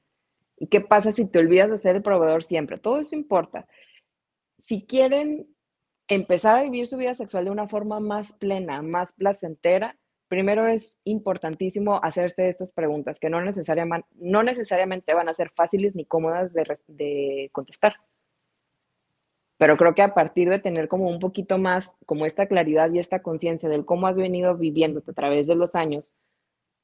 ¿Y 0.56 0.66
qué 0.68 0.80
pasa 0.80 1.12
si 1.12 1.26
te 1.26 1.38
olvidas 1.38 1.70
de 1.70 1.78
ser 1.78 1.96
el 1.96 2.02
proveedor 2.02 2.42
siempre? 2.42 2.78
Todo 2.78 2.98
eso 2.98 3.14
importa. 3.14 3.66
Si 4.58 4.86
quieren 4.86 5.46
empezar 6.08 6.58
a 6.58 6.62
vivir 6.62 6.86
su 6.86 6.96
vida 6.96 7.14
sexual 7.14 7.44
de 7.44 7.50
una 7.50 7.68
forma 7.68 8.00
más 8.00 8.32
plena, 8.32 8.82
más 8.82 9.12
placentera, 9.12 9.98
primero 10.26 10.66
es 10.66 10.98
importantísimo 11.04 12.00
hacerse 12.02 12.48
estas 12.48 12.72
preguntas 12.72 13.20
que 13.20 13.30
no 13.30 13.42
necesariamente, 13.42 15.14
van 15.14 15.28
a 15.28 15.34
ser 15.34 15.50
fáciles 15.50 15.94
ni 15.94 16.06
cómodas 16.06 16.52
de 16.54 17.50
contestar. 17.52 17.96
Pero 19.58 19.76
creo 19.76 19.94
que 19.94 20.02
a 20.02 20.14
partir 20.14 20.48
de 20.48 20.60
tener 20.60 20.88
como 20.88 21.08
un 21.08 21.18
poquito 21.18 21.58
más, 21.58 21.92
como 22.06 22.24
esta 22.26 22.46
claridad 22.46 22.90
y 22.92 23.00
esta 23.00 23.22
conciencia 23.22 23.68
del 23.68 23.84
cómo 23.84 24.06
has 24.06 24.16
venido 24.16 24.56
viviendo 24.56 25.02
a 25.06 25.12
través 25.12 25.46
de 25.46 25.56
los 25.56 25.74
años, 25.74 26.14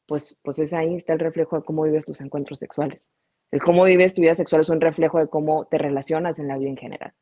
pues, 0.06 0.38
pues 0.42 0.58
es 0.58 0.72
ahí 0.72 0.96
está 0.96 1.12
el 1.12 1.20
reflejo 1.20 1.56
de 1.56 1.64
cómo 1.64 1.84
vives 1.84 2.04
tus 2.04 2.20
encuentros 2.20 2.58
sexuales. 2.58 3.08
El 3.52 3.62
cómo 3.62 3.84
vives 3.84 4.14
tu 4.14 4.22
vida 4.22 4.34
sexual 4.34 4.62
es 4.62 4.68
un 4.68 4.80
reflejo 4.80 5.18
de 5.18 5.28
cómo 5.28 5.66
te 5.66 5.78
relacionas 5.78 6.38
en 6.40 6.48
la 6.48 6.58
vida 6.58 6.70
en 6.70 6.76
general, 6.76 7.14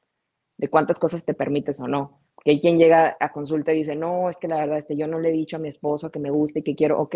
de 0.56 0.68
cuántas 0.68 0.98
cosas 0.98 1.24
te 1.26 1.34
permites 1.34 1.78
o 1.80 1.86
no. 1.86 2.20
Que 2.42 2.52
hay 2.52 2.60
quien 2.60 2.78
llega 2.78 3.16
a 3.20 3.32
consulta 3.32 3.72
y 3.72 3.78
dice, 3.78 3.94
no, 3.94 4.30
es 4.30 4.38
que 4.38 4.48
la 4.48 4.56
verdad, 4.56 4.78
este, 4.78 4.96
yo 4.96 5.06
no 5.06 5.18
le 5.20 5.28
he 5.28 5.32
dicho 5.32 5.56
a 5.56 5.60
mi 5.60 5.68
esposo 5.68 6.10
que 6.10 6.18
me 6.18 6.30
guste 6.30 6.60
y 6.60 6.62
que 6.62 6.74
quiero, 6.74 6.98
ok. 7.00 7.14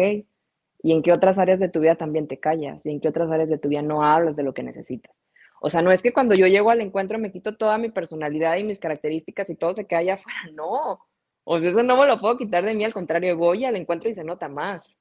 ¿Y 0.83 0.93
en 0.93 1.03
qué 1.03 1.13
otras 1.13 1.39
áreas 1.39 1.59
de 1.59 1.71
tu 1.71 1.81
vida 1.81 1.97
también 1.97 2.29
te 2.29 2.39
callas? 2.39 2.85
¿Y 2.85 2.91
en 2.91 3.01
qué 3.01 3.09
otras 3.09 3.31
áreas 3.31 3.49
de 3.49 3.59
tu 3.59 3.69
vida 3.69 3.83
no 3.83 4.03
hablas 4.05 4.37
de 4.37 4.43
lo 4.43 4.53
que 4.53 4.63
necesitas? 4.63 5.17
O 5.61 5.71
sea, 5.71 5.83
no 5.83 5.91
es 5.91 6.03
que 6.03 6.13
cuando 6.13 6.35
yo 6.35 6.47
llego 6.47 6.71
al 6.71 6.81
encuentro 6.81 7.19
me 7.19 7.33
quito 7.33 7.57
toda 7.57 7.79
mi 7.79 7.91
personalidad 7.91 8.57
y 8.57 8.65
mis 8.65 8.79
características 8.79 9.51
y 9.51 9.57
todo 9.57 9.75
se 9.75 9.87
queda 9.87 10.01
allá 10.01 10.15
afuera, 10.21 10.51
no. 10.53 11.01
O 11.45 11.59
sea, 11.59 11.71
eso 11.71 11.83
no 11.83 11.97
me 11.97 12.07
lo 12.07 12.19
puedo 12.19 12.37
quitar 12.37 12.65
de 12.65 12.75
mí, 12.75 12.85
al 12.85 12.93
contrario, 12.93 13.37
voy 13.37 13.65
al 13.65 13.77
encuentro 13.77 14.11
y 14.11 14.15
se 14.15 14.25
nota 14.25 14.49
más. 14.49 14.97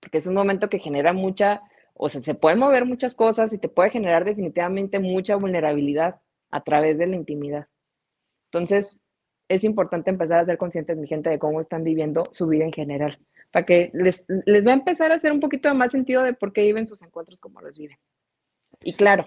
Porque 0.00 0.18
es 0.18 0.26
un 0.26 0.34
momento 0.34 0.68
que 0.68 0.78
genera 0.78 1.12
mucha, 1.12 1.62
o 1.94 2.08
sea, 2.08 2.20
se 2.20 2.34
pueden 2.34 2.60
mover 2.60 2.84
muchas 2.84 3.14
cosas 3.14 3.52
y 3.52 3.58
te 3.58 3.68
puede 3.68 3.90
generar 3.90 4.24
definitivamente 4.24 5.00
mucha 5.00 5.36
vulnerabilidad 5.36 6.20
a 6.50 6.62
través 6.62 6.96
de 6.98 7.06
la 7.08 7.16
intimidad. 7.16 7.66
Entonces, 8.52 9.02
es 9.48 9.64
importante 9.64 10.10
empezar 10.10 10.38
a 10.40 10.46
ser 10.46 10.58
conscientes, 10.58 10.96
mi 10.96 11.08
gente, 11.08 11.30
de 11.30 11.38
cómo 11.38 11.60
están 11.60 11.82
viviendo 11.82 12.24
su 12.32 12.46
vida 12.46 12.64
en 12.64 12.72
general, 12.72 13.18
para 13.50 13.66
que 13.66 13.90
les, 13.94 14.24
les 14.28 14.66
va 14.66 14.70
a 14.70 14.74
empezar 14.74 15.10
a 15.10 15.16
hacer 15.16 15.32
un 15.32 15.40
poquito 15.40 15.74
más 15.74 15.90
sentido 15.90 16.22
de 16.22 16.34
por 16.34 16.52
qué 16.52 16.62
viven 16.62 16.86
sus 16.86 17.02
encuentros 17.02 17.40
como 17.40 17.60
los 17.60 17.76
viven. 17.76 17.98
Y 18.80 18.94
claro, 18.94 19.26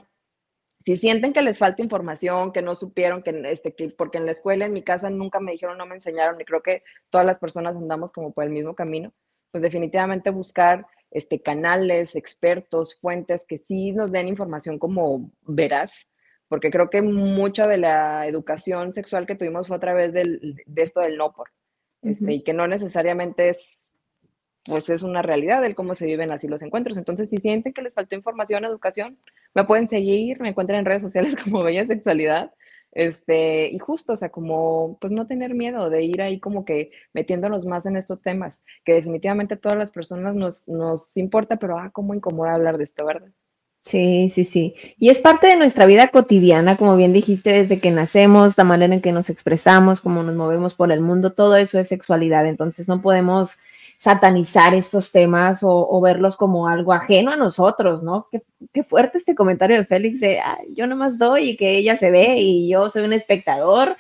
si 0.83 0.97
sienten 0.97 1.33
que 1.33 1.41
les 1.41 1.57
falta 1.57 1.81
información, 1.81 2.51
que 2.51 2.61
no 2.61 2.75
supieron, 2.75 3.23
que, 3.23 3.41
este, 3.45 3.73
que 3.73 3.89
porque 3.89 4.17
en 4.17 4.25
la 4.25 4.31
escuela, 4.31 4.65
en 4.65 4.73
mi 4.73 4.83
casa 4.83 5.09
nunca 5.09 5.39
me 5.39 5.51
dijeron, 5.51 5.77
no 5.77 5.85
me 5.85 5.95
enseñaron, 5.95 6.39
y 6.39 6.45
creo 6.45 6.61
que 6.61 6.83
todas 7.09 7.25
las 7.25 7.39
personas 7.39 7.75
andamos 7.75 8.11
como 8.11 8.33
por 8.33 8.43
el 8.43 8.49
mismo 8.49 8.75
camino, 8.75 9.13
pues 9.51 9.61
definitivamente 9.61 10.29
buscar 10.29 10.87
este, 11.11 11.41
canales, 11.41 12.15
expertos, 12.15 12.97
fuentes 12.99 13.45
que 13.45 13.57
sí 13.57 13.91
nos 13.91 14.11
den 14.11 14.27
información 14.27 14.79
como 14.79 15.31
veraz, 15.41 16.07
porque 16.47 16.71
creo 16.71 16.89
que 16.89 17.01
mucha 17.01 17.67
de 17.67 17.77
la 17.77 18.27
educación 18.27 18.93
sexual 18.93 19.25
que 19.25 19.35
tuvimos 19.35 19.67
fue 19.67 19.77
a 19.77 19.81
través 19.81 20.13
del, 20.13 20.61
de 20.65 20.81
esto 20.81 21.01
del 21.01 21.17
no 21.17 21.33
por, 21.33 21.49
este, 22.01 22.33
y 22.33 22.43
que 22.43 22.53
no 22.53 22.67
necesariamente 22.67 23.49
es 23.49 23.77
pues 24.63 24.89
es 24.89 25.01
una 25.01 25.21
realidad 25.21 25.65
el 25.65 25.75
cómo 25.75 25.95
se 25.95 26.05
viven 26.05 26.31
así 26.31 26.47
los 26.47 26.61
encuentros. 26.61 26.97
Entonces, 26.97 27.29
si 27.29 27.37
sienten 27.37 27.73
que 27.73 27.81
les 27.81 27.93
faltó 27.93 28.15
información, 28.15 28.63
educación, 28.65 29.17
me 29.53 29.63
pueden 29.63 29.87
seguir, 29.87 30.39
me 30.39 30.49
encuentran 30.49 30.79
en 30.79 30.85
redes 30.85 31.01
sociales 31.01 31.35
como 31.43 31.63
Bella 31.63 31.85
Sexualidad. 31.85 32.53
Este, 32.93 33.69
y 33.71 33.79
justo, 33.79 34.13
o 34.13 34.17
sea, 34.17 34.29
como, 34.29 34.97
pues 34.99 35.13
no 35.13 35.25
tener 35.25 35.53
miedo 35.53 35.89
de 35.89 36.03
ir 36.03 36.21
ahí 36.21 36.39
como 36.41 36.65
que 36.65 36.91
metiéndonos 37.13 37.65
más 37.65 37.85
en 37.85 37.95
estos 37.95 38.21
temas, 38.21 38.61
que 38.83 38.93
definitivamente 38.93 39.53
a 39.53 39.59
todas 39.59 39.77
las 39.77 39.91
personas 39.91 40.35
nos, 40.35 40.67
nos 40.67 41.15
importa, 41.15 41.55
pero 41.57 41.77
ah, 41.79 41.89
cómo 41.91 42.13
incomoda 42.13 42.53
hablar 42.53 42.77
de 42.77 42.83
esto, 42.83 43.05
¿verdad? 43.05 43.31
Sí, 43.83 44.29
sí, 44.29 44.45
sí. 44.45 44.75
Y 44.99 45.09
es 45.09 45.19
parte 45.19 45.47
de 45.47 45.55
nuestra 45.55 45.87
vida 45.87 46.09
cotidiana, 46.09 46.77
como 46.77 46.95
bien 46.97 47.13
dijiste, 47.13 47.51
desde 47.51 47.79
que 47.79 47.89
nacemos, 47.89 48.55
la 48.57 48.63
manera 48.63 48.93
en 48.93 49.01
que 49.01 49.11
nos 49.11 49.29
expresamos, 49.29 50.01
cómo 50.01 50.21
nos 50.21 50.35
movemos 50.35 50.75
por 50.75 50.91
el 50.91 51.01
mundo, 51.01 51.31
todo 51.33 51.55
eso 51.55 51.79
es 51.79 51.87
sexualidad. 51.87 52.45
Entonces 52.45 52.87
no 52.87 53.01
podemos 53.01 53.57
satanizar 54.01 54.73
estos 54.73 55.11
temas 55.11 55.59
o, 55.61 56.01
verlos 56.01 56.35
como 56.35 56.67
algo 56.67 56.91
ajeno 56.91 57.29
a 57.31 57.35
nosotros, 57.35 58.01
¿no? 58.01 58.27
Qué, 58.73 58.83
fuerte 58.83 59.19
este 59.19 59.35
comentario 59.35 59.77
de 59.77 59.85
Félix 59.85 60.19
de 60.19 60.39
yo 60.73 60.87
nomás 60.87 61.19
doy 61.19 61.49
y 61.49 61.55
que 61.55 61.77
ella 61.77 61.95
se 61.95 62.09
ve 62.09 62.37
y 62.39 62.67
yo 62.67 62.89
soy 62.89 63.03
un 63.03 63.13
espectador. 63.13 63.95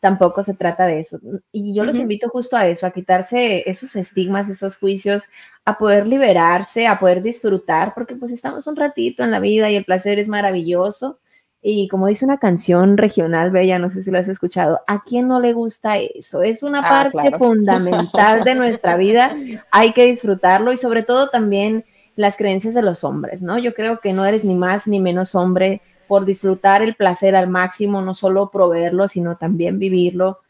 Tampoco 0.00 0.42
se 0.42 0.54
trata 0.54 0.86
de 0.86 0.98
eso. 0.98 1.20
Y 1.52 1.72
yo 1.72 1.84
los 1.84 1.98
invito 1.98 2.28
justo 2.30 2.56
a 2.56 2.66
eso, 2.66 2.84
a 2.84 2.90
quitarse 2.90 3.62
esos 3.70 3.94
estigmas, 3.94 4.48
esos 4.48 4.76
juicios, 4.76 5.28
a 5.64 5.78
poder 5.78 6.08
liberarse, 6.08 6.88
a 6.88 6.98
poder 6.98 7.22
disfrutar, 7.22 7.94
porque 7.94 8.16
pues 8.16 8.32
estamos 8.32 8.66
un 8.66 8.74
ratito 8.74 9.22
en 9.22 9.30
la 9.30 9.38
vida 9.38 9.70
y 9.70 9.76
el 9.76 9.84
placer 9.84 10.18
es 10.18 10.28
maravilloso 10.28 11.20
y 11.66 11.88
como 11.88 12.08
dice 12.08 12.26
una 12.26 12.36
canción 12.36 12.98
regional 12.98 13.50
bella, 13.50 13.78
no 13.78 13.88
sé 13.88 14.02
si 14.02 14.10
lo 14.10 14.18
has 14.18 14.28
escuchado, 14.28 14.80
¿a 14.86 15.02
quién 15.02 15.28
no 15.28 15.40
le 15.40 15.54
gusta 15.54 15.96
eso? 15.96 16.42
Es 16.42 16.62
una 16.62 16.80
ah, 16.80 16.90
parte 16.90 17.38
fundamental 17.38 18.44
de 18.44 18.54
nuestra 18.54 18.98
vida, 18.98 19.34
hay 19.70 19.94
que 19.94 20.04
disfrutarlo 20.04 20.72
y 20.72 20.76
sobre 20.76 21.02
todo 21.02 21.30
también 21.30 21.86
las 22.16 22.36
creencias 22.36 22.74
de 22.74 22.82
los 22.82 23.02
hombres, 23.02 23.42
¿no? 23.42 23.56
Yo 23.56 23.72
creo 23.72 24.00
que 24.00 24.12
no 24.12 24.26
eres 24.26 24.44
ni 24.44 24.54
más 24.54 24.86
ni 24.86 25.00
menos 25.00 25.34
hombre 25.34 25.80
por 26.06 26.26
disfrutar 26.26 26.82
el 26.82 26.96
placer 26.96 27.34
al 27.34 27.48
máximo, 27.48 28.02
no 28.02 28.12
solo 28.12 28.50
proveerlo, 28.50 29.08
sino 29.08 29.36
también 29.36 29.78
vivirlo 29.78 30.40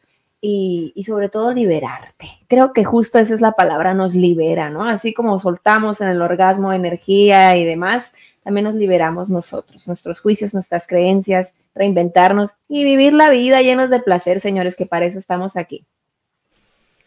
y, 0.41 0.93
y, 0.97 1.05
sobre 1.05 1.29
todo 1.29 1.53
liberarte. 1.53 2.29
Creo 2.49 2.73
que 2.73 2.83
justo 2.83 3.21
esa 3.21 3.35
es 3.35 3.41
la 3.41 3.53
palabra, 3.53 3.95
nos 3.95 4.17
libera, 4.17 4.69
¿no? 4.69 4.83
Así 4.83 5.15
como 5.15 5.39
soltamos 5.39 6.01
en 6.01 6.09
el 6.09 6.21
orgasmo 6.21 6.73
energía 6.73 7.57
y 7.57 7.65
demás, 7.65 8.13
también 8.45 8.65
nos 8.65 8.75
liberamos 8.75 9.31
nosotros, 9.31 9.89
nuestros 9.89 10.21
juicios, 10.21 10.53
nuestras 10.55 10.87
creencias, 10.87 11.55
reinventarnos 11.75 12.53
y 12.69 12.85
vivir 12.85 13.15
la 13.15 13.31
vida 13.31 13.63
llenos 13.63 13.91
de 13.91 14.01
placer, 14.01 14.39
señores, 14.39 14.77
que 14.77 14.87
para 14.87 15.07
eso 15.07 15.19
estamos 15.19 15.57
aquí. 15.57 15.87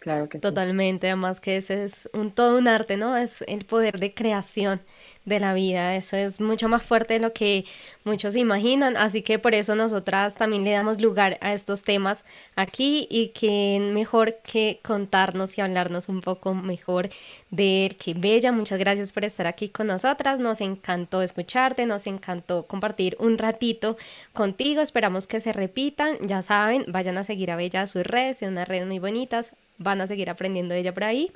Claro 0.07 0.29
que 0.29 0.39
Totalmente, 0.39 1.07
además 1.07 1.41
que 1.41 1.57
ese 1.57 1.83
es 1.83 2.09
un 2.13 2.31
todo 2.31 2.57
un 2.57 2.69
arte, 2.69 2.95
¿no? 2.95 3.17
Es 3.17 3.41
el 3.41 3.65
poder 3.65 3.99
de 3.99 4.13
creación 4.13 4.79
de 5.25 5.41
la 5.41 5.53
vida. 5.53 5.97
Eso 5.97 6.15
es 6.15 6.39
mucho 6.39 6.69
más 6.69 6.81
fuerte 6.81 7.15
de 7.15 7.19
lo 7.19 7.33
que 7.33 7.65
muchos 8.05 8.37
imaginan. 8.37 8.95
Así 8.95 9.21
que 9.21 9.37
por 9.37 9.53
eso 9.53 9.75
nosotras 9.75 10.35
también 10.35 10.63
le 10.63 10.71
damos 10.71 11.01
lugar 11.01 11.37
a 11.41 11.51
estos 11.51 11.83
temas 11.83 12.23
aquí 12.55 13.05
y 13.11 13.33
que 13.33 13.79
mejor 13.81 14.37
que 14.43 14.79
contarnos 14.81 15.57
y 15.57 15.61
hablarnos 15.61 16.07
un 16.07 16.21
poco 16.21 16.53
mejor 16.53 17.09
de 17.51 17.87
él 17.87 17.97
que 17.97 18.13
Bella. 18.13 18.53
Muchas 18.53 18.79
gracias 18.79 19.11
por 19.11 19.25
estar 19.25 19.45
aquí 19.45 19.67
con 19.67 19.87
nosotras. 19.87 20.39
Nos 20.39 20.61
encantó 20.61 21.21
escucharte, 21.21 21.85
nos 21.85 22.07
encantó 22.07 22.65
compartir 22.65 23.17
un 23.19 23.37
ratito 23.37 23.97
contigo. 24.31 24.79
Esperamos 24.79 25.27
que 25.27 25.41
se 25.41 25.51
repitan. 25.51 26.25
Ya 26.25 26.41
saben, 26.43 26.85
vayan 26.87 27.17
a 27.17 27.25
seguir 27.25 27.51
a 27.51 27.57
Bella 27.57 27.81
a 27.81 27.87
sus 27.87 28.03
redes, 28.03 28.41
en 28.41 28.51
unas 28.53 28.69
redes 28.69 28.87
muy 28.87 28.99
bonitas 28.99 29.51
van 29.77 30.01
a 30.01 30.07
seguir 30.07 30.29
aprendiendo 30.29 30.73
ella 30.73 30.93
por 30.93 31.03
ahí. 31.03 31.31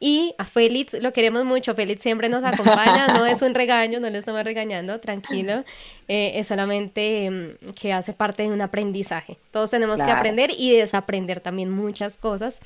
Y 0.00 0.34
a 0.38 0.44
Félix 0.44 0.94
lo 1.00 1.12
queremos 1.12 1.44
mucho, 1.44 1.74
Félix 1.74 2.02
siempre 2.02 2.28
nos 2.28 2.44
acompaña, 2.44 3.08
no 3.08 3.26
es 3.26 3.42
un 3.42 3.54
regaño, 3.54 4.00
no 4.00 4.10
le 4.10 4.18
estamos 4.18 4.42
regañando, 4.44 5.00
tranquilo, 5.00 5.64
eh, 6.08 6.32
es 6.34 6.46
solamente 6.46 7.30
mm, 7.30 7.72
que 7.74 7.92
hace 7.92 8.12
parte 8.12 8.42
de 8.44 8.50
un 8.50 8.60
aprendizaje. 8.60 9.38
Todos 9.50 9.70
tenemos 9.70 10.02
que 10.02 10.10
aprender 10.10 10.50
y 10.56 10.76
desaprender 10.76 11.40
también 11.40 11.70
muchas 11.70 12.16
cosas. 12.16 12.60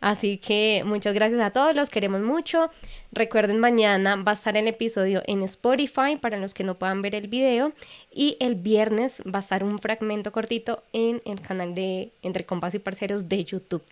Así 0.00 0.38
que 0.38 0.82
muchas 0.84 1.14
gracias 1.14 1.40
a 1.40 1.50
todos, 1.50 1.74
los 1.74 1.90
queremos 1.90 2.20
mucho. 2.22 2.70
Recuerden, 3.12 3.58
mañana 3.58 4.16
va 4.16 4.32
a 4.32 4.34
estar 4.34 4.56
el 4.56 4.68
episodio 4.68 5.22
en 5.26 5.42
Spotify 5.42 6.16
para 6.20 6.36
los 6.36 6.54
que 6.54 6.62
no 6.62 6.78
puedan 6.78 7.02
ver 7.02 7.14
el 7.14 7.28
video. 7.28 7.72
Y 8.12 8.36
el 8.40 8.54
viernes 8.54 9.22
va 9.22 9.38
a 9.38 9.40
estar 9.40 9.64
un 9.64 9.78
fragmento 9.78 10.32
cortito 10.32 10.82
en 10.92 11.20
el 11.24 11.40
canal 11.40 11.74
de 11.74 12.12
Entre 12.22 12.44
Compas 12.44 12.74
y 12.74 12.78
Parceros 12.78 13.28
de 13.28 13.44
YouTube. 13.44 13.82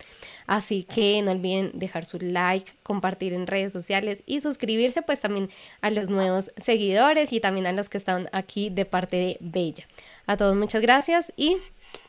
Así 0.49 0.81
que 0.81 1.21
no 1.21 1.29
olviden 1.29 1.69
dejar 1.75 2.05
su 2.05 2.17
like, 2.19 2.71
compartir 2.81 3.33
en 3.33 3.45
redes 3.45 3.71
sociales 3.71 4.23
y 4.25 4.41
suscribirse 4.41 5.03
pues 5.03 5.21
también 5.21 5.51
a 5.81 5.91
los 5.91 6.09
nuevos 6.09 6.51
seguidores 6.57 7.31
y 7.31 7.39
también 7.39 7.67
a 7.67 7.71
los 7.71 7.87
que 7.87 7.99
están 7.99 8.29
aquí 8.31 8.71
de 8.71 8.85
parte 8.85 9.17
de 9.17 9.37
Bella. 9.41 9.85
A 10.25 10.37
todos 10.37 10.55
muchas 10.55 10.81
gracias 10.81 11.31
y 11.37 11.57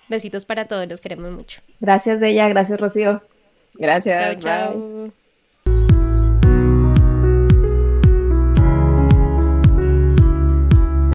besitos 0.09 0.47
para 0.47 0.65
todos, 0.65 0.89
los 0.89 1.03
queremos 1.03 1.31
mucho. 1.33 1.61
Gracias 1.81 2.19
Bella, 2.19 2.49
gracias 2.49 2.81
Rocío. 2.81 3.21
Gracias. 3.75 4.41
Chao, 4.41 4.73
chao. 4.73 5.13